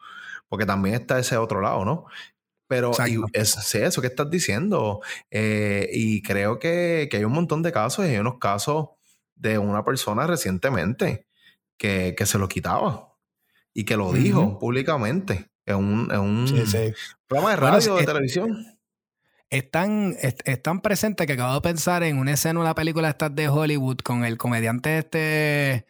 porque 0.50 0.66
también 0.66 0.96
está 0.96 1.18
ese 1.18 1.38
otro 1.38 1.62
lado, 1.62 1.86
¿no? 1.86 2.06
Pero 2.68 2.92
es, 3.34 3.76
eso 3.76 4.02
que 4.02 4.08
estás 4.08 4.30
diciendo. 4.30 5.02
Eh, 5.32 5.90
y 5.94 6.22
creo 6.22 6.60
que, 6.60 7.10
hay 7.12 7.24
un 7.24 7.32
montón 7.32 7.64
de 7.64 7.72
casos, 7.72 8.06
y 8.06 8.10
hay 8.10 8.18
unos 8.18 8.40
casos 8.40 8.90
de 9.36 9.58
una 9.58 9.84
persona 9.84 10.28
recientemente 10.28 11.28
que, 11.78 12.16
se 12.26 12.38
lo 12.38 12.48
quitaba 12.48 13.14
y 13.74 13.86
que 13.86 13.96
lo 13.96 14.12
dijo 14.12 14.58
públicamente 14.60 15.52
en 15.66 15.76
un, 15.76 16.12
en 16.12 16.20
un 16.20 16.94
programa 17.28 17.52
de 17.52 17.56
radio 17.56 17.94
o 17.94 17.98
de 17.98 18.06
televisión. 18.06 18.78
Es 19.50 19.72
tan, 19.72 20.16
presente 20.84 21.26
que 21.26 21.34
acabo 21.34 21.54
de 21.54 21.62
pensar 21.62 22.04
en 22.04 22.18
una 22.18 22.34
escena 22.34 22.60
de 22.60 22.66
una 22.66 22.76
película 22.76 23.10
esta 23.10 23.30
de 23.30 23.48
Hollywood 23.48 24.00
con 24.00 24.26
el 24.26 24.38
comediante 24.38 24.98
este 24.98 25.86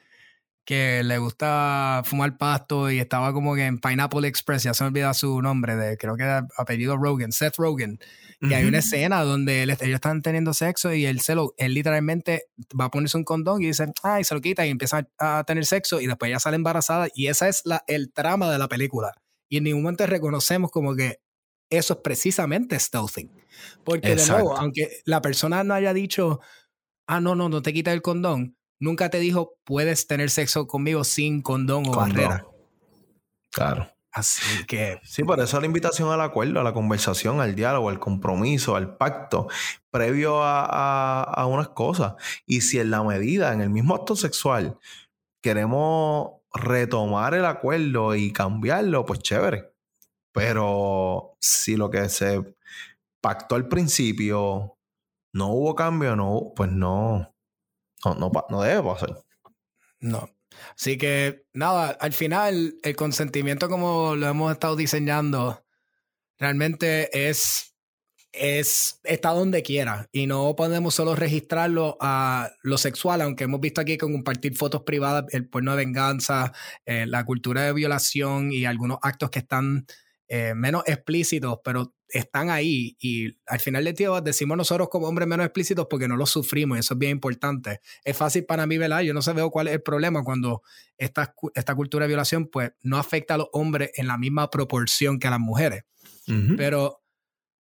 que 0.67 1.01
le 1.01 1.17
gusta 1.17 2.01
fumar 2.03 2.38
pasto 2.38 2.91
y 2.91 2.99
estaba 2.99 3.32
como 3.32 3.56
que 3.56 3.65
en 3.65 3.80
Pineapple 3.80 4.27
Express, 4.27 4.63
ya 4.63 4.73
se 4.73 4.84
me 4.84 4.89
olvida 4.89 5.13
su 5.13 5.41
nombre, 5.41 5.77
de, 5.77 5.97
creo 5.97 6.17
que 6.17 6.23
era 6.23 6.45
apellido 6.58 6.97
Rogan, 6.97 7.32
Seth 7.32 7.56
Rogan. 7.56 7.99
Y 8.41 8.53
hay 8.53 8.65
una 8.65 8.80
escena 8.80 9.23
donde 9.23 9.63
ellos 9.63 9.80
están 9.82 10.21
teniendo 10.21 10.53
sexo 10.53 10.93
y 10.93 11.06
él, 11.06 11.21
se 11.21 11.36
lo, 11.36 11.53
él 11.58 11.73
literalmente 11.73 12.49
va 12.77 12.86
a 12.86 12.91
ponerse 12.91 13.17
un 13.17 13.23
condón 13.23 13.63
y 13.63 13.67
dice, 13.67 13.86
ay, 14.03 14.25
se 14.25 14.36
lo 14.36 14.41
quita 14.41 14.67
y 14.67 14.69
empieza 14.69 15.08
a 15.17 15.45
tener 15.45 15.65
sexo 15.65 16.01
y 16.01 16.08
después 16.08 16.27
ella 16.27 16.39
sale 16.39 16.58
embarazada 16.58 17.08
y 17.15 17.27
esa 17.27 17.47
es 17.47 17.62
la, 17.63 17.86
el 17.88 18.12
trama 18.12 18.51
de 18.51 18.60
la 18.60 18.67
película. 18.67 19.13
Y 19.47 19.58
en 19.58 19.63
ningún 19.63 19.84
momento 19.84 20.06
reconocemos 20.06 20.69
como 20.69 20.95
que 20.97 21.21
eso 21.69 21.93
es 21.93 21.99
precisamente 22.03 22.77
stealthing. 22.77 23.32
Porque 23.86 24.17
de 24.17 24.27
nuevo, 24.27 24.58
aunque 24.58 24.99
la 25.06 25.21
persona 25.21 25.63
no 25.63 25.73
haya 25.73 25.93
dicho, 25.93 26.41
ah, 27.08 27.21
no, 27.21 27.36
no, 27.36 27.47
no 27.47 27.62
te 27.62 27.71
quita 27.71 27.93
el 27.93 28.01
condón, 28.01 28.58
nunca 28.80 29.10
te 29.10 29.20
dijo, 29.20 29.56
puedes 29.63 30.08
tener 30.08 30.30
sexo 30.30 30.68
conmigo 30.68 31.04
sin 31.04 31.42
condón 31.42 31.88
o 31.88 31.96
barrera. 31.96 32.46
Claro. 33.52 33.92
Así 34.12 34.66
que. 34.66 35.00
Sí, 35.04 35.24
por 35.24 35.40
eso 35.40 35.60
la 35.60 35.68
invitación 35.68 36.10
al 36.10 36.22
acuerdo, 36.22 36.60
a 36.60 36.63
la 36.63 36.74
conversación, 36.74 37.40
al 37.40 37.56
diálogo, 37.56 37.90
al 37.90 38.00
compromiso, 38.00 38.76
al 38.76 38.98
pacto, 38.98 39.48
previo 39.92 40.40
a, 40.42 41.46
unas 41.48 41.70
cosas. 41.70 42.16
Y 42.46 42.62
si 42.62 42.80
en 42.80 42.90
la 42.90 43.04
medida, 43.04 43.54
en 43.54 43.62
el 43.62 43.70
mismo 43.70 43.94
acto 43.94 44.16
sexual, 44.16 44.80
queremos 45.44 46.32
retomar 46.52 47.36
el 47.36 47.46
acuerdo 47.46 48.16
y 48.16 48.34
cambiarlo, 48.34 49.06
pues 49.06 49.20
chévere. 49.20 49.72
Pero 50.34 51.36
si 51.40 51.76
lo 51.76 51.92
que 51.92 52.10
se 52.10 52.56
pactó 53.22 53.56
al 53.56 53.68
principio 53.68 54.78
no 55.34 55.48
hubo 55.50 55.76
cambio, 55.76 56.16
no, 56.16 56.54
pues 56.56 56.72
no, 56.72 57.36
no, 58.15 58.32
no, 58.50 58.62
debe 58.62 58.84
pasar. 58.84 59.24
No. 60.00 60.30
Así 60.76 60.98
que, 60.98 61.46
nada, 61.54 61.90
al 62.00 62.13
final, 62.13 62.75
el 62.84 62.96
consentimiento 62.96 63.69
como 63.69 64.15
lo 64.15 64.27
hemos 64.27 64.52
estado 64.52 64.75
diseñando, 64.75 65.63
realmente 66.40 67.29
es, 67.29 67.75
es, 68.31 69.00
está 69.04 69.31
donde 69.31 69.62
quiera. 69.63 70.08
Y 70.12 70.25
no 70.27 70.56
podemos 70.56 70.96
solo 70.96 71.15
registrarlo 71.15 71.98
a 72.00 72.52
lo 72.63 72.77
sexual, 72.77 73.21
aunque 73.21 73.44
hemos 73.44 73.60
visto 73.60 73.81
aquí 73.81 73.98
con 73.98 74.13
compartir 74.13 74.56
fotos 74.56 74.84
privadas, 74.84 75.25
el 75.31 75.48
porno 75.48 75.71
de 75.71 75.86
venganza, 75.86 76.54
eh, 76.86 77.06
la 77.06 77.25
cultura 77.25 77.63
de 77.63 77.73
violación 77.73 78.52
y 78.52 78.65
algunos 78.65 79.00
actos 79.02 79.29
que 79.29 79.40
están 79.40 79.86
eh, 80.27 80.54
menos 80.56 80.84
explícitos, 80.88 81.60
pero 81.63 81.94
están 82.10 82.49
ahí 82.49 82.95
y 82.99 83.37
al 83.47 83.60
final 83.60 83.83
del 83.83 83.93
día 83.93 84.10
decimos 84.21 84.58
nosotros 84.58 84.89
como 84.89 85.08
hombres 85.08 85.27
menos 85.27 85.45
explícitos 85.45 85.87
porque 85.89 86.08
no 86.08 86.15
los 86.15 86.29
sufrimos 86.29 86.77
y 86.77 86.79
eso 86.79 86.93
es 86.93 86.99
bien 86.99 87.13
importante. 87.13 87.81
Es 88.03 88.15
fácil 88.15 88.45
para 88.45 88.65
mí, 88.65 88.77
¿verdad? 88.77 89.01
Yo 89.01 89.13
no 89.13 89.21
sé 89.21 89.33
veo 89.33 89.51
cuál 89.51 89.67
es 89.67 89.73
el 89.73 89.81
problema 89.81 90.23
cuando 90.23 90.62
esta, 90.97 91.33
esta 91.53 91.75
cultura 91.75 92.05
de 92.05 92.10
violación 92.10 92.47
pues 92.47 92.71
no 92.81 92.97
afecta 92.97 93.33
a 93.33 93.37
los 93.37 93.47
hombres 93.51 93.91
en 93.95 94.08
la 94.08 94.17
misma 94.17 94.49
proporción 94.49 95.19
que 95.19 95.27
a 95.27 95.31
las 95.31 95.39
mujeres. 95.39 95.83
Pero 96.58 97.01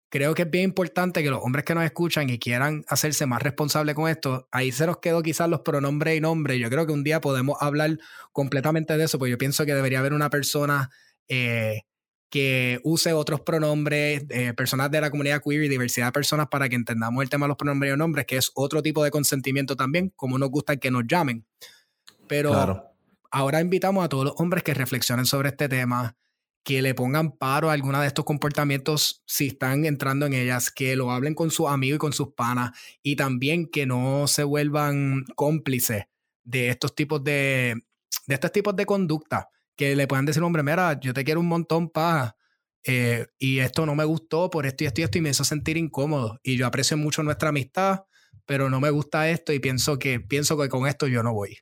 creo 0.09 0.33
que 0.33 0.43
es 0.43 0.51
bien 0.51 0.65
importante 0.65 1.23
que 1.23 1.29
los 1.29 1.41
hombres 1.41 1.63
que 1.63 1.75
nos 1.75 1.83
escuchan 1.83 2.29
y 2.29 2.39
quieran 2.39 2.83
hacerse 2.87 3.25
más 3.25 3.41
responsables 3.41 3.95
con 3.95 4.09
esto, 4.09 4.47
ahí 4.51 4.71
se 4.71 4.85
nos 4.85 4.97
quedó 4.97 5.21
quizás 5.21 5.49
los 5.49 5.61
pronombres 5.61 6.17
y 6.17 6.21
nombres. 6.21 6.59
Yo 6.59 6.69
creo 6.69 6.85
que 6.85 6.91
un 6.91 7.03
día 7.03 7.21
podemos 7.21 7.57
hablar 7.61 7.97
completamente 8.31 8.97
de 8.97 9.05
eso, 9.05 9.19
porque 9.19 9.31
yo 9.31 9.37
pienso 9.37 9.65
que 9.65 9.73
debería 9.73 9.99
haber 9.99 10.13
una 10.13 10.29
persona 10.29 10.89
eh, 11.27 11.83
que 12.29 12.79
use 12.83 13.13
otros 13.13 13.41
pronombres, 13.41 14.25
eh, 14.29 14.53
personas 14.53 14.91
de 14.91 15.01
la 15.01 15.09
comunidad 15.09 15.41
queer 15.43 15.63
y 15.63 15.69
diversidad 15.69 16.07
de 16.07 16.11
personas 16.11 16.47
para 16.47 16.67
que 16.67 16.75
entendamos 16.75 17.23
el 17.23 17.29
tema 17.29 17.45
de 17.45 17.49
los 17.49 17.57
pronombres 17.57 17.93
y 17.93 17.97
nombres, 17.97 18.25
que 18.25 18.37
es 18.37 18.51
otro 18.55 18.81
tipo 18.81 19.03
de 19.03 19.11
consentimiento 19.11 19.75
también, 19.75 20.11
como 20.15 20.37
nos 20.37 20.49
gusta 20.49 20.77
que 20.77 20.91
nos 20.91 21.03
llamen. 21.07 21.45
Pero 22.27 22.83
ahora 23.31 23.61
invitamos 23.61 24.03
a 24.03 24.09
todos 24.09 24.25
los 24.25 24.33
hombres 24.37 24.63
que 24.63 24.73
reflexionen 24.73 25.25
sobre 25.25 25.49
este 25.49 25.69
tema, 25.69 26.17
que 26.63 26.81
le 26.81 26.93
pongan 26.93 27.31
paro 27.31 27.69
a 27.69 27.73
alguna 27.73 28.01
de 28.01 28.07
estos 28.07 28.25
comportamientos 28.25 29.23
si 29.25 29.47
están 29.47 29.85
entrando 29.85 30.25
en 30.25 30.33
ellas, 30.33 30.69
que 30.69 30.97
lo 30.97 31.11
hablen 31.11 31.33
con 31.33 31.49
sus 31.49 31.69
amigos 31.69 31.95
y 31.95 31.99
con 31.99 32.11
sus 32.11 32.33
panas 32.33 32.71
y 33.01 33.15
también 33.15 33.67
que 33.67 33.85
no 33.85 34.27
se 34.27 34.43
vuelvan 34.43 35.23
cómplices 35.35 36.07
de 36.43 36.67
estos 36.67 36.93
tipos 36.93 37.23
de, 37.23 37.83
de 38.25 38.33
estos 38.33 38.51
tipos 38.51 38.75
de 38.75 38.85
conducta, 38.85 39.49
que 39.77 39.95
le 39.95 40.07
puedan 40.07 40.25
decir, 40.25 40.43
hombre, 40.43 40.63
mira, 40.63 40.99
yo 40.99 41.13
te 41.13 41.23
quiero 41.23 41.39
un 41.39 41.47
montón, 41.47 41.89
pa, 41.89 42.35
eh, 42.83 43.27
y 43.37 43.59
esto 43.59 43.85
no 43.85 43.95
me 43.95 44.05
gustó 44.05 44.49
por 44.49 44.65
esto 44.65 44.83
y 44.83 44.87
esto 44.87 45.01
y 45.01 45.03
esto 45.03 45.17
y 45.17 45.21
me 45.21 45.29
hizo 45.29 45.43
sentir 45.43 45.77
incómodo 45.77 46.39
y 46.41 46.57
yo 46.57 46.65
aprecio 46.65 46.95
mucho 46.97 47.21
nuestra 47.21 47.49
amistad, 47.49 48.05
pero 48.45 48.69
no 48.69 48.79
me 48.79 48.89
gusta 48.89 49.29
esto 49.29 49.53
y 49.53 49.59
pienso 49.59 49.99
que, 49.99 50.19
pienso 50.19 50.57
que 50.57 50.69
con 50.69 50.87
esto 50.87 51.07
yo 51.07 51.21
no 51.21 51.33
voy. 51.33 51.59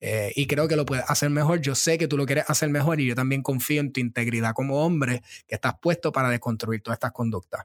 Eh, 0.00 0.32
y 0.36 0.46
creo 0.46 0.66
que 0.68 0.76
lo 0.76 0.84
puedes 0.84 1.08
hacer 1.08 1.30
mejor. 1.30 1.60
Yo 1.60 1.74
sé 1.74 1.96
que 1.96 2.08
tú 2.08 2.16
lo 2.16 2.26
quieres 2.26 2.44
hacer 2.48 2.68
mejor 2.68 3.00
y 3.00 3.06
yo 3.06 3.14
también 3.14 3.42
confío 3.42 3.80
en 3.80 3.92
tu 3.92 4.00
integridad 4.00 4.52
como 4.52 4.84
hombre 4.84 5.22
que 5.46 5.54
estás 5.54 5.74
puesto 5.80 6.12
para 6.12 6.28
desconstruir 6.28 6.82
todas 6.82 6.96
estas 6.96 7.12
conductas. 7.12 7.64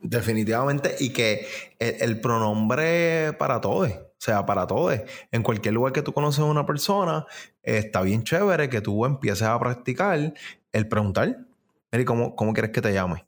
Definitivamente, 0.00 0.94
y 1.00 1.12
que 1.12 1.46
el, 1.78 2.20
pronombre 2.20 3.32
para 3.32 3.60
todos, 3.60 3.90
o 4.18 4.24
sea, 4.26 4.46
para 4.46 4.66
todos, 4.66 4.98
en 5.30 5.42
cualquier 5.42 5.74
lugar 5.74 5.92
que 5.92 6.02
tú 6.02 6.12
conoces 6.12 6.40
a 6.40 6.44
una 6.44 6.64
persona, 6.64 7.26
está 7.62 8.02
bien 8.02 8.24
chévere 8.24 8.68
que 8.68 8.80
tú 8.80 9.04
empieces 9.04 9.42
a 9.42 9.58
practicar 9.58 10.34
el 10.72 10.88
preguntar, 10.88 11.46
¿cómo, 12.06 12.34
cómo 12.34 12.52
quieres 12.52 12.72
que 12.72 12.80
te 12.80 12.92
llame? 12.92 13.26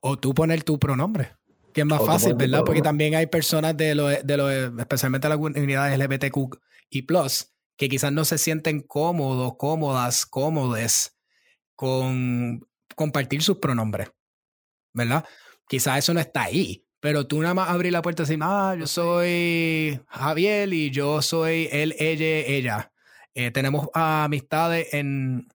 O 0.00 0.18
tú 0.18 0.34
poner 0.34 0.62
tu 0.62 0.78
pronombre 0.78 1.38
que 1.72 1.82
es 1.82 1.86
más 1.86 2.04
fácil, 2.04 2.34
¿verdad? 2.34 2.64
Porque 2.64 2.82
también 2.82 3.14
hay 3.14 3.26
personas 3.26 3.76
de 3.76 3.94
los, 3.94 4.24
de 4.24 4.36
los, 4.36 4.80
especialmente 4.80 5.28
de 5.28 5.34
la 5.34 5.40
comunidad 5.40 5.94
LGBTQ 5.94 6.58
y 6.90 7.02
plus, 7.02 7.52
que 7.76 7.88
quizás 7.88 8.10
no 8.10 8.24
se 8.24 8.38
sienten 8.38 8.80
cómodos, 8.80 9.54
cómodas, 9.56 10.26
cómodes 10.26 11.16
con 11.76 12.66
compartir 12.96 13.42
sus 13.42 13.58
pronombres, 13.58 14.10
¿verdad? 14.92 15.24
Quizás 15.68 15.98
eso 15.98 16.14
no 16.14 16.20
está 16.20 16.42
ahí, 16.42 16.84
pero 17.00 17.26
tú 17.26 17.40
nada 17.40 17.54
más 17.54 17.70
abrir 17.70 17.92
la 17.92 18.02
puerta 18.02 18.22
y 18.22 18.26
decir, 18.26 18.40
ah, 18.42 18.76
yo 18.78 18.86
soy 18.86 20.00
Javier 20.08 20.72
y 20.72 20.90
yo 20.90 21.22
soy 21.22 21.68
él, 21.70 21.94
ella, 21.98 22.26
ella. 22.46 22.92
Eh, 23.34 23.50
tenemos 23.52 23.88
amistades 23.94 24.92
en, 24.92 25.48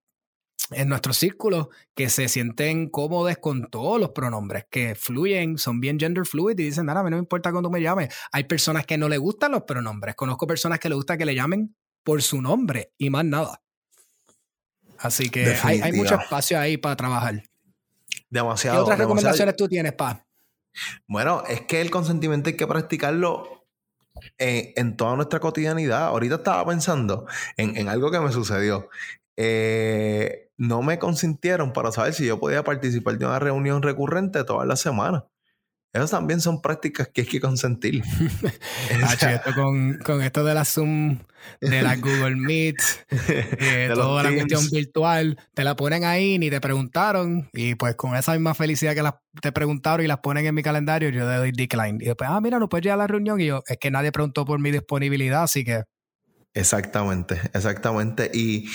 en 0.72 0.90
nuestro 0.90 1.14
círculo 1.14 1.70
que 1.96 2.10
se 2.10 2.28
sienten 2.30 2.90
cómodos 2.90 3.38
con 3.38 3.70
todos 3.70 4.00
los 4.00 4.12
pronombres, 4.12 4.66
que 4.70 4.96
fluyen, 4.96 5.58
son 5.58 5.80
bien 5.80 6.00
gender 6.00 6.26
fluid 6.26 6.58
y 6.60 6.64
dicen, 6.64 6.86
nada, 6.86 7.02
a 7.02 7.04
mí 7.04 7.10
no 7.10 7.18
me 7.18 7.22
importa 7.22 7.52
cuando 7.52 7.70
me 7.70 7.82
llames. 7.82 8.14
Hay 8.32 8.46
personas 8.46 8.86
que 8.86 8.98
no 8.98 9.10
le 9.10 9.18
gustan 9.18 9.52
los 9.52 9.64
pronombres. 9.64 10.16
Conozco 10.16 10.48
personas 10.48 10.80
que 10.80 10.90
le 10.90 10.96
gusta 10.96 11.18
que 11.18 11.26
le 11.26 11.36
llamen 11.36 11.76
por 12.04 12.22
su 12.22 12.42
nombre 12.42 12.94
y 12.98 13.10
más 13.10 13.26
nada. 13.26 13.62
Así 14.98 15.30
que 15.30 15.58
hay, 15.64 15.92
mucho 15.92 16.16
espacio 16.16 16.58
ahí 16.60 16.78
para 16.78 16.96
trabajar. 16.96 17.44
Demasiado. 18.30 18.78
¿Qué 18.78 18.82
otras 18.84 19.00
recomendaciones 19.00 19.56
tú 19.56 19.68
tienes, 19.68 19.94
Pa? 19.94 20.23
Bueno, 21.08 21.44
es 21.48 21.62
que 21.62 21.82
el 21.82 21.92
consentimiento 21.92 22.50
hay 22.50 22.58
que 22.58 22.68
practicarlo 22.68 23.66
en, 24.38 24.96
toda 24.98 25.16
nuestra 25.16 25.40
cotidianidad. 25.40 26.06
Ahorita 26.08 26.36
estaba 26.36 26.66
pensando 26.66 27.26
en, 27.58 27.78
en 27.78 27.90
algo 27.90 28.12
que 28.12 28.20
me 28.20 28.32
sucedió. 28.32 28.90
Eh, 29.36 30.52
no 30.58 30.82
me 30.82 31.00
consintieron 31.00 31.74
para 31.74 31.92
saber 31.92 32.14
si 32.14 32.26
yo 32.26 32.40
podía 32.40 32.64
participar 32.64 33.18
de 33.18 33.26
una 33.26 33.40
reunión 33.40 33.82
recurrente 33.82 34.44
todas 34.44 34.68
las 34.68 34.80
semanas. 34.80 35.24
Esas 35.94 36.10
también 36.10 36.42
son 36.42 36.60
prácticas 36.60 37.08
que 37.10 37.22
hay 37.22 37.28
que 37.28 37.40
consentir. 37.40 38.02
con, 40.04 40.24
esto 40.24 40.44
de 40.44 40.54
la 40.56 40.66
Zoom, 40.66 41.20
de 41.62 41.84
la 41.84 41.96
Google 41.98 42.36
Meet, 42.36 42.78
de 43.10 43.92
toda 43.94 44.24
la 44.24 44.32
cuestión 44.32 44.68
virtual, 44.72 45.38
te 45.54 45.64
la 45.64 45.76
ponen 45.76 46.04
ahí, 46.04 46.40
ni 46.40 46.50
te 46.50 46.60
preguntaron, 46.60 47.48
y 47.54 47.76
pues 47.76 47.96
con 47.96 48.16
esa 48.16 48.32
misma 48.32 48.56
felicidad 48.56 48.96
que 48.96 49.04
te 49.40 49.52
preguntaron 49.52 50.04
y 50.04 50.08
las 50.08 50.18
ponen 50.18 50.48
en 50.48 50.56
mi 50.56 50.64
calendario, 50.64 51.10
yo 51.10 51.30
le 51.30 51.36
doy 51.36 51.52
decline. 51.52 52.00
Y 52.02 52.06
después, 52.06 52.28
ah, 52.28 52.42
mira, 52.42 52.58
no 52.58 52.70
puedes 52.70 52.84
llegar 52.84 52.98
a 52.98 53.04
la 53.04 53.08
reunión, 53.08 53.40
y 53.40 53.46
yo, 53.46 53.62
es 53.68 53.78
que 53.78 53.92
nadie 53.92 54.12
preguntó 54.12 54.46
por 54.46 54.60
mi 54.60 54.72
disponibilidad, 54.72 55.44
así 55.44 55.64
que 55.64 55.84
Exactamente, 56.54 57.42
exactamente. 57.54 58.30
Y, 58.34 58.70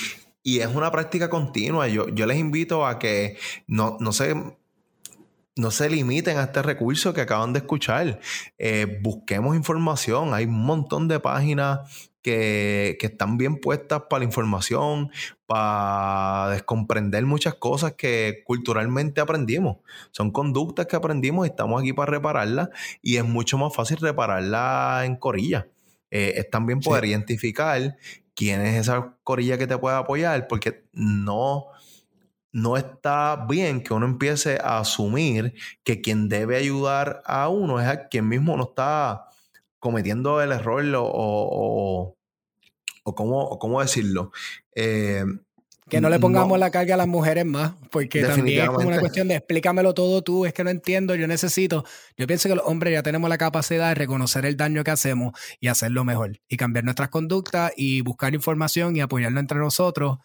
es 0.45 0.69
una 0.69 0.91
práctica 0.91 1.29
continua. 1.29 1.89
Yo, 1.89 2.09
yo 2.09 2.25
les 2.25 2.39
invito 2.39 2.87
a 2.87 2.99
que 2.99 3.37
no, 3.67 3.99
no 4.01 4.13
se 4.13 4.35
no 5.59 5.71
se 5.71 5.91
limiten 5.91 6.39
a 6.39 6.45
este 6.45 6.63
recurso 6.63 7.13
que 7.13 7.21
acaban 7.21 7.53
de 7.53 7.59
escuchar. 7.59 8.21
Eh, 8.59 8.99
busquemos 9.03 9.57
información. 9.57 10.33
Hay 10.33 10.45
un 10.45 10.65
montón 10.65 11.09
de 11.09 11.21
páginas 11.21 12.09
que, 12.23 12.97
que, 13.01 13.07
están 13.07 13.37
bien 13.39 13.61
puestas 13.61 14.03
para 14.09 14.21
la 14.21 14.25
información, 14.25 15.11
para 15.47 16.51
descomprender 16.51 17.27
muchas 17.27 17.55
cosas 17.55 17.95
que 17.95 18.43
culturalmente 18.45 19.21
aprendimos. 19.21 19.79
Son 20.13 20.31
conductas 20.31 20.87
que 20.87 20.97
aprendimos 20.97 21.47
y 21.47 21.51
estamos 21.51 21.81
aquí 21.81 21.93
para 21.93 22.13
repararlas. 22.13 22.69
Y 23.03 23.17
es 23.17 23.25
mucho 23.25 23.59
más 23.59 23.75
fácil 23.75 23.99
repararlas 23.99 25.07
en 25.07 25.17
corilla. 25.17 25.67
Eh, 26.11 26.35
es 26.37 26.51
también 26.51 26.81
poder 26.81 27.05
identificar 27.05 27.97
quién 28.35 28.61
es 28.61 28.77
esa 28.77 29.17
corilla 29.25 29.59
que 29.59 29.67
te 29.67 29.77
puede 29.77 29.97
apoyar, 29.97 30.47
porque 30.47 30.85
no, 30.93 31.67
no 32.53 32.77
está 32.77 33.47
bien 33.49 33.83
que 33.83 33.95
uno 33.95 34.07
empiece 34.07 34.59
a 34.63 34.79
asumir 34.79 35.55
que 35.85 36.01
quien 36.01 36.29
debe 36.29 36.57
ayudar 36.57 37.23
a 37.25 37.49
uno 37.49 37.81
es 37.81 37.87
a 37.87 38.09
quien 38.09 38.29
mismo 38.29 38.57
no 38.57 38.65
está 38.65 39.27
cometiendo 39.79 40.41
el 40.43 40.53
error 40.53 40.85
o, 40.95 41.05
o, 41.05 42.17
o, 43.05 43.15
cómo, 43.15 43.59
cómo, 43.59 43.81
decirlo. 43.81 44.33
Eh, 44.75 45.25
que 45.89 46.01
no 46.03 46.11
le 46.11 46.19
pongamos 46.19 46.59
la 46.59 46.71
carga 46.71 46.95
a 46.95 46.97
las 46.99 47.09
mujeres 47.09 47.47
más, 47.47 47.73
porque 47.91 48.23
también 48.23 48.65
es 48.65 48.69
como 48.69 48.89
una 48.89 49.01
cuestión 49.01 49.29
de 49.29 49.37
explícamelo 49.37 49.95
todo 49.95 50.23
tú, 50.23 50.45
es 50.45 50.53
que 50.53 50.63
no 50.63 50.71
entiendo, 50.71 51.15
yo 51.15 51.27
necesito. 51.27 51.85
Yo 52.17 52.27
pienso 52.27 52.49
que 52.49 52.57
los 52.57 52.67
hombres 52.67 52.93
ya 52.93 53.03
tenemos 53.03 53.31
la 53.31 53.39
capacidad 53.39 53.89
de 53.89 53.95
reconocer 53.95 54.45
el 54.45 54.57
daño 54.57 54.85
que 54.85 54.91
hacemos 54.91 55.33
y 55.61 55.69
hacerlo 55.69 56.05
mejor, 56.05 56.41
y 56.47 56.59
cambiar 56.59 56.85
nuestras 56.85 57.09
conductas 57.09 57.73
y 57.75 58.03
buscar 58.03 58.35
información 58.35 58.97
y 58.97 59.01
apoyarlo 59.01 59.41
entre 59.41 59.59
nosotros 59.59 60.19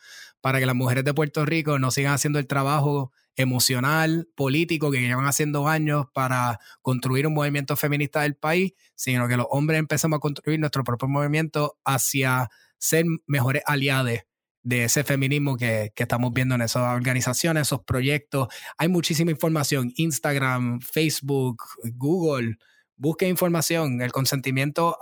para 0.43 0.59
que 0.59 0.65
las 0.65 0.75
mujeres 0.75 1.05
de 1.05 1.13
Puerto 1.13 1.45
Rico 1.45 1.79
no 1.79 1.89
sigan 1.89 2.11
haciendo 2.11 2.37
el 2.37 2.47
trabajo 2.47 3.13
emocional, 3.37 4.27
político 4.35 4.91
que 4.91 4.99
llevan 4.99 5.25
haciendo 5.25 5.69
años 5.69 6.07
para 6.13 6.59
construir 6.81 7.25
un 7.27 7.33
movimiento 7.33 7.77
feminista 7.77 8.23
del 8.23 8.35
país, 8.35 8.73
sino 8.93 9.29
que 9.29 9.37
los 9.37 9.47
hombres 9.51 9.79
empezamos 9.79 10.17
a 10.17 10.19
construir 10.19 10.59
nuestro 10.59 10.83
propio 10.83 11.07
movimiento 11.07 11.77
hacia 11.85 12.49
ser 12.77 13.05
mejores 13.25 13.63
aliados 13.65 14.19
de 14.63 14.83
ese 14.83 15.05
feminismo 15.05 15.55
que, 15.55 15.93
estamos 15.95 16.33
viendo 16.33 16.55
en 16.55 16.61
esas 16.63 16.93
organizaciones, 16.93 17.67
esos 17.67 17.85
proyectos. 17.85 18.49
Hay 18.77 18.89
muchísima 18.89 19.31
información, 19.31 19.93
Instagram, 19.95 20.81
Facebook, 20.81 21.63
Google. 21.93 22.57
Busque 22.97 23.29
información, 23.29 24.01
el 24.01 24.11
consentimiento 24.11 24.97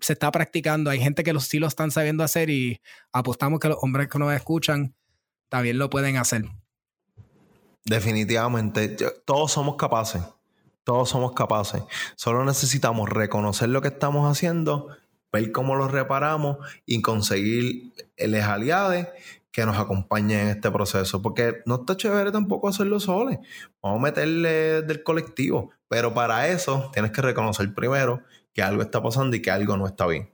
se 0.00 0.12
está 0.12 0.30
practicando, 0.30 0.90
hay 0.90 1.00
gente 1.00 1.22
que 1.22 1.38
sí 1.40 1.58
lo 1.58 1.66
están 1.66 1.90
sabiendo 1.90 2.24
hacer 2.24 2.50
y 2.50 2.80
apostamos 3.12 3.60
que 3.60 3.68
los 3.68 3.78
hombres 3.82 4.08
que 4.08 4.18
nos 4.18 4.32
escuchan 4.32 4.94
también 5.48 5.78
lo 5.78 5.90
pueden 5.90 6.16
hacer. 6.16 6.44
Definitivamente, 7.84 8.96
todos 9.24 9.52
somos 9.52 9.76
capaces, 9.76 10.22
todos 10.84 11.08
somos 11.08 11.32
capaces. 11.32 11.82
Solo 12.16 12.44
necesitamos 12.44 13.08
reconocer 13.08 13.68
lo 13.68 13.80
que 13.80 13.88
estamos 13.88 14.30
haciendo 14.30 14.88
ver 15.32 15.52
cómo 15.52 15.76
lo 15.76 15.88
reparamos 15.88 16.58
y 16.86 17.02
conseguir 17.02 17.92
les 18.16 18.44
aliados 18.44 19.06
que 19.52 19.66
nos 19.66 19.78
acompañen 19.78 20.40
en 20.40 20.48
este 20.48 20.70
proceso. 20.70 21.22
Porque 21.22 21.62
no 21.66 21.76
está 21.76 21.96
chévere 21.96 22.32
tampoco 22.32 22.68
hacerlo 22.68 23.00
solo. 23.00 23.40
Vamos 23.82 23.98
a 23.98 24.02
meterle 24.02 24.82
del 24.82 25.02
colectivo. 25.02 25.70
Pero 25.88 26.14
para 26.14 26.48
eso 26.48 26.90
tienes 26.92 27.10
que 27.10 27.22
reconocer 27.22 27.74
primero 27.74 28.22
que 28.52 28.62
algo 28.62 28.82
está 28.82 29.02
pasando 29.02 29.36
y 29.36 29.42
que 29.42 29.50
algo 29.50 29.76
no 29.76 29.86
está 29.86 30.06
bien. 30.06 30.32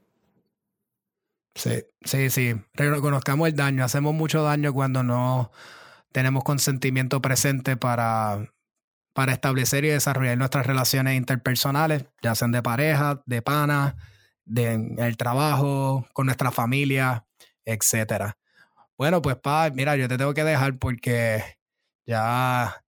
Sí, 1.54 1.84
sí, 2.04 2.30
sí. 2.30 2.54
Reconozcamos 2.74 3.48
el 3.48 3.56
daño. 3.56 3.84
Hacemos 3.84 4.14
mucho 4.14 4.42
daño 4.42 4.72
cuando 4.72 5.02
no 5.02 5.50
tenemos 6.12 6.44
consentimiento 6.44 7.20
presente 7.22 7.76
para, 7.76 8.52
para 9.14 9.32
establecer 9.32 9.84
y 9.84 9.88
desarrollar 9.88 10.36
nuestras 10.38 10.66
relaciones 10.66 11.16
interpersonales, 11.16 12.06
ya 12.22 12.34
sean 12.34 12.52
de 12.52 12.62
pareja, 12.62 13.22
de 13.26 13.42
pana, 13.42 13.96
de, 14.44 14.94
el 14.98 15.16
trabajo, 15.16 16.06
con 16.12 16.26
nuestra 16.26 16.50
familia, 16.50 17.26
etcétera. 17.64 18.36
Bueno, 18.98 19.22
pues 19.22 19.36
pa, 19.36 19.70
mira, 19.70 19.96
yo 19.96 20.08
te 20.08 20.18
tengo 20.18 20.34
que 20.34 20.44
dejar 20.44 20.78
porque 20.78 21.42
ya 22.06 22.82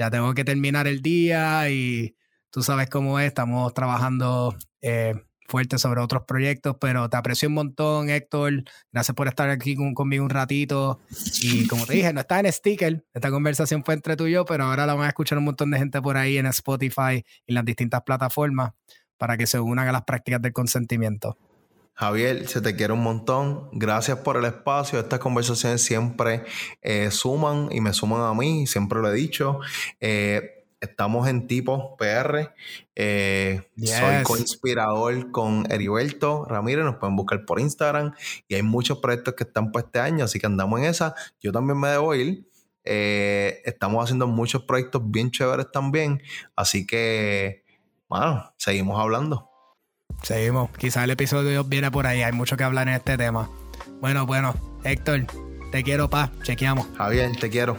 ya 0.00 0.10
tengo 0.10 0.32
que 0.32 0.44
terminar 0.44 0.86
el 0.86 1.02
día 1.02 1.68
y 1.68 2.16
tú 2.50 2.62
sabes 2.62 2.88
cómo 2.88 3.20
es, 3.20 3.26
estamos 3.26 3.74
trabajando 3.74 4.56
eh, 4.82 5.14
fuerte 5.50 5.78
sobre 5.78 6.00
otros 6.00 6.22
proyectos, 6.26 6.76
pero 6.80 7.10
te 7.10 7.16
aprecio 7.16 7.48
un 7.48 7.54
montón, 7.54 8.08
Héctor. 8.08 8.64
Gracias 8.92 9.14
por 9.14 9.28
estar 9.28 9.50
aquí 9.50 9.76
conmigo 9.94 10.24
un 10.24 10.30
ratito. 10.30 11.00
Y 11.42 11.66
como 11.66 11.86
te 11.86 11.94
dije, 11.94 12.12
no 12.12 12.20
está 12.20 12.40
en 12.40 12.50
sticker. 12.50 13.04
Esta 13.12 13.30
conversación 13.30 13.84
fue 13.84 13.94
entre 13.94 14.16
tú 14.16 14.26
y 14.26 14.32
yo, 14.32 14.44
pero 14.44 14.64
ahora 14.64 14.86
la 14.86 14.94
van 14.94 15.06
a 15.06 15.08
escuchar 15.08 15.38
un 15.38 15.44
montón 15.44 15.70
de 15.70 15.78
gente 15.78 16.00
por 16.00 16.16
ahí 16.16 16.38
en 16.38 16.46
Spotify 16.46 17.24
y 17.46 17.52
en 17.52 17.54
las 17.56 17.64
distintas 17.64 18.02
plataformas 18.02 18.72
para 19.18 19.36
que 19.36 19.46
se 19.46 19.60
unan 19.60 19.86
a 19.88 19.92
las 19.92 20.04
prácticas 20.04 20.40
del 20.40 20.52
consentimiento. 20.52 21.36
Javier, 21.94 22.48
se 22.48 22.62
te 22.62 22.74
quiere 22.76 22.94
un 22.94 23.02
montón. 23.02 23.68
Gracias 23.72 24.18
por 24.20 24.38
el 24.38 24.46
espacio. 24.46 24.98
Estas 24.98 25.18
conversaciones 25.18 25.82
siempre 25.82 26.44
eh, 26.80 27.10
suman 27.10 27.68
y 27.70 27.82
me 27.82 27.92
suman 27.92 28.22
a 28.22 28.32
mí, 28.32 28.66
siempre 28.66 29.00
lo 29.00 29.10
he 29.10 29.14
dicho. 29.14 29.60
Eh, 30.00 30.59
estamos 30.80 31.28
en 31.28 31.46
Tipo 31.46 31.96
PR. 31.96 32.54
Eh, 32.94 33.62
soy 33.76 34.22
co-inspirador 34.22 35.30
con 35.30 35.70
Heriberto 35.70 36.44
Ramírez. 36.46 36.84
Nos 36.84 36.96
pueden 36.96 37.16
buscar 37.16 37.44
por 37.44 37.60
Instagram. 37.60 38.14
Y 38.48 38.54
hay 38.54 38.62
muchos 38.62 38.98
proyectos 38.98 39.34
que 39.34 39.44
están 39.44 39.72
por 39.72 39.84
este 39.84 40.00
año, 40.00 40.24
así 40.24 40.38
que 40.38 40.46
andamos 40.46 40.80
en 40.80 40.86
esa. 40.86 41.14
Yo 41.40 41.52
también 41.52 41.78
me 41.78 41.88
debo 41.88 42.14
ir. 42.14 42.46
Eh, 42.84 43.60
estamos 43.64 44.02
haciendo 44.02 44.26
muchos 44.26 44.62
proyectos 44.62 45.02
bien 45.04 45.30
chéveres 45.30 45.70
también. 45.70 46.22
Así 46.56 46.86
que, 46.86 47.64
bueno, 48.08 48.52
seguimos 48.56 48.98
hablando. 48.98 49.48
Seguimos. 50.22 50.70
Quizás 50.76 51.04
el 51.04 51.10
episodio 51.10 51.64
viene 51.64 51.90
por 51.90 52.06
ahí. 52.06 52.22
Hay 52.22 52.32
mucho 52.32 52.56
que 52.56 52.64
hablar 52.64 52.88
en 52.88 52.94
este 52.94 53.16
tema. 53.16 53.50
Bueno, 54.00 54.26
bueno. 54.26 54.54
Héctor, 54.84 55.26
te 55.72 55.82
quiero, 55.82 56.08
pa. 56.08 56.30
Chequeamos. 56.42 56.86
Javier, 56.96 57.36
te 57.36 57.50
quiero. 57.50 57.76